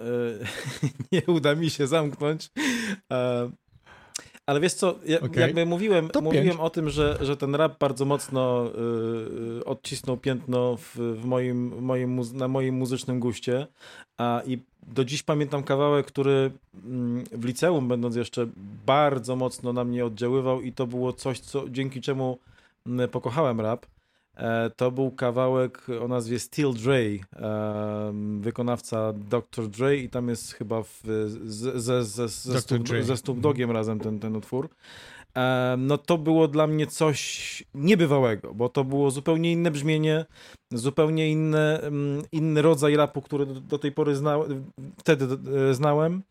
y, 0.84 0.90
nie 1.12 1.22
uda 1.28 1.56
mi 1.56 1.70
się 1.70 1.88
zamknąć. 1.88 2.50
Ale 4.48 4.60
wiesz 4.60 4.74
co, 4.74 4.96
ja, 5.06 5.20
okay. 5.20 5.42
jakby 5.42 5.66
mówiłem, 5.66 6.10
mówiłem 6.22 6.60
o 6.60 6.70
tym, 6.70 6.90
że, 6.90 7.18
że 7.22 7.38
ten 7.38 7.56
rap 7.56 7.80
bardzo 7.80 8.06
mocno 8.06 8.68
y, 9.60 9.66
odcisnął 9.66 10.18
piętno 10.18 10.78
w, 10.78 10.96
w 10.96 11.26
moim, 11.26 11.82
moim, 11.82 12.22
na 12.34 12.48
moim 12.48 12.76
muzycznym 12.76 13.20
guście. 13.20 13.68
A, 14.18 14.42
I 14.46 14.58
do 14.88 15.06
dziś 15.06 15.24
pamiętam 15.24 15.64
kawałek, 15.64 16.06
który 16.06 16.52
mm, 16.86 17.24
w 17.32 17.46
liceum, 17.46 17.88
będąc 17.88 18.16
jeszcze, 18.16 18.48
bardzo 18.86 19.36
mocno 19.36 19.74
na 19.74 19.84
mnie 19.84 20.06
oddziaływał, 20.06 20.62
i 20.62 20.72
to 20.72 20.88
było 20.88 21.14
coś, 21.14 21.40
co, 21.40 21.70
dzięki 21.70 22.02
czemu 22.02 22.38
mm, 22.86 23.10
pokochałem 23.10 23.62
rap. 23.62 23.86
E, 24.38 24.70
to 24.76 24.92
był 24.92 25.12
kawałek 25.12 25.88
o 26.02 26.08
nazwie 26.08 26.40
Steel 26.40 26.74
Dre, 26.74 27.02
wykonawca 28.40 29.14
Dr. 29.14 29.68
Dre 29.68 29.98
i 29.98 30.10
tam 30.10 30.30
jest 30.30 30.54
chyba 30.54 30.84
w, 30.84 31.02
z, 31.46 31.84
ze, 31.84 32.04
ze, 32.04 32.28
ze, 32.28 32.62
Snoop, 32.62 32.88
ze 33.02 33.18
Snoop 33.18 33.40
Dogiem 33.40 33.72
razem 33.72 34.00
ten, 34.00 34.20
ten 34.20 34.36
utwór. 34.36 34.70
No 35.78 35.98
to 35.98 36.18
było 36.18 36.48
dla 36.48 36.68
mnie 36.68 36.88
coś 36.88 37.64
niebywałego, 37.74 38.54
bo 38.54 38.70
to 38.70 38.84
było 38.84 39.12
zupełnie 39.12 39.52
inne 39.52 39.72
brzmienie, 39.72 40.26
zupełnie 40.72 41.32
inny, 41.32 41.80
inny 42.32 42.62
rodzaj 42.62 42.96
rapu, 42.96 43.22
który 43.22 43.46
do 43.46 43.80
tej 43.80 43.92
pory 43.92 44.16
zna, 44.16 44.38
wtedy 44.98 45.26
e, 45.70 45.74
znałem, 45.74 46.24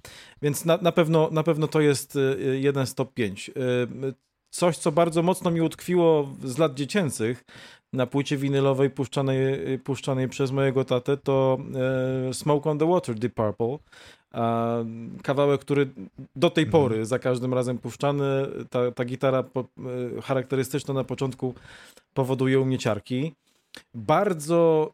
więc 0.43 0.65
na, 0.65 0.77
na, 0.77 0.93
pewno, 0.93 1.29
na 1.33 1.43
pewno 1.43 1.69
to 1.69 1.81
jest 1.81 2.17
e, 2.17 2.21
jeden 2.57 2.87
z 2.87 2.95
top 2.95 3.15
5 3.15 3.51
coś, 4.51 4.77
co 4.77 4.93
bardzo 4.93 5.23
mocno 5.23 5.51
mi 5.51 5.61
utkwiło 5.61 6.29
z 6.45 6.59
lat 6.59 6.75
dziecięcych 6.75 7.45
na 7.93 8.07
płycie 8.07 8.37
winylowej 8.37 8.91
puszczanej, 8.91 9.79
puszczanej 9.79 10.29
przez 10.29 10.51
mojego 10.51 10.85
tatę, 10.85 11.17
to 11.17 11.59
e, 12.29 12.35
Smoke 12.35 12.71
on 12.71 12.79
the 12.79 12.89
Water, 12.89 13.15
Deep 13.15 13.35
Purple. 13.35 13.79
A 14.33 14.77
kawałek, 15.23 15.61
który 15.61 15.89
do 16.37 16.51
tej 16.51 16.65
mhm. 16.65 16.83
pory 16.83 17.07
za 17.07 17.19
każdym 17.19 17.55
razem 17.55 17.79
puszczany, 17.79 18.25
ta, 18.71 18.93
ta 18.93 19.05
gitara 19.05 19.43
po, 19.43 19.61
e, 19.61 20.23
charakterystyczna 20.23 20.95
na 20.95 21.05
początku 21.05 21.55
powoduje 22.15 22.61
u 22.61 22.65
mnie 22.65 22.79
ciarki. 22.79 23.33
Bardzo, 23.95 24.93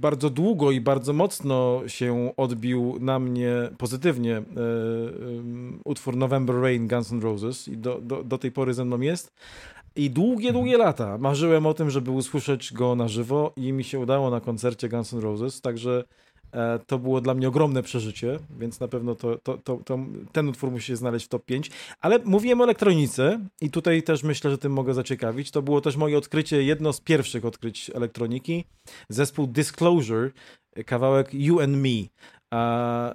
bardzo 0.00 0.30
długo 0.30 0.70
i 0.70 0.80
bardzo 0.80 1.12
mocno 1.12 1.82
się 1.86 2.32
odbił 2.36 2.96
na 3.00 3.18
mnie 3.18 3.52
pozytywnie 3.78 4.36
e, 4.36 4.42
utwór 5.84 6.16
November 6.16 6.56
Rain 6.60 6.88
Guns 6.88 7.12
N' 7.12 7.20
Roses 7.20 7.68
i 7.68 7.76
do, 7.76 8.00
do, 8.00 8.24
do 8.24 8.38
tej 8.38 8.52
pory 8.52 8.74
ze 8.74 8.84
mną 8.84 9.00
jest. 9.00 9.32
I 9.96 10.10
długie, 10.10 10.52
długie 10.52 10.74
mhm. 10.74 10.86
lata 10.86 11.18
marzyłem 11.18 11.66
o 11.66 11.74
tym, 11.74 11.90
żeby 11.90 12.10
usłyszeć 12.10 12.72
go 12.72 12.94
na 12.94 13.08
żywo 13.08 13.52
i 13.56 13.72
mi 13.72 13.84
się 13.84 13.98
udało 13.98 14.30
na 14.30 14.40
koncercie 14.40 14.88
Guns 14.88 15.12
N' 15.12 15.20
Roses, 15.20 15.60
także 15.60 16.04
to 16.86 16.98
było 16.98 17.20
dla 17.20 17.34
mnie 17.34 17.48
ogromne 17.48 17.82
przeżycie, 17.82 18.38
więc 18.58 18.80
na 18.80 18.88
pewno 18.88 19.14
to, 19.14 19.38
to, 19.38 19.58
to, 19.58 19.76
to, 19.84 19.98
ten 20.32 20.48
utwór 20.48 20.70
musi 20.70 20.86
się 20.86 20.96
znaleźć 20.96 21.26
w 21.26 21.28
top 21.28 21.44
5. 21.44 21.70
Ale 22.00 22.18
mówiłem 22.24 22.60
o 22.60 22.64
elektronice 22.64 23.40
i 23.60 23.70
tutaj 23.70 24.02
też 24.02 24.22
myślę, 24.22 24.50
że 24.50 24.58
tym 24.58 24.72
mogę 24.72 24.94
zaciekawić. 24.94 25.50
To 25.50 25.62
było 25.62 25.80
też 25.80 25.96
moje 25.96 26.18
odkrycie, 26.18 26.62
jedno 26.62 26.92
z 26.92 27.00
pierwszych 27.00 27.44
odkryć 27.44 27.90
elektroniki. 27.94 28.64
Zespół 29.08 29.46
Disclosure, 29.46 30.30
kawałek 30.86 31.34
You 31.34 31.60
and 31.60 31.76
Me. 31.76 32.08
A 32.50 33.14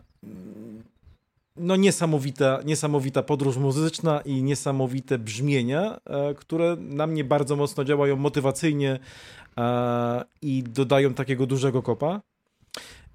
no 1.55 1.75
niesamowita, 1.75 2.59
niesamowita 2.65 3.23
podróż 3.23 3.57
muzyczna 3.57 4.21
i 4.21 4.43
niesamowite 4.43 5.19
brzmienia, 5.19 5.99
e, 6.05 6.33
które 6.33 6.75
na 6.79 7.07
mnie 7.07 7.23
bardzo 7.23 7.55
mocno 7.55 7.83
działają 7.83 8.15
motywacyjnie 8.15 8.99
e, 9.57 10.23
i 10.41 10.63
dodają 10.63 11.13
takiego 11.13 11.45
dużego 11.45 11.81
kopa. 11.81 12.21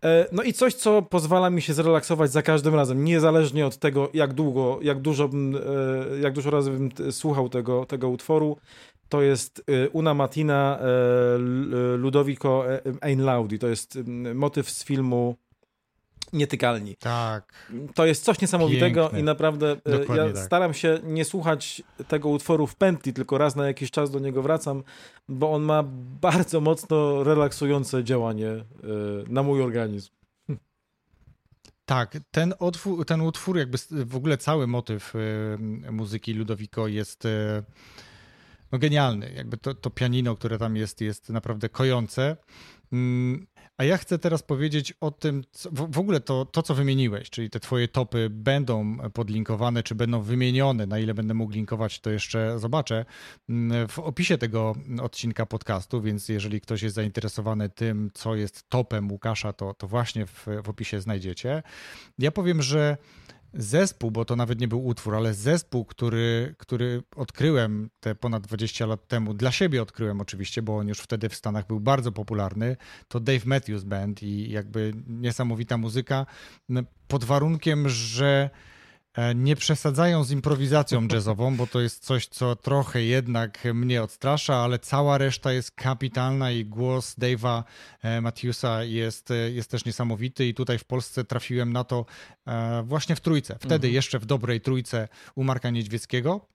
E, 0.05 0.27
no 0.33 0.43
i 0.43 0.53
coś, 0.53 0.75
co 0.75 1.03
pozwala 1.03 1.51
mi 1.51 1.63
się 1.63 1.75
zrelaksować 1.75 2.31
za 2.31 2.43
każdym 2.43 2.75
razem, 2.75 3.05
niezależnie 3.05 3.67
od 3.67 3.77
tego, 3.77 4.11
jak 4.15 4.33
długo, 4.33 4.79
jak 4.83 5.01
dużo, 5.01 5.31
jak 6.21 6.33
dużo 6.33 6.51
razy 6.51 6.71
bym 6.71 7.13
słuchał 7.13 7.49
tego, 7.49 7.87
tego 7.87 8.09
utworu, 8.09 8.57
to 9.09 9.23
jest 9.23 9.65
Una 9.93 10.15
Matina 10.15 10.79
Ludovico 11.97 12.65
Einlaudi. 13.01 13.59
To 13.59 13.69
jest 13.69 13.99
motyw 14.35 14.71
z 14.71 14.85
filmu 14.85 15.37
nietykalni. 16.33 16.97
Tak. 16.97 17.53
To 17.95 18.07
jest 18.07 18.25
coś 18.25 18.41
niesamowitego 18.41 19.03
Piękne. 19.03 19.21
i 19.21 19.23
naprawdę 19.23 19.77
e, 19.85 19.99
Dokładnie 19.99 20.27
ja 20.27 20.33
tak. 20.33 20.45
staram 20.45 20.75
się 20.75 21.01
nie 21.05 21.25
słuchać 21.25 21.83
tego 22.09 22.29
utworu 22.29 22.67
w 22.67 22.77
pętli, 22.77 23.13
tylko 23.13 23.39
raz 23.39 23.57
na 23.57 23.67
jakiś 23.67 23.91
czas 23.91 24.11
do 24.11 24.19
niego 24.19 24.43
wracam, 24.43 24.83
bo 25.29 25.53
on 25.53 25.63
ma 25.63 25.85
bardzo 26.21 26.61
mocno 26.61 27.25
relaksujące 27.25 28.05
działanie 28.05 28.49
e, 28.49 28.65
na 29.29 29.43
mój 29.43 29.63
organizm. 29.63 30.11
Tak, 31.85 32.19
ten, 32.31 32.55
utwór, 32.59 33.07
ten 33.07 33.21
utwór, 33.21 33.59
jakby 33.59 33.79
w 33.91 34.17
ogóle 34.17 34.39
cały 34.39 34.67
motyw 34.67 35.13
e, 35.15 35.93
muzyki 35.93 36.35
Ludowiko 36.35 36.89
jest 36.89 37.25
no 38.73 38.79
genialny. 38.79 39.33
Jakby 39.37 39.57
to, 39.57 39.75
to 39.75 39.91
pianino, 39.91 40.37
które 40.37 40.59
tam 40.59 40.77
jest, 40.77 41.01
jest 41.01 41.29
naprawdę 41.29 41.69
kojące. 41.69 42.37
A 43.79 43.85
ja 43.85 43.97
chcę 43.97 44.19
teraz 44.19 44.43
powiedzieć 44.43 44.95
o 45.01 45.11
tym, 45.11 45.45
co, 45.51 45.71
w 45.73 45.99
ogóle 45.99 46.21
to, 46.21 46.45
to, 46.45 46.63
co 46.63 46.75
wymieniłeś, 46.75 47.31
czyli 47.31 47.51
te 47.51 47.61
twoje 47.61 47.89
topy 47.89 48.29
będą 48.31 48.97
podlinkowane, 49.13 49.83
czy 49.83 49.95
będą 49.95 50.23
wymienione. 50.23 50.87
Na 50.87 50.99
ile 50.99 51.15
będę 51.15 51.35
mógł 51.35 51.53
linkować, 51.53 52.01
to 52.01 52.11
jeszcze 52.11 52.59
zobaczę 52.59 53.05
mm, 53.49 53.89
w 53.89 53.99
opisie 53.99 54.39
tego 54.39 54.75
odcinka 55.03 55.47
podcastu, 55.47 56.03
więc 56.03 56.29
jeżeli 56.29 56.61
ktoś 56.61 56.83
jest 56.83 56.95
zainteresowany 56.95 57.69
tym, 57.69 58.11
co 58.15 58.35
jest 58.35 58.69
topem 58.69 59.13
Łukasza, 59.13 59.53
to, 59.53 59.75
to 59.75 59.89
właśnie 59.89 60.27
w, 60.27 60.47
w 60.65 60.69
opisie 60.69 61.01
znajdziecie. 61.01 61.63
Ja 62.19 62.31
powiem, 62.31 62.63
że 62.63 62.97
zespół, 63.55 64.11
bo 64.11 64.25
to 64.25 64.37
nawet 64.37 64.61
nie 64.61 64.69
był 64.69 64.87
utwór, 64.87 65.15
ale 65.15 65.35
zespół, 65.35 65.85
który, 65.85 66.55
który 66.59 67.03
odkryłem 67.17 67.91
te 68.01 68.15
ponad 68.15 68.47
20 68.47 68.87
lat 68.87 69.09
temu, 69.09 69.35
dla 69.35 69.53
siebie 69.53 69.83
odkryłem 69.83 70.21
oczywiście, 70.21 70.63
bo 70.63 70.79
on 70.79 70.89
już 70.89 70.99
wtedy 70.99 71.29
w 71.29 71.35
Stanach 71.35 71.67
był 71.67 71.81
bardzo 71.81 72.13
popularny, 72.13 72.77
to 73.09 73.21
Dave 73.21 73.47
Matthews 73.47 73.85
Band 73.85 74.23
i 74.23 74.51
jakby 74.51 74.93
niesamowita 75.07 75.77
muzyka, 75.77 76.27
pod 77.09 77.25
warunkiem, 77.25 77.89
że 77.89 78.51
nie 79.35 79.57
przesadzają 79.57 80.25
z 80.25 80.31
improwizacją 80.31 81.07
jazzową, 81.13 81.57
bo 81.57 81.67
to 81.67 81.81
jest 81.81 82.05
coś, 82.05 82.27
co 82.27 82.57
trochę 82.57 83.03
jednak 83.03 83.65
mnie 83.75 84.03
odstrasza, 84.03 84.57
ale 84.57 84.79
cała 84.79 85.19
reszta 85.19 85.53
jest 85.53 85.71
kapitalna 85.71 86.51
i 86.51 86.65
głos 86.65 87.19
Dave'a 87.19 87.63
e, 88.03 88.21
Matthewsa 88.21 88.85
jest, 88.85 89.31
e, 89.31 89.35
jest 89.51 89.71
też 89.71 89.85
niesamowity 89.85 90.47
i 90.47 90.55
tutaj 90.55 90.79
w 90.79 90.85
Polsce 90.85 91.25
trafiłem 91.25 91.73
na 91.73 91.85
to 91.85 92.05
właśnie 92.85 93.17
w 93.17 93.21
trójce. 93.21 93.55
Wtedy 93.55 93.75
mhm. 93.75 93.95
jeszcze 93.95 94.19
w 94.19 94.27
dobrej 94.27 94.61
trójce 94.61 95.09
u 95.35 95.45
Marka 95.45 95.71
Niedźwieckiego, 95.71 96.49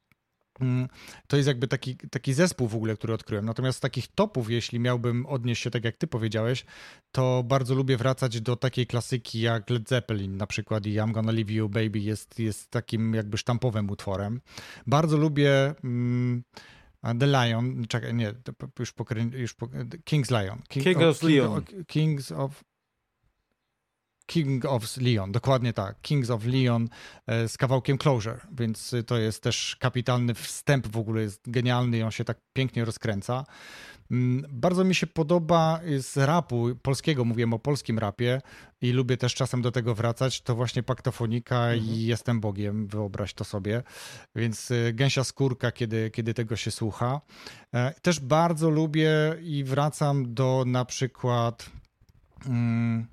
to 1.28 1.38
jest 1.38 1.48
jakby 1.48 1.68
taki, 1.68 1.98
taki 1.98 2.34
zespół 2.34 2.68
w 2.68 2.76
ogóle, 2.76 2.96
który 2.96 3.14
odkryłem. 3.14 3.46
Natomiast 3.46 3.78
z 3.78 3.82
takich 3.82 4.08
topów, 4.08 4.50
jeśli 4.50 4.80
miałbym 4.80 5.26
odnieść 5.26 5.64
się 5.64 5.72
tak 5.72 5.84
jak 5.84 5.98
ty 5.98 6.08
powiedziałeś, 6.08 6.66
to 7.12 7.44
bardzo 7.44 7.76
lubię 7.76 7.98
wracać 7.98 8.42
do 8.42 8.56
takiej 8.56 8.88
klasyki 8.88 9.42
jak 9.42 9.70
Led 9.70 9.90
Zeppelin 9.90 10.38
na 10.38 10.48
przykład 10.48 10.86
i 10.86 10.96
I'm 10.96 11.12
Gonna 11.12 11.32
Leave 11.32 11.52
You 11.52 11.70
Baby 11.70 12.00
jest, 12.00 12.40
jest 12.40 12.72
takim 12.72 13.14
jakby 13.14 13.38
sztampowym 13.38 13.90
utworem. 13.90 14.42
Bardzo 14.88 15.18
lubię 15.18 15.74
mm, 15.84 16.44
The 17.20 17.28
Lion, 17.28 17.86
czekaj, 17.88 18.14
nie, 18.14 18.34
już, 18.80 18.92
pokrę, 18.92 19.22
już 19.22 19.54
po, 19.54 19.68
King's 20.06 20.42
Lion. 20.42 20.62
King, 20.68 20.84
King 20.84 20.98
of, 20.98 21.04
of 21.04 21.24
Leon. 21.24 21.64
Kings 21.88 22.32
of 22.32 22.64
King 24.26 24.66
of 24.66 24.98
Leon, 24.98 25.32
dokładnie 25.32 25.74
tak. 25.74 26.02
Kings 26.02 26.30
of 26.30 26.46
Leon 26.46 26.90
e, 27.28 27.48
z 27.48 27.58
kawałkiem 27.58 27.98
Closure, 27.98 28.40
więc 28.52 28.96
to 29.08 29.18
jest 29.18 29.44
też 29.44 29.78
kapitalny 29.80 30.34
wstęp 30.34 30.88
w 30.88 30.98
ogóle, 30.98 31.22
jest 31.22 31.52
genialny 31.52 31.98
i 31.98 32.04
on 32.04 32.12
się 32.12 32.24
tak 32.24 32.38
pięknie 32.54 32.86
rozkręca. 32.86 33.46
Mm, 34.12 34.46
bardzo 34.50 34.84
mi 34.84 34.96
się 34.96 35.08
podoba 35.08 35.80
z 35.98 36.18
rapu 36.18 36.76
polskiego, 36.82 37.26
mówiłem 37.26 37.54
o 37.54 37.60
polskim 37.60 38.00
rapie 38.00 38.42
i 38.82 38.92
lubię 38.92 39.18
też 39.18 39.36
czasem 39.36 39.62
do 39.62 39.72
tego 39.72 39.96
wracać, 39.96 40.42
to 40.42 40.56
właśnie 40.56 40.84
Paktofonika 40.84 41.56
mhm. 41.56 41.80
i 41.80 42.06
Jestem 42.06 42.40
Bogiem, 42.40 42.88
wyobraź 42.88 43.34
to 43.34 43.44
sobie. 43.44 43.84
Więc 44.36 44.72
e, 44.72 44.94
gęsia 44.94 45.24
skórka, 45.24 45.72
kiedy, 45.72 46.12
kiedy 46.12 46.34
tego 46.34 46.56
się 46.56 46.72
słucha. 46.72 47.22
E, 47.74 47.94
też 48.02 48.20
bardzo 48.20 48.70
lubię 48.70 49.10
i 49.42 49.64
wracam 49.64 50.34
do 50.34 50.64
na 50.68 50.86
przykład... 50.86 51.70
Hmm, 52.44 53.13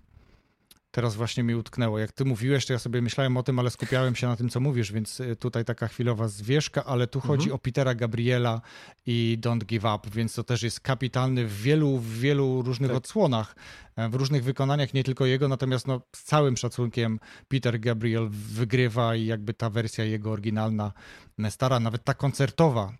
teraz 0.91 1.17
właśnie 1.17 1.43
mi 1.43 1.55
utknęło. 1.55 1.99
Jak 1.99 2.13
ty 2.13 2.25
mówiłeś, 2.25 2.67
to 2.67 2.73
ja 2.73 2.79
sobie 2.79 3.03
myślałem 3.03 3.37
o 3.37 3.43
tym, 3.43 3.59
ale 3.59 3.71
skupiałem 3.71 4.17
się 4.17 4.27
na 4.27 4.37
tym, 4.37 4.49
co 4.49 4.61
mówisz, 4.61 4.93
więc 4.93 5.21
y, 5.21 5.37
tutaj 5.37 5.65
taka 5.65 5.89
chwilowa 5.89 6.29
zwierzka, 6.29 6.85
ale 6.85 7.07
tu 7.07 7.21
chodzi 7.21 7.45
mhm. 7.45 7.55
o 7.55 7.59
Petera 7.59 7.95
Gabriela 7.95 8.61
i 9.07 9.39
Don't 9.41 9.65
Give 9.65 9.85
Up, 9.85 10.11
więc 10.13 10.35
to 10.35 10.45
też 10.45 10.63
jest 10.63 10.81
kapitalny 10.81 11.47
w 11.47 11.63
wielu, 11.63 11.99
w 11.99 12.19
wielu 12.19 12.63
różnych 12.63 12.91
tak. 12.91 12.97
odsłonach, 12.97 13.55
w 14.09 14.15
różnych 14.15 14.45
wykonaniach, 14.45 14.95
nie 14.95 15.05
tylko 15.05 15.27
jego, 15.27 15.49
natomiast 15.49 15.87
no, 15.87 16.01
z 16.17 16.23
całym 16.23 16.57
szacunkiem 16.57 17.21
Peter 17.49 17.81
Gabriel 17.81 18.29
wygrywa 18.31 19.17
i 19.17 19.27
jakby 19.27 19.55
ta 19.55 19.71
wersja 19.71 20.05
jego 20.05 20.31
oryginalna, 20.31 20.93
e, 21.39 21.51
stara, 21.51 21.81
nawet 21.81 22.05
ta 22.05 22.15
koncertowa, 22.15 22.93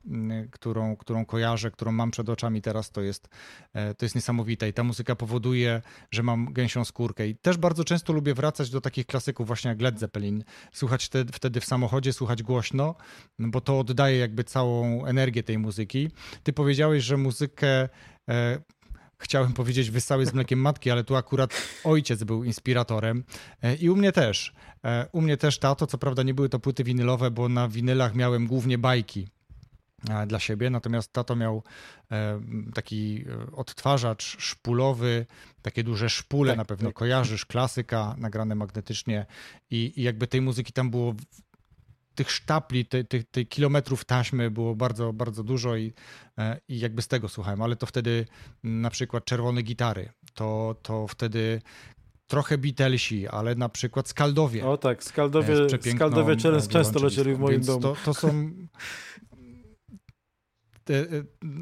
którą, 0.51 0.97
którą 0.97 1.27
kojarzę, 1.27 1.71
którą 1.71 1.93
mam 1.93 2.11
przed 2.11 2.29
oczami 2.29 2.63
teraz, 2.63 2.91
to 2.91 3.01
jest, 3.01 3.29
e, 3.73 3.95
to 3.95 4.05
jest 4.05 4.15
niesamowite 4.15 4.69
i 4.69 4.73
ta 4.73 4.85
muzyka 4.85 5.17
powoduje, 5.17 5.83
że 6.11 6.23
mam 6.23 6.53
gęsią 6.53 6.85
skórkę 6.85 7.29
i 7.29 7.37
też 7.37 7.57
bardzo 7.57 7.85
często 7.85 8.13
lubię 8.13 8.35
wracać 8.35 8.71
do 8.71 8.81
takich 8.81 9.07
klasyków 9.07 9.47
właśnie 9.47 9.69
jak 9.69 9.81
Led 9.81 9.99
Zeppelin, 9.99 10.45
słuchać 10.73 11.09
te, 11.09 11.25
wtedy 11.33 11.61
w 11.61 11.65
samochodzie, 11.65 12.13
słuchać 12.13 12.43
głośno, 12.43 12.95
bo 13.39 13.61
to 13.61 13.79
oddaje 13.79 14.19
jakby 14.19 14.45
całą 14.45 15.05
energię 15.05 15.43
tej 15.43 15.59
muzyki. 15.59 16.11
Ty 16.43 16.53
powiedziałeś, 16.53 17.05
że 17.05 17.17
muzykę 17.17 17.89
e, 18.29 18.61
chciałem 19.21 19.53
powiedzieć 19.53 19.91
wyssałeś 19.91 20.29
z 20.29 20.33
mlekiem 20.33 20.59
matki, 20.59 20.91
ale 20.91 21.05
tu 21.05 21.17
akurat 21.17 21.55
ojciec 21.85 22.25
był 22.25 22.45
inspiratorem 22.45 23.25
e, 23.63 23.75
i 23.75 23.91
u 23.91 23.97
mnie 23.97 24.13
też. 24.13 24.53
E, 24.85 25.07
u 25.13 25.21
mnie 25.21 25.37
też 25.37 25.59
tato, 25.59 25.87
co 25.87 25.99
prawda 25.99 26.23
nie 26.23 26.35
były 26.35 26.49
to 26.49 26.59
płyty 26.59 26.85
winylowe, 26.85 27.31
bo 27.31 27.49
na 27.49 27.69
winylach 27.69 28.15
miałem 28.15 28.47
głównie 28.47 28.79
bajki 28.79 29.29
dla 30.27 30.39
siebie, 30.39 30.71
natomiast 30.71 31.13
tato 31.13 31.37
miał 31.37 31.63
e, 32.11 32.41
taki 32.75 33.25
e, 33.29 33.57
odtwarzacz 33.57 34.37
szpulowy, 34.39 35.27
takie 35.63 35.85
duże 35.85 36.11
szpule, 36.11 36.53
tak, 36.53 36.59
na 36.59 36.65
pewno 36.65 36.89
tak. 36.89 36.97
kojarzysz, 36.97 37.47
klasyka, 37.47 38.15
nagrane 38.19 38.55
magnetycznie 38.55 39.27
i, 39.71 39.93
i 39.97 40.03
jakby 40.03 40.27
tej 40.27 40.41
muzyki 40.41 40.73
tam 40.73 40.91
było 40.91 41.15
tych 42.21 42.31
sztapli, 42.31 42.87
tych, 42.87 43.09
tych, 43.09 43.25
tych, 43.25 43.49
kilometrów 43.49 44.05
taśmy 44.05 44.51
było 44.51 44.75
bardzo, 44.75 45.13
bardzo 45.13 45.45
dużo 45.45 45.77
i, 45.77 45.93
e, 46.39 46.61
i 46.69 46.79
jakby 46.79 47.03
z 47.03 47.09
tego 47.09 47.29
słuchałem, 47.29 47.63
ale 47.63 47.77
to 47.77 47.87
wtedy 47.87 48.27
na 48.65 48.91
przykład 48.91 49.25
czerwone 49.25 49.63
gitary, 49.63 50.13
to, 50.35 50.77
to 50.83 51.07
wtedy 51.07 51.63
trochę 52.27 52.59
Beatlesi, 52.59 53.29
ale 53.29 53.55
na 53.55 53.69
przykład 53.69 54.09
Skaldowie. 54.09 54.67
O 54.67 54.77
tak, 54.77 55.05
Skaldowie, 55.05 55.57
Skaldowie 55.97 56.37
często 56.69 57.03
lecieli 57.03 57.35
w 57.35 57.39
moim 57.39 57.61
domu. 57.61 57.81
To, 57.81 57.97
to 58.05 58.15
są 58.15 58.29
E, 58.29 59.30
e, 59.30 59.30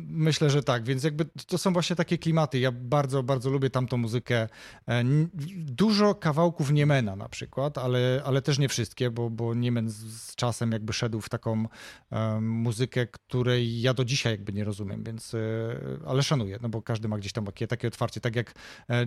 myślę, 0.09 0.51
że 0.51 0.63
tak, 0.63 0.85
więc 0.85 1.05
jakby 1.05 1.25
to 1.47 1.59
są 1.59 1.73
właśnie 1.73 1.97
takie 1.97 2.19
klimaty. 2.19 2.59
Ja 2.59 2.73
bardzo, 2.73 3.23
bardzo 3.23 3.51
lubię 3.51 3.71
tamtą 3.71 3.97
muzykę. 3.97 4.49
E, 4.89 5.05
dużo 5.57 6.15
kawałków 6.15 6.71
Niemena 6.71 7.17
na 7.17 7.29
przykład, 7.29 7.79
ale, 7.79 8.23
ale 8.25 8.43
też 8.43 8.59
nie 8.59 8.69
wszystkie, 8.69 9.11
bo, 9.11 9.31
bo 9.31 9.55
Niemen 9.55 9.91
z 9.91 10.37
czasem 10.37 10.73
jakby 10.73 10.93
szedł 10.93 11.21
w 11.21 11.29
taką 11.29 11.67
um, 12.11 12.49
muzykę, 12.49 13.07
której 13.07 13.81
ja 13.81 13.95
do 13.95 14.05
dzisiaj 14.05 14.33
jakby 14.33 14.53
nie 14.53 14.65
rozumiem, 14.65 15.05
więc 15.05 15.37
ale 16.07 16.23
szanuję, 16.23 16.59
no 16.63 16.69
bo 16.69 16.83
każdy 16.83 17.09
ma 17.09 17.19
gdzieś 17.19 17.33
tam 17.33 17.45
takie, 17.45 17.67
takie 17.67 17.89
otwarcie, 17.89 18.21
tak 18.21 18.37
jak 18.37 18.55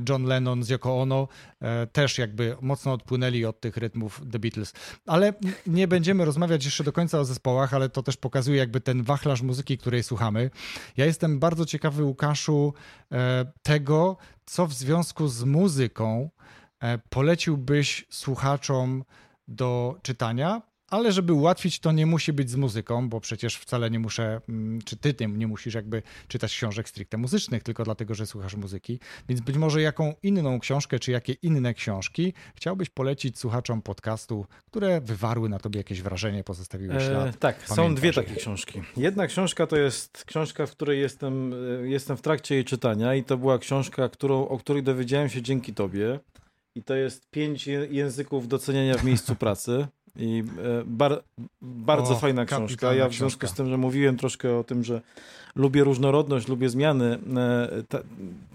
John 0.09 0.23
Lennon 0.23 0.63
z 0.63 0.69
Yoko 0.69 1.01
Ono 1.01 1.27
też 1.91 2.17
jakby 2.17 2.55
mocno 2.61 2.93
odpłynęli 2.93 3.45
od 3.45 3.61
tych 3.61 3.77
rytmów 3.77 4.21
The 4.31 4.39
Beatles. 4.39 4.73
Ale 5.05 5.33
nie 5.67 5.87
będziemy 5.87 6.25
rozmawiać 6.25 6.65
jeszcze 6.65 6.83
do 6.83 6.91
końca 6.91 7.19
o 7.19 7.25
zespołach, 7.25 7.73
ale 7.73 7.89
to 7.89 8.03
też 8.03 8.17
pokazuje 8.17 8.57
jakby 8.57 8.81
ten 8.81 9.03
wachlarz 9.03 9.41
muzyki, 9.41 9.77
której 10.01 10.03
słuchamy. 10.03 10.49
Ja 10.97 11.05
jestem 11.05 11.39
bardzo 11.39 11.65
ciekawy, 11.65 12.03
Łukaszu, 12.03 12.73
e, 13.11 13.45
tego, 13.63 14.17
co 14.45 14.67
w 14.67 14.73
związku 14.73 15.27
z 15.27 15.43
muzyką 15.43 16.29
e, 16.79 16.97
poleciłbyś 16.97 18.05
słuchaczom 18.09 19.03
do 19.47 19.99
czytania, 20.01 20.61
ale 20.91 21.11
żeby 21.11 21.33
ułatwić, 21.33 21.79
to 21.79 21.91
nie 21.91 22.05
musi 22.05 22.33
być 22.33 22.49
z 22.49 22.55
muzyką, 22.55 23.09
bo 23.09 23.21
przecież 23.21 23.55
wcale 23.55 23.91
nie 23.91 23.99
muszę, 23.99 24.41
mm, 24.49 24.81
czy 24.81 24.97
ty 24.97 25.13
tym 25.13 25.39
nie 25.39 25.47
musisz 25.47 25.73
jakby 25.73 26.01
czytać 26.27 26.51
książek 26.53 26.89
stricte 26.89 27.17
muzycznych, 27.17 27.63
tylko 27.63 27.83
dlatego, 27.83 28.15
że 28.15 28.25
słuchasz 28.25 28.55
muzyki. 28.55 28.99
Więc 29.29 29.41
być 29.41 29.57
może 29.57 29.81
jaką 29.81 30.13
inną 30.23 30.59
książkę, 30.59 30.99
czy 30.99 31.11
jakie 31.11 31.33
inne 31.33 31.73
książki 31.73 32.33
chciałbyś 32.55 32.89
polecić 32.89 33.39
słuchaczom 33.39 33.81
podcastu, 33.81 34.45
które 34.65 35.01
wywarły 35.01 35.49
na 35.49 35.59
tobie 35.59 35.77
jakieś 35.77 36.01
wrażenie, 36.01 36.43
pozostawiły 36.43 36.95
e, 36.95 37.01
ślad? 37.01 37.27
E, 37.27 37.33
tak, 37.33 37.67
są 37.67 37.95
dwie 37.95 38.13
takie 38.13 38.35
książki. 38.35 38.81
Jedna 38.97 39.27
książka 39.27 39.67
to 39.67 39.77
jest 39.77 40.25
książka, 40.25 40.65
w 40.65 40.71
której 40.71 40.99
jestem, 40.99 41.53
e, 41.83 41.87
jestem 41.89 42.17
w 42.17 42.21
trakcie 42.21 42.55
jej 42.55 42.65
czytania 42.65 43.15
i 43.15 43.23
to 43.23 43.37
była 43.37 43.59
książka, 43.59 44.09
którą, 44.09 44.47
o 44.47 44.57
której 44.57 44.83
dowiedziałem 44.83 45.29
się 45.29 45.41
dzięki 45.41 45.73
tobie. 45.73 46.19
I 46.75 46.83
to 46.83 46.95
jest 46.95 47.29
pięć 47.29 47.67
języków 47.67 48.47
doceniania 48.47 48.97
w 48.97 49.03
miejscu 49.03 49.35
pracy. 49.35 49.87
I 50.15 50.43
e, 50.63 50.83
bar, 50.85 51.23
bardzo 51.61 52.13
o, 52.13 52.15
fajna 52.15 52.45
książka. 52.45 52.93
Ja 52.93 53.09
w 53.09 53.13
związku 53.13 53.39
książka. 53.39 53.47
z 53.47 53.57
tym, 53.57 53.69
że 53.69 53.77
mówiłem 53.77 54.17
troszkę 54.17 54.57
o 54.57 54.63
tym, 54.63 54.83
że 54.83 55.01
lubię 55.55 55.83
różnorodność, 55.83 56.47
lubię 56.47 56.69
zmiany, 56.69 57.19
e, 57.37 57.83
ta, 57.89 57.99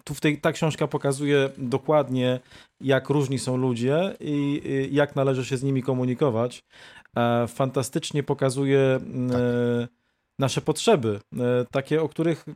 tu 0.04 0.14
w 0.14 0.20
tej, 0.20 0.40
ta 0.40 0.52
książka 0.52 0.86
pokazuje 0.86 1.50
dokładnie, 1.58 2.40
jak 2.80 3.08
różni 3.08 3.38
są 3.38 3.56
ludzie 3.56 4.16
i 4.20 4.62
jak 4.90 5.16
należy 5.16 5.44
się 5.44 5.56
z 5.56 5.62
nimi 5.62 5.82
komunikować. 5.82 6.64
E, 7.16 7.46
fantastycznie 7.46 8.22
pokazuje 8.22 9.00
tak 9.30 9.40
nasze 10.38 10.60
potrzeby, 10.60 11.20
e, 11.32 11.64
takie, 11.70 12.02
o 12.02 12.08
których 12.08 12.44
e, 12.48 12.52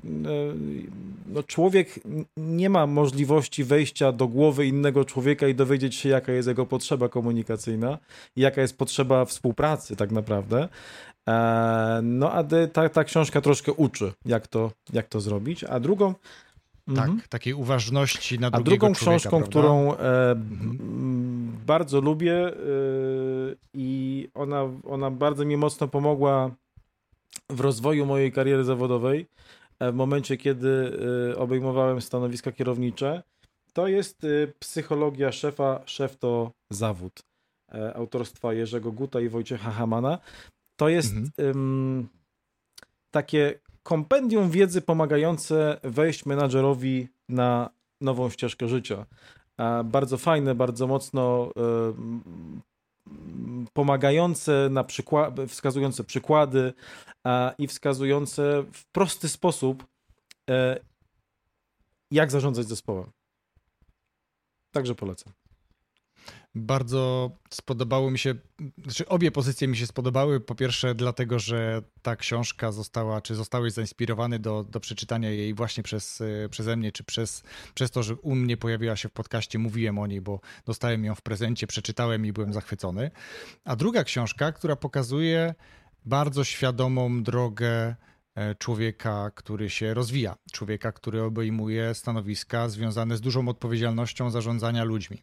no, 1.27 1.43
człowiek 1.43 2.01
nie 2.37 2.71
ma 2.71 2.87
możliwości 2.87 3.65
wejścia 3.65 4.13
do 4.13 4.29
głowy 4.29 4.67
innego 4.67 5.05
człowieka 5.05 5.49
i 5.49 5.55
dowiedzieć 5.55 5.95
się, 5.95 6.09
jaka 6.09 6.33
jest 6.33 6.49
jego 6.49 6.67
potrzeba 6.67 7.09
komunikacyjna 7.09 7.99
i 8.37 8.41
jaka 8.41 8.61
jest 8.61 8.79
potrzeba 8.79 9.25
współpracy, 9.25 9.97
tak 9.97 10.11
naprawdę. 10.11 10.69
E, 11.29 12.01
no, 12.03 12.33
a 12.33 12.45
ta, 12.73 12.89
ta 12.89 13.05
książka 13.05 13.41
troszkę 13.41 13.73
uczy, 13.73 14.13
jak 14.25 14.47
to, 14.47 14.73
jak 14.93 15.09
to 15.09 15.21
zrobić. 15.21 15.65
A 15.65 15.81
drugą. 15.81 16.15
Tak, 16.87 16.99
mhm. 16.99 17.21
takiej 17.29 17.55
uważności 17.55 18.39
na 18.39 18.51
drugiego 18.51 18.71
A 18.77 18.79
drugą 18.79 18.95
człowieka, 18.95 19.11
książką, 19.11 19.31
prawda? 19.31 19.49
którą 19.49 19.95
e, 19.95 20.31
mhm. 20.31 21.59
bardzo 21.67 22.01
lubię 22.01 22.35
e, 22.47 22.53
i 23.75 24.29
ona, 24.35 24.63
ona 24.85 25.11
bardzo 25.11 25.45
mi 25.45 25.57
mocno 25.57 25.89
pomogła 25.89 26.51
w 27.51 27.61
rozwoju 27.61 28.07
mojej 28.07 28.33
kariery 28.33 28.65
zawodowej, 28.65 29.27
e, 29.79 29.93
w 29.93 29.95
momencie, 29.95 30.37
kiedy 30.37 30.99
e, 31.33 31.39
obejmowałem 31.39 32.01
stanowiska 32.01 32.53
kierownicze, 32.53 33.23
to 33.73 33.89
jest 33.89 34.25
e, 34.25 34.29
psychologia 34.59 35.33
szefa, 35.33 35.83
szef 35.87 36.17
to 36.17 36.53
zawód 36.71 37.23
autorstwa 37.95 38.53
Jerzego 38.53 38.93
Guta 38.93 39.21
i 39.21 39.29
Wojciecha 39.29 39.71
Hamana. 39.71 40.19
To 40.77 40.89
jest 40.89 41.15
mhm. 41.39 42.09
takie 43.11 43.61
kompendium 43.83 44.51
wiedzy 44.51 44.81
pomagające 44.81 45.81
wejść 45.83 46.27
menadżerowi 46.27 47.09
na 47.29 47.71
nową 48.01 48.31
ścieżkę 48.31 48.69
życia. 48.69 49.07
Bardzo 49.85 50.19
fajne, 50.19 50.55
bardzo 50.55 50.87
mocno 50.87 51.53
pomagające, 53.73 54.69
na 54.71 54.85
przykład, 54.85 55.35
wskazujące 55.49 56.05
przykłady 56.05 56.73
i 57.59 57.67
wskazujące 57.67 58.65
w 58.73 58.85
prosty 58.93 59.29
sposób, 59.29 59.87
e, 60.51 60.81
jak 62.11 62.31
zarządzać 62.31 62.67
zespołem. 62.67 63.11
Także 64.71 64.95
polecam. 64.95 65.33
Bardzo 66.55 67.31
spodobało 67.51 68.11
mi 68.11 68.19
się, 68.19 68.35
znaczy 68.83 69.09
obie 69.09 69.31
pozycje 69.31 69.69
mi 69.69 69.77
się 69.77 69.87
spodobały. 69.87 70.41
Po 70.41 70.55
pierwsze, 70.55 70.95
dlatego, 70.95 71.39
że 71.39 71.83
ta 72.03 72.17
książka 72.17 72.73
została, 72.73 73.21
czy 73.21 73.35
zostałeś 73.35 73.73
zainspirowany 73.73 74.39
do, 74.39 74.65
do 74.65 74.81
przeczytania 74.81 75.31
jej 75.31 75.55
właśnie 75.55 75.83
przez, 75.83 76.23
przeze 76.51 76.77
mnie, 76.77 76.93
czy 76.93 77.05
przez, 77.05 77.43
przez 77.75 77.91
to, 77.91 78.03
że 78.03 78.15
u 78.15 78.35
mnie 78.35 78.57
pojawiła 78.57 78.97
się 78.97 79.09
w 79.09 79.13
podcaście, 79.13 79.59
mówiłem 79.59 79.99
o 79.99 80.07
niej, 80.07 80.21
bo 80.21 80.41
dostałem 80.67 81.05
ją 81.05 81.15
w 81.15 81.23
prezencie, 81.23 81.67
przeczytałem 81.67 82.27
i 82.27 82.33
byłem 82.33 82.53
zachwycony. 82.53 83.11
A 83.65 83.77
druga 83.77 84.05
książka, 84.05 84.53
która 84.53 84.77
pokazuje 84.77 85.55
bardzo 86.05 86.45
świadomą 86.45 87.23
drogę 87.23 87.97
e, 88.35 88.55
człowieka, 88.55 89.31
który 89.35 89.71
się 89.71 89.95
rozwija, 89.95 90.37
człowieka, 90.53 90.93
który 90.93 91.23
obejmuje 91.23 91.95
stanowiska 91.95 92.69
związane 92.69 93.17
z 93.17 93.21
dużą 93.21 93.49
odpowiedzialnością 93.49 94.31
zarządzania 94.31 94.85
ludźmi 94.85 95.23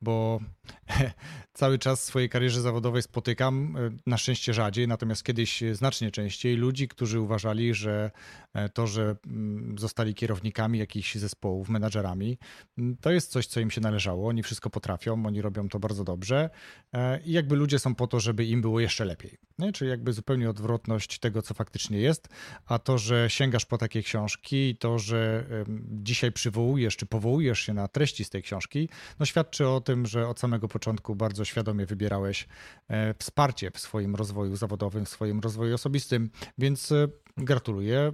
bo 0.00 0.40
cały 1.52 1.78
czas 1.78 2.00
w 2.00 2.04
swojej 2.04 2.28
karierze 2.28 2.60
zawodowej 2.60 3.02
spotykam, 3.02 3.76
e, 3.76 3.90
na 4.06 4.18
szczęście 4.18 4.54
rzadziej, 4.54 4.88
natomiast 4.88 5.24
kiedyś 5.24 5.62
znacznie 5.72 6.10
częściej, 6.10 6.56
ludzi, 6.56 6.88
którzy 6.88 7.20
uważali, 7.20 7.74
że 7.74 8.10
e, 8.54 8.68
to, 8.68 8.86
że 8.86 9.16
mm, 9.26 9.78
zostali 9.78 10.14
kierownikami 10.14 10.78
jakichś 10.78 11.14
zespołów, 11.14 11.68
menadżerami, 11.68 12.38
mm, 12.78 12.96
to 13.00 13.10
jest 13.10 13.30
coś, 13.30 13.46
co 13.46 13.60
im 13.60 13.70
się 13.70 13.80
należało. 13.80 14.28
Oni 14.28 14.42
wszystko 14.42 14.70
potrafią, 14.70 15.26
oni 15.26 15.42
robią 15.42 15.68
to 15.68 15.78
bardzo 15.78 16.04
dobrze 16.04 16.50
e, 16.92 17.20
i 17.20 17.32
jakby 17.32 17.56
ludzie 17.56 17.78
są 17.78 17.94
po 17.94 18.06
to, 18.06 18.20
żeby 18.20 18.44
im 18.44 18.60
było 18.60 18.80
jeszcze 18.80 19.04
lepiej. 19.04 19.38
Nie? 19.58 19.72
Czyli 19.72 19.90
jakby 19.90 20.12
zupełnie 20.12 20.50
odwrotność 20.50 21.18
tego, 21.18 21.42
co 21.42 21.54
faktycznie 21.54 21.98
jest, 21.98 22.28
a 22.66 22.78
to, 22.78 22.98
że 22.98 23.30
sięgasz 23.30 23.66
po 23.66 23.78
takie 23.78 24.02
książki, 24.02 24.76
to, 24.76 24.98
że 24.98 25.44
dzisiaj 25.90 26.32
przywołujesz 26.32 26.96
czy 26.96 27.06
powołujesz 27.06 27.60
się 27.60 27.74
na 27.74 27.88
treści 27.88 28.24
z 28.24 28.30
tej 28.30 28.42
książki, 28.42 28.88
no 29.18 29.26
świadczy 29.26 29.68
o 29.68 29.80
tym, 29.88 30.06
że 30.06 30.28
od 30.28 30.40
samego 30.40 30.68
początku 30.68 31.16
bardzo 31.16 31.44
świadomie 31.44 31.86
wybierałeś 31.86 32.48
e, 32.88 33.14
wsparcie 33.14 33.70
w 33.70 33.78
swoim 33.78 34.14
rozwoju 34.14 34.56
zawodowym, 34.56 35.04
w 35.04 35.08
swoim 35.08 35.40
rozwoju 35.40 35.74
osobistym, 35.74 36.30
więc 36.58 36.92
e, 36.92 37.08
gratuluję, 37.36 38.12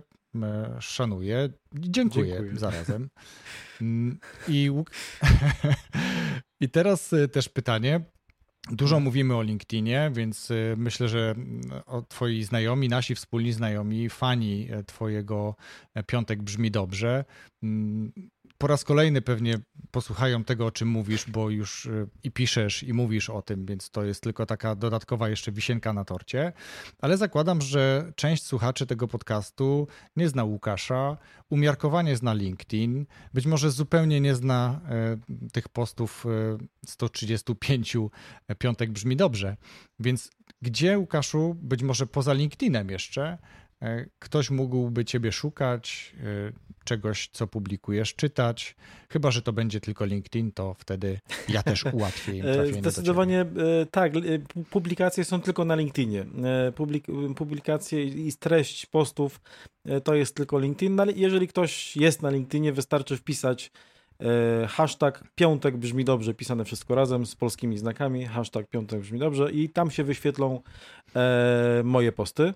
szanuję, 0.81 1.49
dziękuję, 1.73 2.33
dziękuję. 2.33 2.59
zarazem. 2.59 3.09
Mm, 3.81 4.19
I, 4.49 4.71
I 6.65 6.69
teraz 6.69 7.11
też 7.33 7.49
pytanie, 7.49 8.01
Dużo 8.71 9.01
mówimy 9.01 9.37
o 9.37 9.43
LinkedInie, 9.43 10.11
więc 10.15 10.53
myślę, 10.77 11.09
że 11.09 11.31
mm, 11.31 11.61
twoi 12.09 12.43
znajomi, 12.43 12.89
nasi 12.89 13.15
wspólni 13.15 13.53
znajomi, 13.53 14.09
fani 14.09 14.69
e, 14.71 14.85
twojego 14.85 15.55
e, 15.95 16.03
piątek 16.03 16.43
brzmi 16.43 16.71
dobrze. 16.71 17.25
Po 18.65 18.69
raz 18.69 18.85
kolejny 18.85 19.23
pewnie 19.23 19.59
posłuchają 19.91 20.45
tego, 20.45 20.67
o 20.67 20.71
czym 20.71 20.89
mówisz, 20.89 21.31
bo 21.31 21.51
już 21.51 21.87
y, 21.87 22.07
i 22.23 22.31
piszesz, 22.31 22.83
i 22.83 22.93
mówisz 22.93 23.31
o 23.31 23.43
tym, 23.43 23.67
więc 23.67 23.91
to 23.91 24.05
jest 24.05 24.23
tylko 24.23 24.47
taka 24.47 24.75
dodatkowa 24.75 25.29
jeszcze 25.29 25.53
wisienka 25.53 25.93
na 25.93 26.05
torcie. 26.05 26.53
Ale 26.99 27.17
zakładam, 27.17 27.61
że 27.61 28.13
część 28.17 28.47
słuchaczy 28.47 28.87
tego 28.87 29.09
podcastu 29.09 29.89
nie 30.17 30.29
zna 30.29 30.45
Łukasza, 30.45 31.17
umiarkowanie 31.51 32.17
zna 32.17 32.35
LinkedIn, 32.35 33.07
być 33.35 33.47
może 33.47 33.71
zupełnie 33.71 34.21
nie 34.21 34.35
zna 34.35 34.81
e, 34.89 35.17
tych 35.53 35.69
postów 35.69 36.27
135 36.87 37.97
e, 37.97 38.55
piątek 38.55 38.93
brzmi 38.93 39.17
dobrze. 39.17 39.57
Więc 39.99 40.31
gdzie, 40.63 40.99
Łukaszu, 40.99 41.57
być 41.63 41.83
może 41.83 42.07
poza 42.07 42.33
LinkedInem 42.33 42.91
jeszcze, 42.91 43.39
ktoś 44.19 44.51
mógłby 44.51 45.05
ciebie 45.05 45.33
szukać, 45.33 46.15
czegoś, 46.85 47.29
co 47.33 47.47
publikujesz, 47.47 48.15
czytać. 48.15 48.77
Chyba, 49.09 49.31
że 49.31 49.43
to 49.43 49.53
będzie 49.53 49.81
tylko 49.81 50.05
LinkedIn, 50.05 50.53
to 50.53 50.75
wtedy 50.79 51.19
ja 51.49 51.63
też 51.63 51.85
ułatwię 51.93 52.37
im 52.37 52.43
trafienie 52.43 52.81
Zdecydowanie 52.81 53.41
e, 53.41 53.47
tak. 53.91 54.17
E, 54.17 54.21
publikacje 54.71 55.25
są 55.25 55.41
tylko 55.41 55.65
na 55.65 55.75
LinkedInie. 55.75 56.27
E, 56.45 56.73
publikacje 57.37 58.05
i 58.05 58.33
treść 58.33 58.87
postów 58.87 59.41
to 60.05 60.15
jest 60.15 60.35
tylko 60.35 60.59
LinkedIn. 60.59 60.95
No, 60.95 61.05
jeżeli 61.17 61.49
ktoś 61.49 61.97
jest 61.97 62.23
na 62.23 62.31
LinkedInie, 62.31 62.73
wystarczy 62.73 63.17
wpisać 63.17 63.73
hashtag 64.69 65.25
piątek 65.35 65.77
brzmi 65.77 66.05
dobrze, 66.05 66.35
pisane 66.35 66.65
wszystko 66.65 66.95
razem 66.95 67.27
z 67.27 67.37
polskimi 67.37 67.79
znakami, 67.79 68.25
hashtag 68.25 68.69
piątek 68.69 69.01
brzmi 69.01 69.19
dobrze 69.19 69.53
i 69.53 69.69
tam 69.69 69.91
się 69.91 70.05
wyświetlą 70.05 70.61
moje 71.85 72.13
posty. 72.13 72.55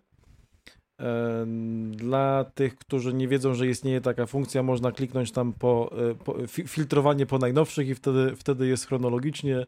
Dla 1.91 2.45
tych, 2.55 2.77
którzy 2.77 3.15
nie 3.15 3.29
wiedzą, 3.29 3.55
że 3.55 3.67
istnieje 3.67 4.01
taka 4.01 4.27
funkcja, 4.27 4.63
można 4.63 4.93
kliknąć 4.93 5.33
tam 5.33 5.53
po, 5.53 5.91
e, 6.11 6.15
po 6.15 6.47
filtrowanie 6.47 7.27
po 7.27 7.39
najnowszych 7.39 7.89
i 7.89 7.95
wtedy, 7.95 8.37
wtedy 8.37 8.67
jest 8.67 8.87
chronologicznie. 8.87 9.67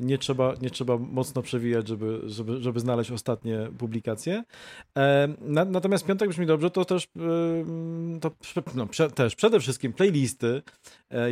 Nie 0.00 0.18
trzeba, 0.18 0.54
nie 0.62 0.70
trzeba 0.70 0.98
mocno 0.98 1.42
przewijać, 1.42 1.88
żeby, 1.88 2.20
żeby, 2.26 2.62
żeby 2.62 2.80
znaleźć 2.80 3.10
ostatnie 3.10 3.68
publikacje. 3.78 4.44
Natomiast 5.66 6.06
piątek 6.06 6.28
brzmi 6.28 6.46
dobrze, 6.46 6.70
to 6.70 6.84
też, 6.84 7.08
to, 8.20 8.30
no, 8.74 8.86
też 9.14 9.34
przede 9.34 9.60
wszystkim 9.60 9.92
playlisty. 9.92 10.62
E, 11.10 11.30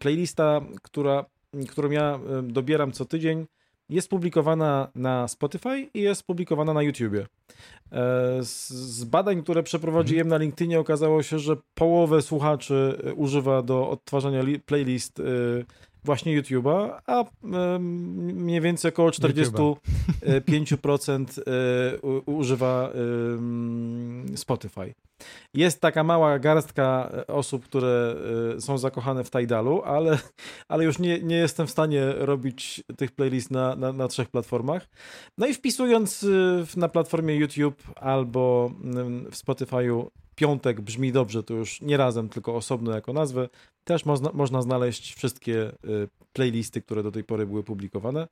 playlista, 0.00 0.60
która, 0.82 1.24
którą 1.68 1.90
ja 1.90 2.20
dobieram 2.42 2.92
co 2.92 3.04
tydzień, 3.04 3.46
jest 3.92 4.10
publikowana 4.10 4.88
na 4.94 5.28
Spotify 5.28 5.88
i 5.94 6.00
jest 6.00 6.22
publikowana 6.26 6.72
na 6.72 6.82
YouTubie. 6.82 7.26
E, 7.92 8.38
z 8.40 9.04
badań, 9.04 9.42
które 9.42 9.62
przeprowadziłem 9.62 10.28
na 10.28 10.36
LinkedInie, 10.36 10.80
okazało 10.80 11.22
się, 11.22 11.38
że 11.38 11.56
połowę 11.74 12.22
słuchaczy 12.22 12.98
e, 13.04 13.14
używa 13.14 13.62
do 13.62 13.90
odtwarzania 13.90 14.42
playlist 14.66 15.20
e, 15.20 15.22
właśnie 16.04 16.42
YouTube'a, 16.42 17.00
a 17.06 17.24
mniej 18.22 18.60
więcej 18.60 18.88
około 18.88 19.10
45% 19.10 19.76
używa 22.26 22.92
Spotify. 24.36 24.94
Jest 25.54 25.80
taka 25.80 26.04
mała 26.04 26.38
garstka 26.38 27.10
e, 27.12 27.26
osób, 27.26 27.64
które 27.64 28.14
e, 28.56 28.60
są 28.60 28.78
zakochane 28.78 29.24
w 29.24 29.30
Tidalu, 29.30 29.82
ale, 29.82 30.18
ale 30.68 30.84
już 30.84 30.98
nie, 30.98 31.22
nie 31.22 31.36
jestem 31.36 31.66
w 31.66 31.70
stanie 31.70 32.12
robić 32.12 32.82
tych 32.96 33.12
playlist 33.12 33.50
na, 33.50 33.76
na, 33.76 33.92
na 33.92 34.08
trzech 34.08 34.28
platformach. 34.28 34.88
No 35.38 35.46
i 35.46 35.54
wpisując 35.54 36.24
e, 36.24 36.80
na 36.80 36.88
platformie 36.88 37.36
YouTube 37.36 37.82
albo 37.96 38.70
w 39.30 39.36
Spotify'u 39.36 40.06
piątek 40.34 40.80
brzmi 40.80 41.12
dobrze, 41.12 41.42
to 41.42 41.54
już 41.54 41.80
nie 41.80 41.96
razem, 41.96 42.28
tylko 42.28 42.54
osobno 42.54 42.92
jako 42.92 43.12
nazwę, 43.12 43.48
też 43.84 44.04
można, 44.04 44.30
można 44.34 44.62
znaleźć 44.62 45.14
wszystkie 45.14 45.72
playlisty, 46.32 46.82
które 46.82 47.02
do 47.02 47.12
tej 47.12 47.24
pory 47.24 47.46
były 47.46 47.62
publikowane. 47.62 48.28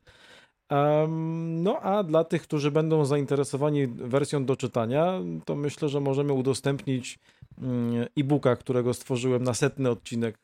No 1.48 1.80
a 1.80 2.02
dla 2.02 2.24
tych, 2.24 2.42
którzy 2.42 2.70
będą 2.70 3.04
zainteresowani 3.04 3.86
wersją 3.86 4.44
do 4.44 4.56
czytania, 4.56 5.20
to 5.44 5.56
myślę, 5.56 5.88
że 5.88 6.00
możemy 6.00 6.32
udostępnić 6.32 7.18
mm, 7.58 8.06
e-booka, 8.16 8.56
którego 8.56 8.94
stworzyłem 8.94 9.42
na 9.42 9.54
setny 9.54 9.90
odcinek. 9.90 10.38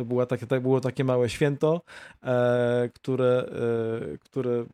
E, 0.00 0.04
to, 0.04 0.26
takie, 0.26 0.46
to 0.46 0.60
było 0.60 0.80
takie 0.80 1.04
małe 1.04 1.28
święto, 1.28 1.80
e, 2.22 2.90
które, 2.94 3.44
które 4.20 4.64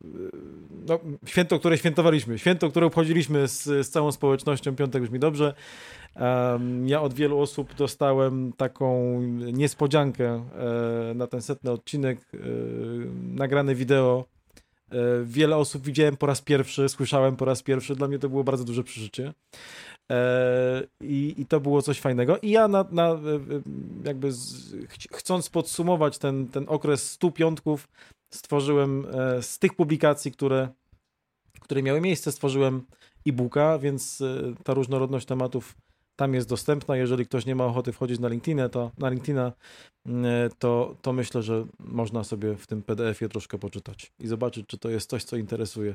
no, 0.89 0.99
święto, 1.27 1.59
które 1.59 1.79
świętowaliśmy, 1.79 2.39
święto, 2.39 2.71
które 2.71 2.87
obchodziliśmy 2.87 3.49
z, 3.49 3.65
z 3.65 3.91
całą 3.91 4.13
społecznością, 4.13 4.77
piątek 4.77 5.03
brzmi 5.03 5.19
dobrze. 5.19 5.55
Ja 6.85 7.03
od 7.03 7.15
wielu 7.15 7.41
osób 7.41 7.75
dostałem 7.75 8.53
taką 8.57 9.21
niespodziankę 9.53 10.45
na 11.15 11.27
ten 11.27 11.43
setny 11.43 11.71
odcinek, 11.71 12.19
nagrane 13.23 13.75
wideo 13.75 14.25
E, 14.95 15.25
wiele 15.25 15.57
osób 15.57 15.85
widziałem 15.85 16.17
po 16.17 16.27
raz 16.27 16.43
pierwszy, 16.43 16.89
słyszałem 16.89 17.37
po 17.37 17.45
raz 17.45 17.63
pierwszy. 17.63 17.97
Dla 17.97 18.09
mnie 18.09 18.19
to 18.19 18.29
było 18.29 18.45
bardzo 18.45 18.65
duże 18.65 18.85
przeżycie. 18.85 19.33
E, 20.11 20.83
I, 21.01 21.35
i 21.39 21.47
to 21.47 21.61
było 21.61 21.83
coś 21.83 22.01
fajnego. 22.01 22.39
I 22.39 22.51
ja 22.51 22.69
na, 22.69 22.85
na 22.91 23.11
e, 23.11 23.19
jakby 24.05 24.33
z, 24.33 24.75
chcąc 25.13 25.49
podsumować 25.49 26.19
ten, 26.19 26.49
ten 26.49 26.65
okres 26.69 27.11
100 27.11 27.31
piątków, 27.31 27.89
stworzyłem 28.31 29.07
z 29.41 29.59
tych 29.59 29.75
publikacji, 29.75 30.33
które, 30.33 30.69
które 31.61 31.83
miały 31.83 32.01
miejsce, 32.01 32.33
stworzyłem 32.33 32.83
e-booka, 33.27 33.79
więc 33.79 34.23
ta 34.65 34.75
różnorodność 34.75 35.27
tematów 35.27 35.75
tam 36.17 36.35
jest 36.35 36.49
dostępna. 36.49 36.97
Jeżeli 36.97 37.27
ktoś 37.27 37.47
nie 37.47 37.55
ma 37.55 37.65
ochoty 37.65 37.93
wchodzić 37.93 38.19
na 38.19 38.29
LinkedIn, 38.29 38.69
to 38.71 38.91
na 38.99 39.09
LinkedIna, 39.09 39.53
to, 40.59 40.97
to 41.03 41.13
myślę, 41.13 41.43
że 41.43 41.67
można 41.79 42.25
sobie 42.25 42.57
w 42.57 42.67
tym 42.67 42.83
PDF-ie 42.83 43.29
troszkę 43.29 43.59
poczytać 43.59 44.13
i 44.19 44.27
zobaczyć, 44.27 44.67
czy 44.67 44.79
to 44.79 44.91
jest 44.91 45.11
coś, 45.11 45.25
co 45.25 45.37
interesuje. 45.37 45.95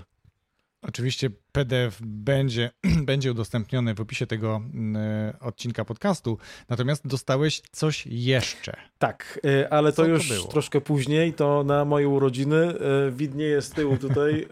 Oczywiście 0.81 1.29
PDF 1.51 1.99
będzie, 2.01 2.71
będzie 3.05 3.31
udostępniony 3.31 3.95
w 3.95 4.01
opisie 4.01 4.27
tego 4.27 4.55
mm, 4.55 4.97
odcinka 5.39 5.85
podcastu, 5.85 6.37
natomiast 6.69 7.07
dostałeś 7.07 7.61
coś 7.71 8.07
jeszcze. 8.07 8.77
Tak, 8.97 9.39
y, 9.45 9.69
ale 9.69 9.93
to 9.93 10.05
już 10.05 10.47
troszkę 10.49 10.81
później, 10.81 11.33
to 11.33 11.63
na 11.63 11.85
moje 11.85 12.07
urodziny 12.07 12.73
y, 13.07 13.11
widnieje 13.11 13.61
z 13.61 13.69
tyłu 13.69 13.97
tutaj 13.97 14.47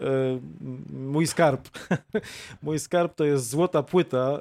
mój 0.90 1.26
skarb. 1.26 1.68
Mój 2.62 2.78
skarb 2.78 3.14
to 3.14 3.24
jest 3.24 3.48
złota 3.48 3.82
płyta 3.82 4.40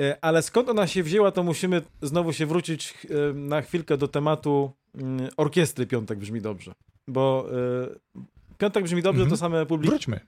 E, 0.00 0.24
ale 0.24 0.42
skąd 0.42 0.68
ona 0.68 0.86
się 0.86 1.02
wzięła, 1.02 1.32
to 1.32 1.42
musimy 1.42 1.82
znowu 2.02 2.32
się 2.32 2.46
wrócić 2.46 2.94
e, 3.10 3.34
na 3.34 3.62
chwilkę 3.62 3.96
do 3.96 4.08
tematu 4.08 4.72
mm, 4.94 5.28
orkiestry 5.36 5.86
Piątek 5.86 6.18
brzmi 6.18 6.40
dobrze. 6.40 6.74
Bo 7.08 7.46
e, 7.52 8.20
Piątek 8.58 8.84
brzmi 8.84 9.02
dobrze 9.02 9.22
mhm. 9.22 9.30
to 9.30 9.36
same 9.36 9.66
publiki. 9.66 9.90
Wróćmy. 9.90 10.20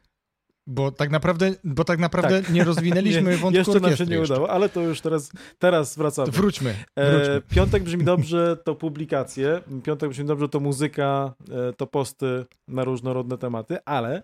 Bo 0.69 0.93
tak 0.93 1.11
naprawdę, 1.11 1.55
bo 1.65 1.85
tak 1.85 1.99
naprawdę 1.99 2.43
tak. 2.43 2.53
nie 2.53 2.65
rozwinęliśmy 2.65 3.23
nie, 3.31 3.37
wątku 3.37 3.59
Jeszcze 3.59 3.81
nam 3.81 3.97
się 3.97 4.07
nie 4.07 4.21
udało, 4.21 4.51
ale 4.51 4.69
to 4.69 4.81
już 4.81 5.01
teraz, 5.01 5.33
teraz 5.59 5.97
wracamy. 5.97 6.31
Wróćmy. 6.31 6.75
wróćmy. 6.97 7.43
Piątek 7.51 7.83
brzmi 7.83 8.05
dobrze 8.15 8.57
to 8.65 8.75
publikacje, 8.75 9.61
Piątek 9.85 10.11
brzmi 10.11 10.25
dobrze 10.25 10.49
to 10.49 10.61
muzyka, 10.61 11.35
to 11.77 11.87
posty 11.87 12.45
na 12.69 12.85
różnorodne 12.85 13.39
tematy, 13.39 13.79
ale 13.85 14.23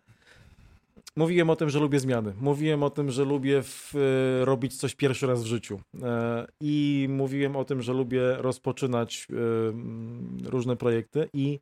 Mówiłem 1.17 1.51
o 1.51 1.57
tym, 1.57 1.71
że 1.71 1.81
lubię 1.81 2.01
zmiany. 2.01 2.33
Mówiłem 2.41 2.83
o 2.83 2.91
tym, 2.91 3.11
że 3.11 3.25
lubię 3.25 3.63
w, 3.63 3.95
e, 3.95 4.45
robić 4.45 4.77
coś 4.77 4.95
pierwszy 4.95 5.27
raz 5.27 5.43
w 5.43 5.47
życiu. 5.47 5.81
E, 6.03 6.47
I 6.61 7.07
mówiłem 7.11 7.57
o 7.57 7.65
tym, 7.65 7.83
że 7.83 7.93
lubię 7.93 8.37
rozpoczynać 8.39 9.27
e, 9.31 10.51
różne 10.51 10.77
projekty. 10.77 11.29
I 11.33 11.61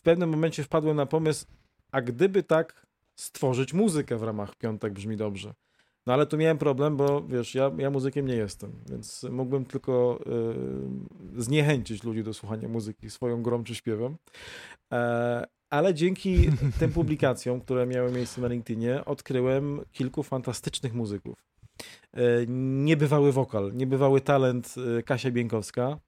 w 0.00 0.02
pewnym 0.02 0.30
momencie 0.30 0.64
wpadłem 0.64 0.96
na 0.96 1.06
pomysł, 1.06 1.46
a 1.92 2.00
gdyby 2.00 2.42
tak 2.42 2.86
stworzyć 3.16 3.72
muzykę 3.72 4.16
w 4.16 4.22
ramach 4.22 4.54
Piątek 4.54 4.92
brzmi 4.92 5.16
dobrze. 5.16 5.54
No 6.06 6.12
ale 6.12 6.26
tu 6.26 6.36
miałem 6.36 6.58
problem, 6.58 6.96
bo 6.96 7.22
wiesz, 7.22 7.54
ja, 7.54 7.70
ja 7.78 7.90
muzykiem 7.90 8.26
nie 8.26 8.34
jestem, 8.34 8.72
więc 8.90 9.22
mógłbym 9.22 9.64
tylko 9.64 10.20
y, 11.36 11.42
zniechęcić 11.42 12.04
ludzi 12.04 12.22
do 12.24 12.34
słuchania 12.34 12.68
muzyki 12.68 13.10
swoją 13.10 13.42
grą 13.42 13.64
czy 13.64 13.74
śpiewem. 13.74 14.16
E, 14.92 15.46
ale 15.70 15.94
dzięki 15.94 16.50
tym 16.80 16.92
publikacjom, 16.92 17.60
które 17.60 17.86
miały 17.86 18.12
miejsce 18.12 18.40
na 18.40 18.48
LinkedInie, 18.48 19.04
odkryłem 19.04 19.80
kilku 19.92 20.22
fantastycznych 20.22 20.94
muzyków. 20.94 21.44
E, 22.12 22.22
niebywały 22.84 23.32
wokal, 23.32 23.72
niebywały 23.74 24.20
talent 24.20 24.74
e, 24.98 25.02
Kasia 25.02 25.30
Bienkowska, 25.30 25.98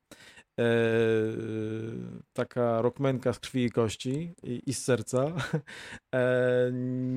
e, 0.59 0.65
taka 2.33 2.83
rockmenka 2.83 3.33
z 3.33 3.39
krwi 3.39 3.65
i 3.65 3.71
kości 3.71 4.35
i, 4.43 4.63
i 4.67 4.75
z 4.75 4.85
serca. 4.85 5.25
E, 6.15 6.71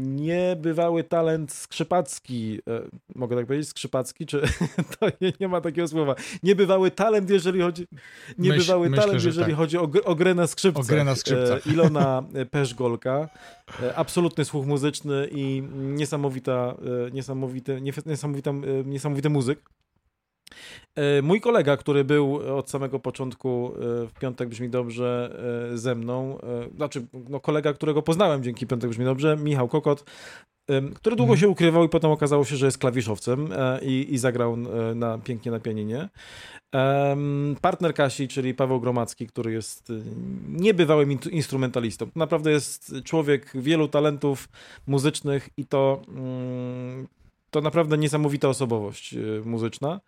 niebywały 0.05 1.03
talent 1.03 1.51
skrzypacki, 1.51 2.59
e, 2.69 2.81
mogę 3.15 3.35
tak 3.35 3.45
powiedzieć, 3.45 3.69
skrzypacki, 3.69 4.25
czy 4.25 4.41
to 4.99 5.07
nie, 5.21 5.33
nie, 5.39 5.47
ma 5.47 5.61
takiego 5.61 5.87
słowa. 5.87 6.15
Niebywały 6.43 6.91
talent, 6.91 7.29
jeżeli 7.29 7.61
chodzi, 7.61 7.87
niebywały 8.37 8.89
Myśl, 8.89 9.01
talent, 9.01 9.13
myślę, 9.13 9.29
jeżeli 9.29 9.51
tak. 9.51 9.55
chodzi 9.55 9.77
o, 9.77 9.89
o 10.03 10.15
grę 10.15 10.33
na 10.33 10.47
skrzypcach. 10.47 10.85
O 10.85 10.87
grę 10.87 11.03
na 11.03 11.15
skrzypcach. 11.15 11.67
E, 11.67 11.69
Ilona 11.69 12.23
Peszgolka, 12.51 13.29
e, 13.83 13.95
absolutny 13.95 14.45
słuch 14.45 14.65
muzyczny 14.65 15.27
i 15.31 15.63
niesamowita, 15.73 16.75
e, 17.07 17.11
niesamowity, 17.11 17.81
niesamowita, 17.81 18.51
niesamowity 18.85 19.29
muzyk. 19.29 19.69
E, 20.95 21.21
mój 21.21 21.41
kolega, 21.41 21.77
który 21.77 22.03
był 22.03 22.57
od 22.57 22.69
samego 22.69 22.99
początku 22.99 23.73
e, 23.75 24.07
w 24.07 24.13
piątek 24.19 24.49
brzmi 24.49 24.69
dobrze 24.69 25.39
e, 25.73 25.77
ze 25.77 25.95
mną, 25.95 26.37
znaczy 26.75 27.05
no 27.29 27.39
kolega, 27.39 27.73
którego 27.73 28.01
poznałem 28.01 28.43
dzięki 28.43 28.67
piątek 28.67 28.89
brzmi 28.89 29.05
dobrze, 29.05 29.37
Michał 29.37 29.67
Kokot, 29.67 30.03
który 30.95 31.15
długo 31.15 31.33
mhm. 31.33 31.39
się 31.39 31.49
ukrywał 31.49 31.83
i 31.83 31.89
potem 31.89 32.11
okazało 32.11 32.45
się, 32.45 32.55
że 32.55 32.65
jest 32.65 32.77
klawiszowcem 32.77 33.49
i, 33.81 34.07
i 34.09 34.17
zagrał 34.17 34.57
na, 34.95 35.17
pięknie 35.17 35.51
na 35.51 35.59
pianinie. 35.59 36.09
Partner 37.61 37.93
Kasi, 37.93 38.27
czyli 38.27 38.53
Paweł 38.53 38.79
Gromacki, 38.79 39.27
który 39.27 39.51
jest 39.51 39.91
niebywałym 40.47 41.17
instrumentalistą. 41.31 42.07
Naprawdę 42.15 42.51
jest 42.51 42.93
człowiek 43.03 43.51
wielu 43.55 43.87
talentów 43.87 44.49
muzycznych 44.87 45.49
i 45.57 45.65
to, 45.65 46.01
mm, 46.07 47.07
to 47.51 47.61
naprawdę 47.61 47.97
niesamowita 47.97 48.49
osobowość 48.49 49.15
muzyczna. 49.45 49.99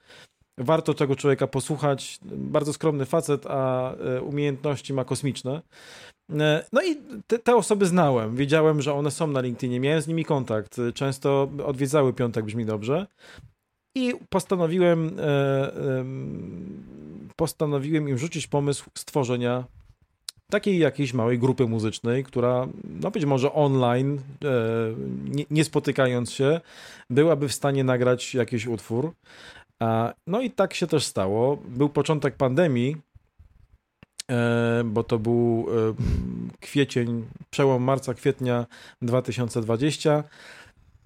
Warto 0.57 0.93
tego 0.93 1.15
człowieka 1.15 1.47
posłuchać. 1.47 2.19
Bardzo 2.25 2.73
skromny 2.73 3.05
facet, 3.05 3.45
a 3.49 3.93
e, 3.93 4.21
umiejętności 4.21 4.93
ma 4.93 5.05
kosmiczne. 5.05 5.61
E, 6.39 6.65
no 6.73 6.83
i 6.83 6.95
te, 7.27 7.39
te, 7.39 7.55
osoby 7.55 7.85
znałem. 7.85 8.35
Wiedziałem, 8.35 8.81
że 8.81 8.93
one 8.93 9.11
są 9.11 9.27
na 9.27 9.41
LinkedInie. 9.41 9.79
Miałem 9.79 10.01
z 10.01 10.07
nimi 10.07 10.25
kontakt. 10.25 10.77
Często 10.93 11.49
odwiedzały 11.65 12.13
piątek, 12.13 12.45
brzmi 12.45 12.65
dobrze. 12.65 13.07
I 13.95 14.13
postanowiłem, 14.29 15.19
e, 15.19 15.71
postanowiłem 17.35 18.09
im 18.09 18.17
rzucić 18.17 18.47
pomysł 18.47 18.89
stworzenia 18.97 19.63
takiej 20.51 20.79
jakiejś 20.79 21.13
małej 21.13 21.39
grupy 21.39 21.67
muzycznej, 21.67 22.23
która, 22.23 22.67
no 23.01 23.11
być 23.11 23.25
może 23.25 23.53
online, 23.53 24.21
nie, 25.25 25.45
nie, 25.51 25.63
spotykając 25.63 26.31
się, 26.31 26.61
byłaby 27.09 27.47
w 27.47 27.53
stanie 27.53 27.83
nagrać 27.83 28.35
jakiś 28.35 28.67
utwór. 28.67 29.13
No 30.27 30.41
i 30.41 30.51
tak 30.51 30.73
się 30.73 30.87
też 30.87 31.05
stało. 31.05 31.57
Był 31.67 31.89
początek 31.89 32.35
pandemii, 32.35 32.97
e, 34.31 34.83
bo 34.85 35.03
to 35.03 35.19
był 35.19 35.67
e, 35.69 35.93
kwiecień, 36.59 37.25
przełom 37.49 37.83
marca, 37.83 38.13
kwietnia 38.13 38.65
2020 39.01 40.23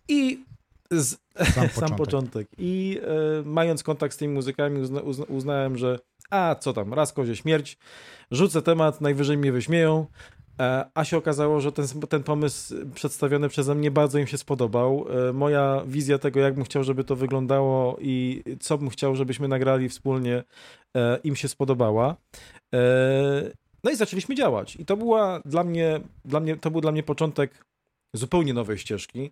i 0.08 0.44
z, 0.92 1.10
sam, 1.10 1.18
początek. 1.46 1.74
sam, 1.74 1.96
początek. 1.96 2.48
I 2.58 3.00
e, 3.04 3.44
mając 3.46 3.84
kontakt 3.84 4.14
z 4.14 4.18
tymi 4.18 4.34
muzykami 4.34 4.80
uzna, 4.80 5.02
uzna, 5.02 5.26
uznałem, 5.26 5.78
że 5.78 6.00
a 6.30 6.56
co 6.60 6.74
tam, 6.74 6.94
raz 6.94 7.14
kozie 7.14 7.36
śmierć, 7.36 7.78
rzucę 8.32 8.62
temat, 8.62 9.02
najwyżej 9.02 9.38
mnie 9.38 9.52
wyśmieją, 9.52 10.06
a 10.94 11.06
się 11.06 11.18
okazało, 11.18 11.62
że 11.62 11.72
ten, 11.72 11.88
ten 12.10 12.24
pomysł 12.24 12.76
przedstawiony 12.94 13.50
przeze 13.50 13.76
mnie 13.76 13.92
bardzo 13.92 14.20
im 14.20 14.28
się 14.28 14.38
spodobał. 14.38 15.06
E, 15.30 15.34
moja 15.34 15.84
wizja 15.88 16.18
tego, 16.18 16.40
jak 16.40 16.54
bym 16.56 16.64
chciał, 16.64 16.84
żeby 16.84 17.04
to 17.04 17.16
wyglądało 17.16 17.98
i 18.02 18.44
co 18.60 18.78
bym 18.78 18.90
chciał, 18.90 19.16
żebyśmy 19.16 19.48
nagrali 19.48 19.90
wspólnie, 19.90 20.44
e, 20.98 21.20
im 21.24 21.36
się 21.36 21.48
spodobała. 21.48 22.16
No 23.84 23.92
i 23.92 23.96
zaczęliśmy 23.96 24.36
działać. 24.36 24.76
I 24.76 24.86
to 24.86 24.98
była 24.98 25.42
dla 25.46 25.64
mnie, 25.64 26.02
dla 26.26 26.40
mnie, 26.40 26.58
to 26.58 26.72
był 26.72 26.82
dla 26.82 26.92
mnie 26.92 27.04
początek 27.04 27.66
zupełnie 28.16 28.54
nowej 28.54 28.78
ścieżki. 28.78 29.32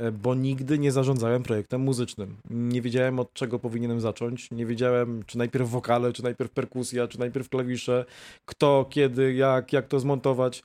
E, 0.00 0.12
bo 0.12 0.34
nigdy 0.34 0.78
nie 0.78 0.92
zarządzałem 0.92 1.42
projektem 1.42 1.80
muzycznym. 1.80 2.36
Nie 2.50 2.82
wiedziałem 2.82 3.18
od 3.18 3.32
czego 3.32 3.58
powinienem 3.58 4.00
zacząć, 4.00 4.50
nie 4.50 4.66
wiedziałem 4.66 5.22
czy 5.26 5.38
najpierw 5.38 5.70
wokale, 5.70 6.12
czy 6.12 6.22
najpierw 6.22 6.50
perkusja, 6.50 7.08
czy 7.08 7.18
najpierw 7.18 7.48
klawisze, 7.48 8.04
kto, 8.44 8.86
kiedy, 8.90 9.34
jak, 9.34 9.72
jak 9.72 9.88
to 9.88 10.00
zmontować. 10.00 10.62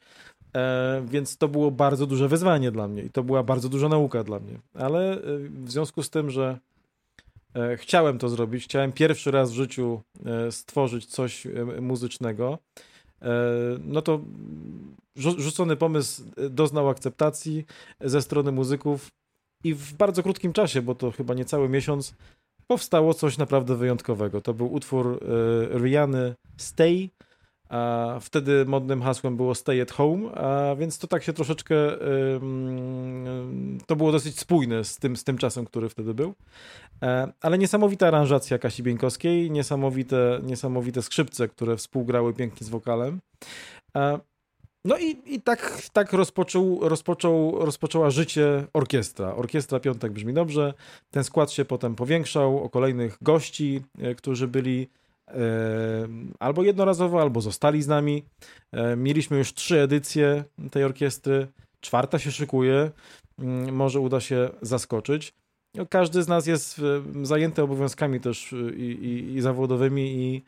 E, 0.56 1.06
więc 1.08 1.38
to 1.38 1.48
było 1.48 1.72
bardzo 1.72 2.08
duże 2.08 2.28
wyzwanie 2.28 2.72
dla 2.72 2.88
mnie 2.88 3.04
i 3.04 3.10
to 3.10 3.24
była 3.24 3.44
bardzo 3.44 3.70
duża 3.70 3.90
nauka 3.90 4.24
dla 4.24 4.40
mnie. 4.40 4.60
Ale 4.74 5.14
e, 5.14 5.20
w 5.50 5.72
związku 5.72 6.04
z 6.04 6.10
tym, 6.10 6.30
że 6.30 6.60
chciałem 7.76 8.18
to 8.18 8.30
zrobić, 8.30 8.64
chciałem 8.64 8.92
pierwszy 8.92 9.32
raz 9.32 9.52
w 9.52 9.56
życiu 9.56 10.02
stworzyć 10.52 11.06
coś 11.06 11.48
muzycznego, 11.82 12.58
no 13.80 14.02
to 14.02 14.22
rzucony 15.16 15.76
pomysł 15.76 16.24
doznał 16.50 16.90
akceptacji 16.90 17.66
ze 18.02 18.22
strony 18.22 18.52
muzyków 18.52 19.10
i 19.66 19.74
w 19.74 19.94
bardzo 19.94 20.24
krótkim 20.24 20.54
czasie, 20.54 20.82
bo 20.82 20.96
to 20.96 21.12
chyba 21.12 21.34
niecały 21.34 21.70
miesiąc, 21.70 22.16
powstało 22.68 23.14
coś 23.14 23.38
naprawdę 23.38 23.76
wyjątkowego. 23.76 24.42
To 24.42 24.54
był 24.54 24.74
utwór 24.74 25.24
y, 25.76 26.36
Stay, 26.58 27.10
a 27.70 28.18
wtedy 28.22 28.66
modnym 28.66 29.02
hasłem 29.02 29.38
było 29.38 29.56
Stay 29.56 29.82
at 29.82 29.92
Home, 29.92 30.32
a 30.32 30.76
więc 30.76 31.00
to 31.00 31.08
tak 31.08 31.24
się 31.24 31.34
troszeczkę 31.34 31.76
to 33.88 33.96
było 33.96 34.12
dosyć 34.12 34.40
spójne 34.40 34.84
z 34.84 34.98
tym, 34.98 35.16
z 35.16 35.24
tym 35.24 35.38
czasem, 35.38 35.66
który 35.66 35.90
wtedy 35.90 36.14
był. 36.14 36.34
E, 37.04 37.34
ale 37.42 37.58
niesamowita 37.58 38.08
aranżacja 38.08 38.58
Kasi 38.58 38.84
Bieńkowskiej, 38.84 39.52
niesamowite, 39.52 40.40
niesamowite 40.44 41.02
skrzypce, 41.02 41.48
które 41.48 41.78
współgrały 41.78 42.34
pięknie 42.34 42.68
z 42.68 42.70
wokalem. 42.70 43.20
E, 43.98 44.20
no 44.86 44.98
i, 44.98 45.18
i 45.26 45.42
tak, 45.42 45.82
tak 45.94 46.14
rozpoczął, 46.14 46.80
rozpoczął, 46.90 47.66
rozpoczęła 47.66 48.10
życie 48.10 48.68
orkiestra. 48.74 49.36
Orkiestra 49.36 49.80
Piątek 49.80 50.12
brzmi 50.12 50.34
dobrze. 50.34 50.74
Ten 51.12 51.24
skład 51.24 51.52
się 51.52 51.66
potem 51.66 51.96
powiększał 51.96 52.64
o 52.64 52.70
kolejnych 52.70 53.18
gości, 53.22 53.82
e, 54.00 54.16
którzy 54.16 54.48
byli 54.48 54.90
e, 55.28 55.38
albo 56.40 56.64
jednorazowo, 56.64 57.22
albo 57.22 57.42
zostali 57.42 57.82
z 57.82 57.88
nami. 57.88 58.24
E, 58.72 58.96
mieliśmy 58.96 59.38
już 59.38 59.54
trzy 59.54 59.82
edycje 59.82 60.44
tej 60.72 60.84
orkiestry. 60.84 61.48
Czwarta 61.82 62.20
się 62.20 62.32
szykuje. 62.32 62.92
Mm, 63.40 63.76
może 63.76 64.00
uda 64.00 64.20
się 64.20 64.50
zaskoczyć. 64.62 65.34
No, 65.76 65.86
każdy 65.86 66.24
z 66.24 66.28
nas 66.28 66.48
jest 66.48 66.82
zajęty 67.24 67.62
obowiązkami 67.62 68.20
też 68.20 68.56
i, 68.78 68.82
i, 68.82 69.36
i 69.36 69.42
zawodowymi, 69.42 70.16
i 70.16 70.44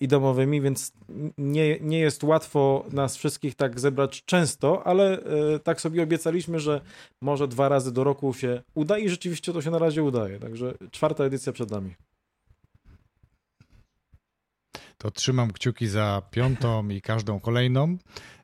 i 0.00 0.08
domowymi, 0.08 0.60
więc 0.60 0.92
nie, 1.38 1.80
nie 1.80 1.98
jest 1.98 2.24
łatwo 2.24 2.84
nas 2.92 3.16
wszystkich 3.16 3.54
tak 3.54 3.80
zebrać 3.80 4.24
często, 4.24 4.86
ale 4.86 5.22
e, 5.22 5.58
tak 5.58 5.80
sobie 5.80 6.02
obiecaliśmy, 6.02 6.60
że 6.60 6.80
może 7.20 7.48
dwa 7.48 7.68
razy 7.68 7.92
do 7.92 8.04
roku 8.04 8.34
się 8.34 8.62
uda 8.74 8.98
i 8.98 9.08
rzeczywiście 9.08 9.52
to 9.52 9.62
się 9.62 9.70
na 9.70 9.78
razie 9.78 10.02
udaje. 10.02 10.38
Także 10.38 10.74
czwarta 10.90 11.24
edycja 11.24 11.52
przed 11.52 11.70
nami. 11.70 11.94
To 14.98 15.10
trzymam 15.10 15.52
kciuki 15.52 15.86
za 15.88 16.22
piątą 16.30 16.88
i 16.88 17.00
każdą 17.00 17.40
kolejną. 17.40 17.96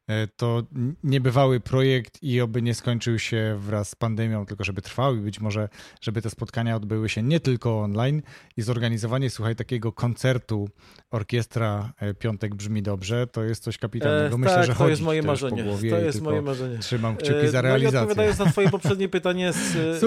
E, 0.09 0.27
to 0.27 0.63
niebywały 1.05 1.61
projekt 1.61 2.23
i 2.23 2.41
oby 2.41 2.63
nie 2.63 2.75
skończył 2.75 3.19
się 3.19 3.57
wraz 3.61 3.89
z 3.89 3.95
pandemią, 3.95 4.47
tylko 4.47 4.65
żeby 4.65 4.83
trwał 4.83 5.17
i 5.17 5.21
być 5.21 5.41
może, 5.41 5.69
żeby 6.01 6.23
te 6.23 6.31
spotkania 6.31 6.77
odbyły 6.77 7.09
się 7.09 7.23
nie 7.23 7.41
tylko 7.41 7.81
online 7.81 8.23
i 8.57 8.63
zorganizowanie, 8.63 9.31
słuchaj, 9.31 9.57
takiego 9.57 9.93
koncertu 9.93 10.69
orkiestra 11.11 11.93
e, 12.01 12.15
Piątek 12.15 12.55
brzmi 12.55 12.83
dobrze, 12.83 13.27
to 13.27 13.45
jest 13.45 13.63
coś 13.63 13.79
kapitalnego. 13.79 14.37
E, 14.37 14.39
Myślę, 14.39 14.55
tak, 14.55 14.67
że 14.67 14.75
to 14.75 14.89
jest 14.89 15.03
moje 15.03 15.23
marzenie. 15.23 15.65
To 15.91 15.99
jest 15.99 16.23
moje 16.23 16.43
marzenie. 16.43 16.79
Trzymam 16.79 17.17
kciuki 17.17 17.49
za 17.49 17.61
realizację. 17.61 17.93
No 17.93 18.01
i 18.01 18.03
odpowiadając 18.03 18.39
na 18.39 18.47
twoje 18.47 18.71
poprzednie 18.71 19.09
pytanie 19.09 19.53
z. 19.53 19.77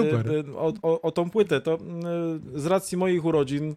O, 0.56 0.72
o, 0.82 1.00
o 1.00 1.10
tą 1.12 1.30
płytę, 1.30 1.60
to 1.60 1.78
z 2.54 2.66
racji 2.66 2.98
moich 2.98 3.24
urodzin 3.24 3.76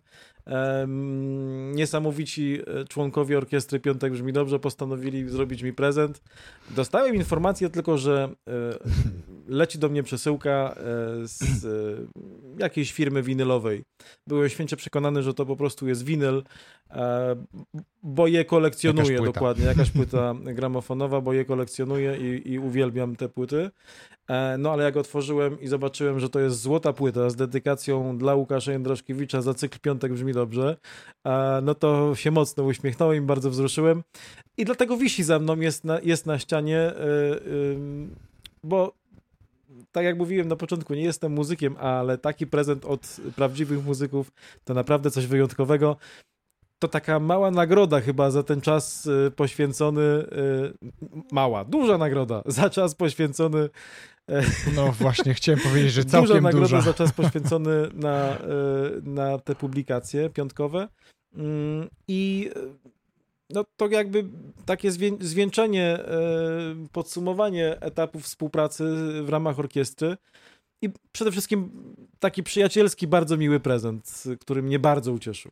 niesamowici 1.74 2.60
e, 2.68 2.86
członkowie 2.86 3.38
orkiestry 3.38 3.80
Piątek 3.80 4.14
Brzmi 4.14 4.34
Dobrze 4.34 4.60
postanowili 4.60 5.30
zrobić 5.30 5.64
mi 5.64 5.74
prezent. 5.74 6.22
Dostałem 6.70 7.16
informację 7.16 7.70
tylko, 7.70 7.98
że 7.98 8.30
e, 8.48 8.52
leci 9.48 9.80
do 9.80 9.90
mnie 9.90 10.04
przesyłka 10.04 10.76
e, 10.78 10.84
z 11.28 11.66
jakiejś 12.58 12.92
firmy 12.92 13.24
winylowej. 13.24 13.84
Byłem 14.28 14.50
święcie 14.50 14.76
przekonany, 14.76 15.24
że 15.24 15.34
to 15.34 15.46
po 15.46 15.56
prostu 15.56 15.88
jest 15.88 16.06
winyl, 16.06 16.44
bo 18.04 18.28
je 18.28 18.46
kolekcjonuję 18.46 19.12
jakaś 19.12 19.26
dokładnie. 19.26 19.66
Jakaś 19.66 19.92
płyta 19.92 20.36
gramofonowa, 20.58 21.22
bo 21.22 21.34
je 21.34 21.46
kolekcjonuję 21.46 22.18
i, 22.18 22.52
i 22.52 22.60
uwielbiam 22.60 23.16
te 23.16 23.30
płyty. 23.30 23.72
E, 24.30 24.58
no 24.58 24.72
ale 24.72 24.84
jak 24.84 24.98
otworzyłem 24.98 25.62
i 25.62 25.68
zobaczyłem, 25.68 26.20
że 26.20 26.30
to 26.30 26.40
jest 26.40 26.62
złota 26.62 26.94
płyta 26.94 27.30
z 27.30 27.36
dedykacją 27.36 28.18
dla 28.18 28.36
Łukasza 28.36 28.72
Jędraszkiewicza 28.72 29.42
za 29.42 29.54
cykl 29.54 29.80
Piątek 29.80 30.14
brzmi 30.14 30.34
dobrze, 30.34 30.78
e, 31.24 31.60
no 31.64 31.76
to 31.76 32.16
się 32.16 32.32
mocno 32.32 32.64
uśmiechnąłem 32.64 33.18
i 33.18 33.22
bardzo 33.22 33.50
wzruszyłem. 33.50 34.04
I 34.58 34.66
dlatego 34.66 34.98
wisi 34.98 35.24
za 35.24 35.40
mną, 35.40 35.60
jest 35.60 35.84
na, 35.84 36.00
jest 36.00 36.26
na 36.26 36.40
ścianie, 36.40 36.80
e, 36.80 36.96
bo 38.64 38.94
tak 39.94 40.06
jak 40.06 40.18
mówiłem 40.18 40.48
na 40.48 40.56
początku, 40.56 40.94
nie 40.94 41.04
jestem 41.04 41.32
muzykiem, 41.32 41.76
ale 41.80 42.18
taki 42.18 42.48
prezent 42.48 42.86
od 42.86 43.18
prawdziwych 43.36 43.86
muzyków 43.86 44.32
to 44.64 44.74
naprawdę 44.74 45.12
coś 45.12 45.28
wyjątkowego 45.28 45.98
to 46.84 46.88
taka 46.88 47.20
mała 47.20 47.52
nagroda 47.52 48.02
chyba 48.02 48.32
za 48.32 48.44
ten 48.44 48.62
czas 48.62 49.06
y, 49.06 49.32
poświęcony, 49.36 50.02
y, 50.02 50.74
mała, 51.32 51.66
duża 51.66 51.98
nagroda 51.98 52.42
za 52.60 52.70
czas 52.70 52.96
poświęcony. 52.96 53.70
No 54.76 54.92
właśnie, 54.92 55.34
chciałem 55.34 55.62
powiedzieć, 55.62 55.92
że 55.92 56.06
całkiem 56.16 56.28
duża. 56.28 56.42
nagroda 56.42 56.66
duża. 56.68 56.82
za 56.82 56.94
czas 56.94 57.14
poświęcony 57.22 57.90
na, 57.94 58.38
na 59.04 59.40
te 59.40 59.56
publikacje 59.56 60.30
piątkowe. 60.30 60.88
Mm, 61.36 61.90
I 62.08 62.50
no 63.50 63.64
to 63.78 63.88
jakby 63.88 64.26
takie 64.66 64.92
zwieńczenie, 65.20 66.00
podsumowanie 66.92 67.80
etapów 67.82 68.24
współpracy 68.24 68.84
w 69.24 69.30
ramach 69.30 69.60
orkiestry 69.60 70.18
i 70.82 70.90
przede 71.12 71.32
wszystkim 71.32 71.72
taki 72.20 72.44
przyjacielski, 72.44 73.08
bardzo 73.08 73.38
miły 73.38 73.60
prezent, 73.60 74.24
który 74.40 74.64
mnie 74.64 74.80
bardzo 74.80 75.12
ucieszył. 75.12 75.52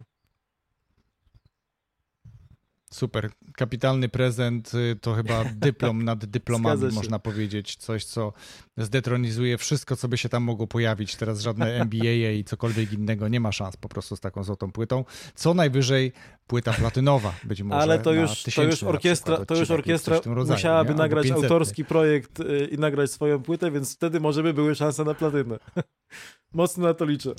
Super. 2.94 3.30
Kapitalny 3.56 4.10
prezent 4.10 4.74
y, 4.74 4.96
to 5.02 5.14
chyba 5.14 5.44
dyplom 5.66 6.04
nad 6.04 6.26
dyplomami, 6.26 6.92
można 6.92 7.20
powiedzieć. 7.20 7.76
Coś, 7.76 8.06
co 8.06 8.34
zdetronizuje 8.78 9.58
wszystko, 9.58 9.96
co 9.96 10.08
by 10.08 10.18
się 10.18 10.30
tam 10.30 10.44
mogło 10.44 10.68
pojawić. 10.68 11.16
Teraz 11.16 11.42
żadne 11.42 11.74
NBA 11.82 12.32
i 12.32 12.44
cokolwiek 12.44 12.94
innego 12.94 13.28
nie 13.28 13.39
ma 13.39 13.52
szans 13.52 13.78
po 13.78 13.89
prostu 13.89 14.16
z 14.16 14.20
taką 14.20 14.44
złotą 14.44 14.72
płytą. 14.72 15.06
Co 15.36 15.54
najwyżej 15.54 16.12
płyta 16.48 16.74
platynowa 16.74 17.34
być 17.44 17.62
może. 17.62 17.82
Ale 17.82 18.00
to 18.00 18.14
już, 18.14 18.44
to 18.56 18.64
już 18.64 18.84
orkiestra, 18.84 19.46
to 19.46 19.56
już 19.56 19.72
orkiestra 19.72 20.20
rodzaju, 20.26 20.58
musiałaby 20.58 20.89
nie? 20.89 20.98
nagrać 20.98 21.32
autorski 21.32 21.86
projekt 21.86 22.39
y, 22.39 22.68
i 22.72 22.78
nagrać 22.78 23.12
swoją 23.12 23.44
płytę, 23.44 23.72
więc 23.72 23.96
wtedy 23.96 24.20
może 24.20 24.44
by 24.44 24.54
były 24.54 24.76
szanse 24.76 25.04
na 25.04 25.14
platynę. 25.14 25.60
Mocno 26.54 26.88
na 26.88 26.94
to 26.94 27.06
liczę. 27.06 27.34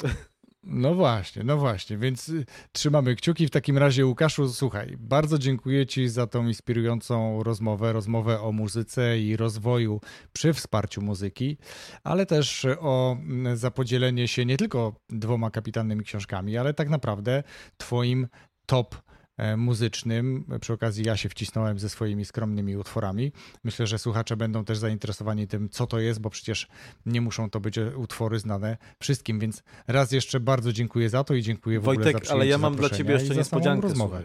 No 0.65 0.95
właśnie, 0.95 1.45
no 1.45 1.57
właśnie, 1.57 1.99
więc 1.99 2.29
y, 2.29 2.45
trzymamy 2.73 3.17
kciuki. 3.17 3.47
W 3.47 3.51
takim 3.51 3.79
razie, 3.79 4.07
Łukaszu, 4.07 4.49
słuchaj, 4.49 4.97
bardzo 4.99 5.39
dziękuję 5.39 5.87
Ci 5.87 6.09
za 6.09 6.27
tą 6.27 6.47
inspirującą 6.47 7.43
rozmowę, 7.43 7.93
rozmowę 7.93 8.41
o 8.41 8.53
muzyce 8.53 9.19
i 9.19 9.37
rozwoju 9.37 10.01
przy 10.33 10.53
wsparciu 10.53 11.03
muzyki, 11.03 11.59
ale 12.05 12.27
też 12.27 12.67
o 12.81 13.17
mm, 13.21 13.57
zapodzielenie 13.57 14.29
się 14.29 14.47
nie 14.47 14.57
tylko 14.57 14.93
dwoma 15.09 15.51
kapitalnymi 15.51 16.05
książkami, 16.05 16.57
ale 16.57 16.75
tak 16.75 16.89
naprawdę 16.89 17.43
Twoim 17.77 18.29
top 18.67 19.12
muzycznym. 19.57 20.45
Przy 20.61 20.73
okazji 20.73 21.05
ja 21.05 21.17
się 21.17 21.29
wcisnąłem 21.29 21.79
ze 21.79 21.89
swoimi 21.89 22.25
skromnymi 22.25 22.77
utworami. 22.77 23.33
Myślę, 23.65 23.87
że 23.87 23.99
słuchacze 23.99 24.37
będą 24.37 24.65
też 24.65 24.79
zainteresowani 24.79 25.47
tym, 25.47 25.69
co 25.69 25.87
to 25.87 25.99
jest, 25.99 26.21
bo 26.21 26.31
przecież 26.31 26.69
nie 27.07 27.21
muszą 27.21 27.51
to 27.51 27.61
być 27.61 27.79
utwory 27.97 28.39
znane 28.39 28.77
wszystkim, 29.01 29.39
więc 29.39 29.63
raz 29.87 30.13
jeszcze 30.13 30.41
bardzo 30.41 30.73
dziękuję 30.73 31.11
za 31.11 31.25
to 31.25 31.35
i 31.35 31.43
dziękuję 31.43 31.81
w 31.81 31.85
Wojtek, 31.85 32.07
ogóle 32.07 32.25
za 32.25 32.35
ale 32.35 32.47
ja 32.47 32.59
mam 32.59 32.77
dla 32.77 32.91
ciebie 32.91 33.13
jeszcze 33.13 33.35
niespodziankę. 33.35 33.89
Rozmowę. 33.89 34.23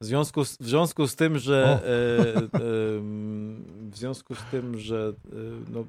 W 0.00 0.04
związku, 0.04 0.44
z, 0.44 0.56
w 0.56 0.68
związku 0.68 1.06
z 1.06 1.16
tym, 1.16 1.38
że 1.38 1.64
e, 1.64 2.36
e, 2.36 2.50
w 3.90 3.92
związku 3.94 4.34
z 4.34 4.42
tym, 4.50 4.78
że 4.78 5.12
e, 5.24 5.36
no, 5.72 5.84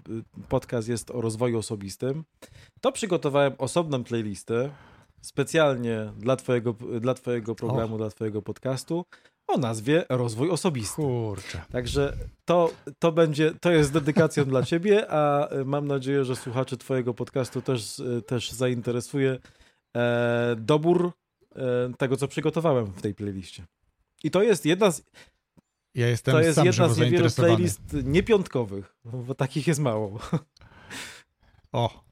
podcast 0.50 0.89
jest 0.89 1.12
o 1.12 1.22
rozwoju 1.22 1.58
osobistym, 1.58 2.24
to 2.82 2.91
przygotowałem 2.91 3.54
osobną 3.58 4.04
playlistę 4.04 4.70
specjalnie 5.22 6.11
dla 6.18 6.36
twojego, 6.36 6.74
dla 6.74 7.13
twojego 7.13 7.55
programu, 7.55 7.95
o. 7.95 7.97
dla 7.97 8.09
twojego 8.09 8.41
podcastu 8.41 9.05
o 9.47 9.57
nazwie 9.57 10.05
Rozwój 10.09 10.49
Osobisty. 10.49 10.95
Kurczę. 10.95 11.61
Także 11.72 12.13
to, 12.45 12.72
to 12.99 13.11
będzie, 13.11 13.53
to 13.61 13.72
jest 13.72 13.93
dedykacją 13.93 14.45
dla 14.45 14.63
ciebie, 14.63 15.11
a 15.11 15.49
mam 15.65 15.88
nadzieję, 15.88 16.26
że 16.26 16.36
słuchaczy 16.36 16.78
twojego 16.78 17.13
podcastu 17.13 17.61
też, 17.61 18.01
też 18.28 18.51
zainteresuje 18.51 19.39
e, 19.95 20.55
dobór 20.59 21.11
e, 21.55 21.61
tego, 21.97 22.18
co 22.18 22.28
przygotowałem 22.28 22.86
w 22.86 23.01
tej 23.01 23.13
playliście. 23.13 23.65
I 24.24 24.32
to 24.32 24.43
jest 24.43 24.65
jedna 24.65 24.91
z... 24.91 25.03
Ja 25.95 26.07
jestem 26.07 26.32
to 26.32 26.41
jest 26.41 26.63
jedna 26.63 26.89
z 26.89 26.97
niewielu 26.97 27.32
playlist 27.32 27.82
niepiątkowych, 28.03 28.95
bo 29.05 29.36
takich 29.36 29.68
jest 29.68 29.80
mało. 29.80 30.20
O, 31.72 32.03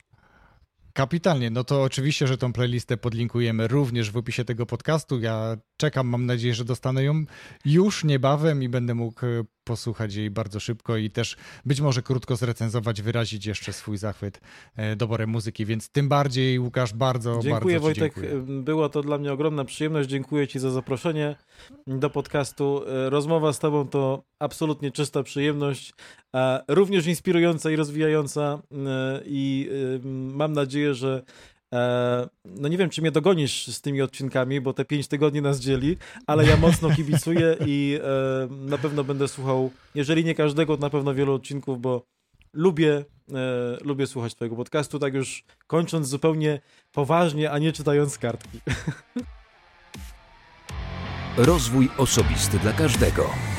Kapitalnie, 0.95 1.49
no 1.49 1.63
to 1.63 1.83
oczywiście, 1.83 2.27
że 2.27 2.37
tą 2.37 2.53
playlistę 2.53 2.97
podlinkujemy 2.97 3.67
również 3.67 4.11
w 4.11 4.17
opisie 4.17 4.45
tego 4.45 4.65
podcastu. 4.65 5.19
Ja 5.19 5.57
czekam, 5.77 6.07
mam 6.07 6.25
nadzieję, 6.25 6.53
że 6.53 6.65
dostanę 6.65 7.03
ją 7.03 7.25
już 7.65 8.03
niebawem 8.03 8.63
i 8.63 8.69
będę 8.69 8.95
mógł 8.95 9.25
e, 9.25 9.43
posłuchać 9.63 10.15
jej 10.15 10.29
bardzo 10.29 10.59
szybko 10.59 10.97
i 10.97 11.09
też 11.09 11.35
być 11.65 11.81
może 11.81 12.01
krótko 12.01 12.35
zrecenzować, 12.35 13.01
wyrazić 13.01 13.45
jeszcze 13.45 13.73
swój 13.73 13.97
zachwyt 13.97 14.41
e, 14.75 14.95
doborem 14.95 15.29
muzyki, 15.29 15.65
więc 15.65 15.89
tym 15.89 16.09
bardziej 16.09 16.59
Łukasz 16.59 16.93
bardzo, 16.93 17.39
dziękuję, 17.43 17.75
bardzo 17.75 17.79
Wojtek. 17.79 18.13
Dziękuję. 18.15 18.61
Było 18.61 18.89
to 18.89 19.01
dla 19.01 19.17
mnie 19.17 19.33
ogromna 19.33 19.65
przyjemność. 19.65 20.09
Dziękuję 20.09 20.47
Ci 20.47 20.59
za 20.59 20.71
zaproszenie 20.71 21.35
do 21.87 22.09
podcastu. 22.09 22.81
E, 22.87 23.09
rozmowa 23.09 23.53
z 23.53 23.59
Tobą 23.59 23.87
to 23.87 24.23
absolutnie 24.39 24.91
czysta 24.91 25.23
przyjemność, 25.23 25.93
również 26.67 27.07
inspirująca 27.07 27.71
i 27.71 27.75
rozwijająca 27.75 28.61
i 29.25 29.69
mam 30.33 30.53
nadzieję, 30.53 30.93
że 30.93 31.23
E, 31.54 31.54
no 32.45 32.67
nie 32.67 32.77
wiem, 32.77 32.89
czy 32.89 33.01
mnie 33.01 33.11
dogonisz 33.11 33.67
z 33.67 33.81
tymi 33.81 34.01
odcinkami, 34.01 34.61
bo 34.61 34.73
te 34.73 34.85
pięć 34.85 35.07
tygodni 35.07 35.41
nas 35.41 35.59
dzieli, 35.59 35.97
ale 36.27 36.45
ja 36.45 36.57
mocno 36.57 36.89
kibicuję 36.95 37.57
i 37.65 37.99
e, 38.03 38.47
na 38.51 38.77
pewno 38.77 39.03
będę 39.03 39.27
słuchał, 39.27 39.71
jeżeli 39.95 40.25
nie 40.25 40.35
każdego, 40.35 40.77
na 40.77 40.89
pewno 40.89 41.13
wielu 41.13 41.33
odcinków, 41.33 41.81
bo 41.81 42.05
lubię, 42.53 43.05
e, 43.33 43.77
lubię 43.81 44.07
słuchać 44.07 44.35
twojego 44.35 44.55
podcastu, 44.55 44.99
tak 44.99 45.13
już 45.13 45.43
kończąc 45.67 46.07
zupełnie 46.07 46.61
poważnie, 46.91 47.51
a 47.51 47.57
nie 47.57 47.71
czytając 47.73 48.17
kartki. 48.17 48.59
Rozwój 51.37 51.89
osobisty 51.97 52.59
dla 52.59 52.73
każdego. 52.73 53.54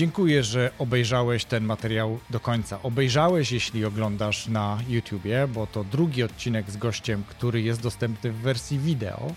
Dziękuję, 0.00 0.44
że 0.44 0.70
obejrzałeś 0.78 1.44
ten 1.44 1.64
materiał 1.64 2.18
do 2.30 2.40
końca. 2.40 2.82
Obejrzałeś, 2.82 3.52
jeśli 3.52 3.84
oglądasz 3.84 4.48
na 4.48 4.78
YouTubie, 4.88 5.48
bo 5.48 5.66
to 5.66 5.84
drugi 5.84 6.22
odcinek 6.22 6.70
z 6.70 6.76
gościem, 6.76 7.24
który 7.28 7.62
jest 7.62 7.82
dostępny 7.82 8.32
w 8.32 8.36
wersji 8.36 8.78
wideo. 8.78 9.32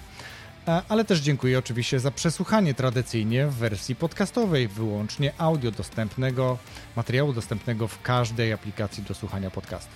E, 0.68 0.82
ale 0.90 1.06
też 1.06 1.20
dziękuję 1.20 1.60
oczywiście 1.60 2.00
za 2.00 2.12
przesłuchanie 2.12 2.74
tradycyjnie 2.74 3.48
w 3.48 3.54
wersji 3.54 3.96
podcastowej, 3.96 4.68
wyłącznie 4.68 5.34
audio 5.38 5.72
dostępnego, 5.72 6.58
materiału 6.96 7.34
dostępnego 7.34 7.88
w 7.88 8.02
każdej 8.02 8.54
aplikacji 8.54 9.04
do 9.04 9.14
słuchania 9.14 9.52
podcastów. 9.52 9.96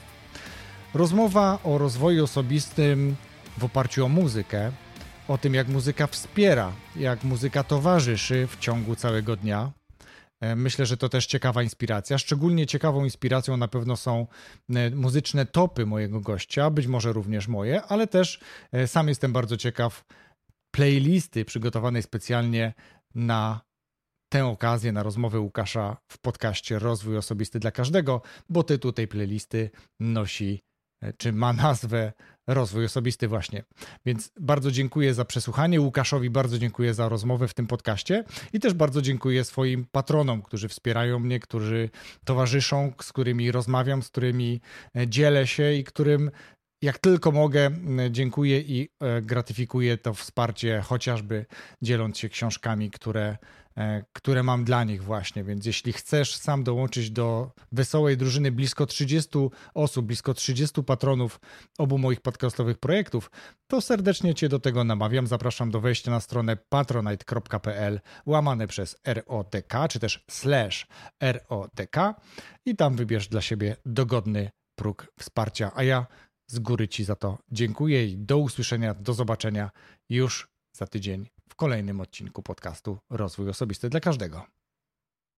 Rozmowa 0.94 1.60
o 1.64 1.78
rozwoju 1.78 2.24
osobistym 2.24 3.16
w 3.58 3.64
oparciu 3.64 4.06
o 4.06 4.10
muzykę, 4.10 4.72
o 5.28 5.38
tym 5.38 5.54
jak 5.54 5.68
muzyka 5.68 6.08
wspiera, 6.08 6.72
jak 6.96 7.24
muzyka 7.24 7.64
towarzyszy 7.64 8.48
w 8.48 8.60
ciągu 8.60 8.96
całego 8.96 9.36
dnia, 9.36 9.77
myślę, 10.42 10.86
że 10.86 10.98
to 10.98 11.10
też 11.10 11.26
ciekawa 11.26 11.64
inspiracja. 11.64 12.18
Szczególnie 12.18 12.68
ciekawą 12.68 13.04
inspiracją 13.04 13.58
na 13.58 13.68
pewno 13.68 13.96
są 13.96 14.28
e, 14.70 14.90
muzyczne 14.90 15.46
topy 15.46 15.86
mojego 15.86 16.22
gościa, 16.22 16.70
być 16.70 16.88
może 16.88 17.14
również 17.14 17.48
moje, 17.48 17.82
ale 17.82 18.08
też 18.08 18.40
e, 18.72 18.88
sam 18.88 19.08
jestem 19.08 19.34
bardzo 19.34 19.58
ciekaw 19.58 20.06
playlisty 20.72 21.46
przygotowanej 21.46 22.04
specjalnie 22.04 22.74
na 23.16 23.62
tę 24.30 24.46
okazję, 24.46 24.92
na 24.92 25.04
rozmowę 25.04 25.40
Łukasza 25.40 25.98
w 26.12 26.18
podcaście 26.18 26.80
Rozwój 26.80 27.18
Osobisty 27.18 27.60
dla 27.60 27.72
Każdego, 27.72 28.22
bo 28.50 28.64
tytuł 28.64 28.92
tej 28.92 29.08
playlisty 29.08 29.70
nosi, 30.00 30.64
czy 31.18 31.34
ma 31.34 31.54
nazwę 31.54 32.14
rozwój 32.48 32.86
osobisty 32.86 33.28
właśnie. 33.28 33.64
Więc 34.06 34.32
bardzo 34.40 34.72
dziękuję 34.72 35.14
za 35.14 35.26
przesłuchanie. 35.26 35.82
Łukaszowi 35.82 36.30
bardzo 36.30 36.60
dziękuję 36.60 36.94
za 36.94 37.10
rozmowę 37.10 37.48
w 37.48 37.54
tym 37.54 37.68
podcaście 37.68 38.24
i 38.54 38.60
też 38.60 38.74
bardzo 38.74 39.02
dziękuję 39.02 39.44
swoim 39.44 39.86
patronom, 39.92 40.42
którzy 40.42 40.68
wspierają 40.68 41.20
mnie, 41.20 41.40
którzy 41.40 41.90
towarzyszą, 42.26 42.94
z 43.02 43.12
którymi 43.14 43.52
rozmawiam, 43.52 44.04
z 44.04 44.10
którymi 44.10 44.62
e, 44.96 45.08
dzielę 45.08 45.48
się 45.48 45.74
i 45.74 45.84
którym 45.84 46.32
jak 46.82 46.98
tylko 46.98 47.32
mogę, 47.32 47.72
dziękuję 48.10 48.60
i 48.60 48.90
e, 49.00 49.22
gratyfikuję 49.22 49.98
to 49.98 50.14
wsparcie, 50.14 50.82
chociażby 50.82 51.46
dzieląc 51.82 52.18
się 52.18 52.30
książkami, 52.30 52.92
które 52.92 53.38
które 54.14 54.44
mam 54.44 54.64
dla 54.64 54.84
nich 54.84 55.04
właśnie. 55.04 55.44
Więc 55.44 55.66
jeśli 55.66 55.94
chcesz 55.94 56.36
sam 56.36 56.64
dołączyć 56.64 57.12
do 57.12 57.52
wesołej 57.72 58.18
drużyny 58.18 58.52
blisko 58.52 58.86
30 58.86 59.30
osób, 59.74 60.06
blisko 60.06 60.34
30 60.34 60.84
patronów 60.84 61.40
obu 61.78 61.98
moich 61.98 62.22
podcastowych 62.22 62.78
projektów, 62.78 63.32
to 63.68 63.82
serdecznie 63.82 64.36
Cię 64.36 64.50
do 64.50 64.60
tego 64.60 64.84
namawiam. 64.84 65.28
Zapraszam 65.28 65.72
do 65.72 65.82
wejścia 65.82 66.12
na 66.12 66.20
stronę 66.20 66.58
patronite.pl 66.70 68.00
łamane 68.26 68.68
przez 68.68 68.96
ROTK, 69.06 69.74
czy 69.90 70.00
też 70.00 70.26
slash 70.30 70.88
ROTK 71.22 71.98
i 72.66 72.76
tam 72.76 72.96
wybierz 72.96 73.28
dla 73.28 73.42
siebie 73.42 73.76
dogodny 73.86 74.50
próg 74.76 75.08
wsparcia. 75.20 75.72
A 75.76 75.84
ja 75.84 76.06
z 76.48 76.60
góry 76.60 76.88
Ci 76.88 77.04
za 77.04 77.16
to 77.16 77.38
dziękuję 77.52 78.06
i 78.06 78.18
do 78.18 78.38
usłyszenia, 78.38 78.94
do 78.94 79.14
zobaczenia 79.14 79.72
już 80.10 80.48
za 80.74 80.88
tydzień 80.88 81.37
kolejnym 81.58 82.02
odcinku 82.02 82.44
podcastu 82.44 82.98
Rozwój 83.10 83.50
Osobisty 83.50 83.90
dla 83.90 84.00
Każdego. 84.00 84.57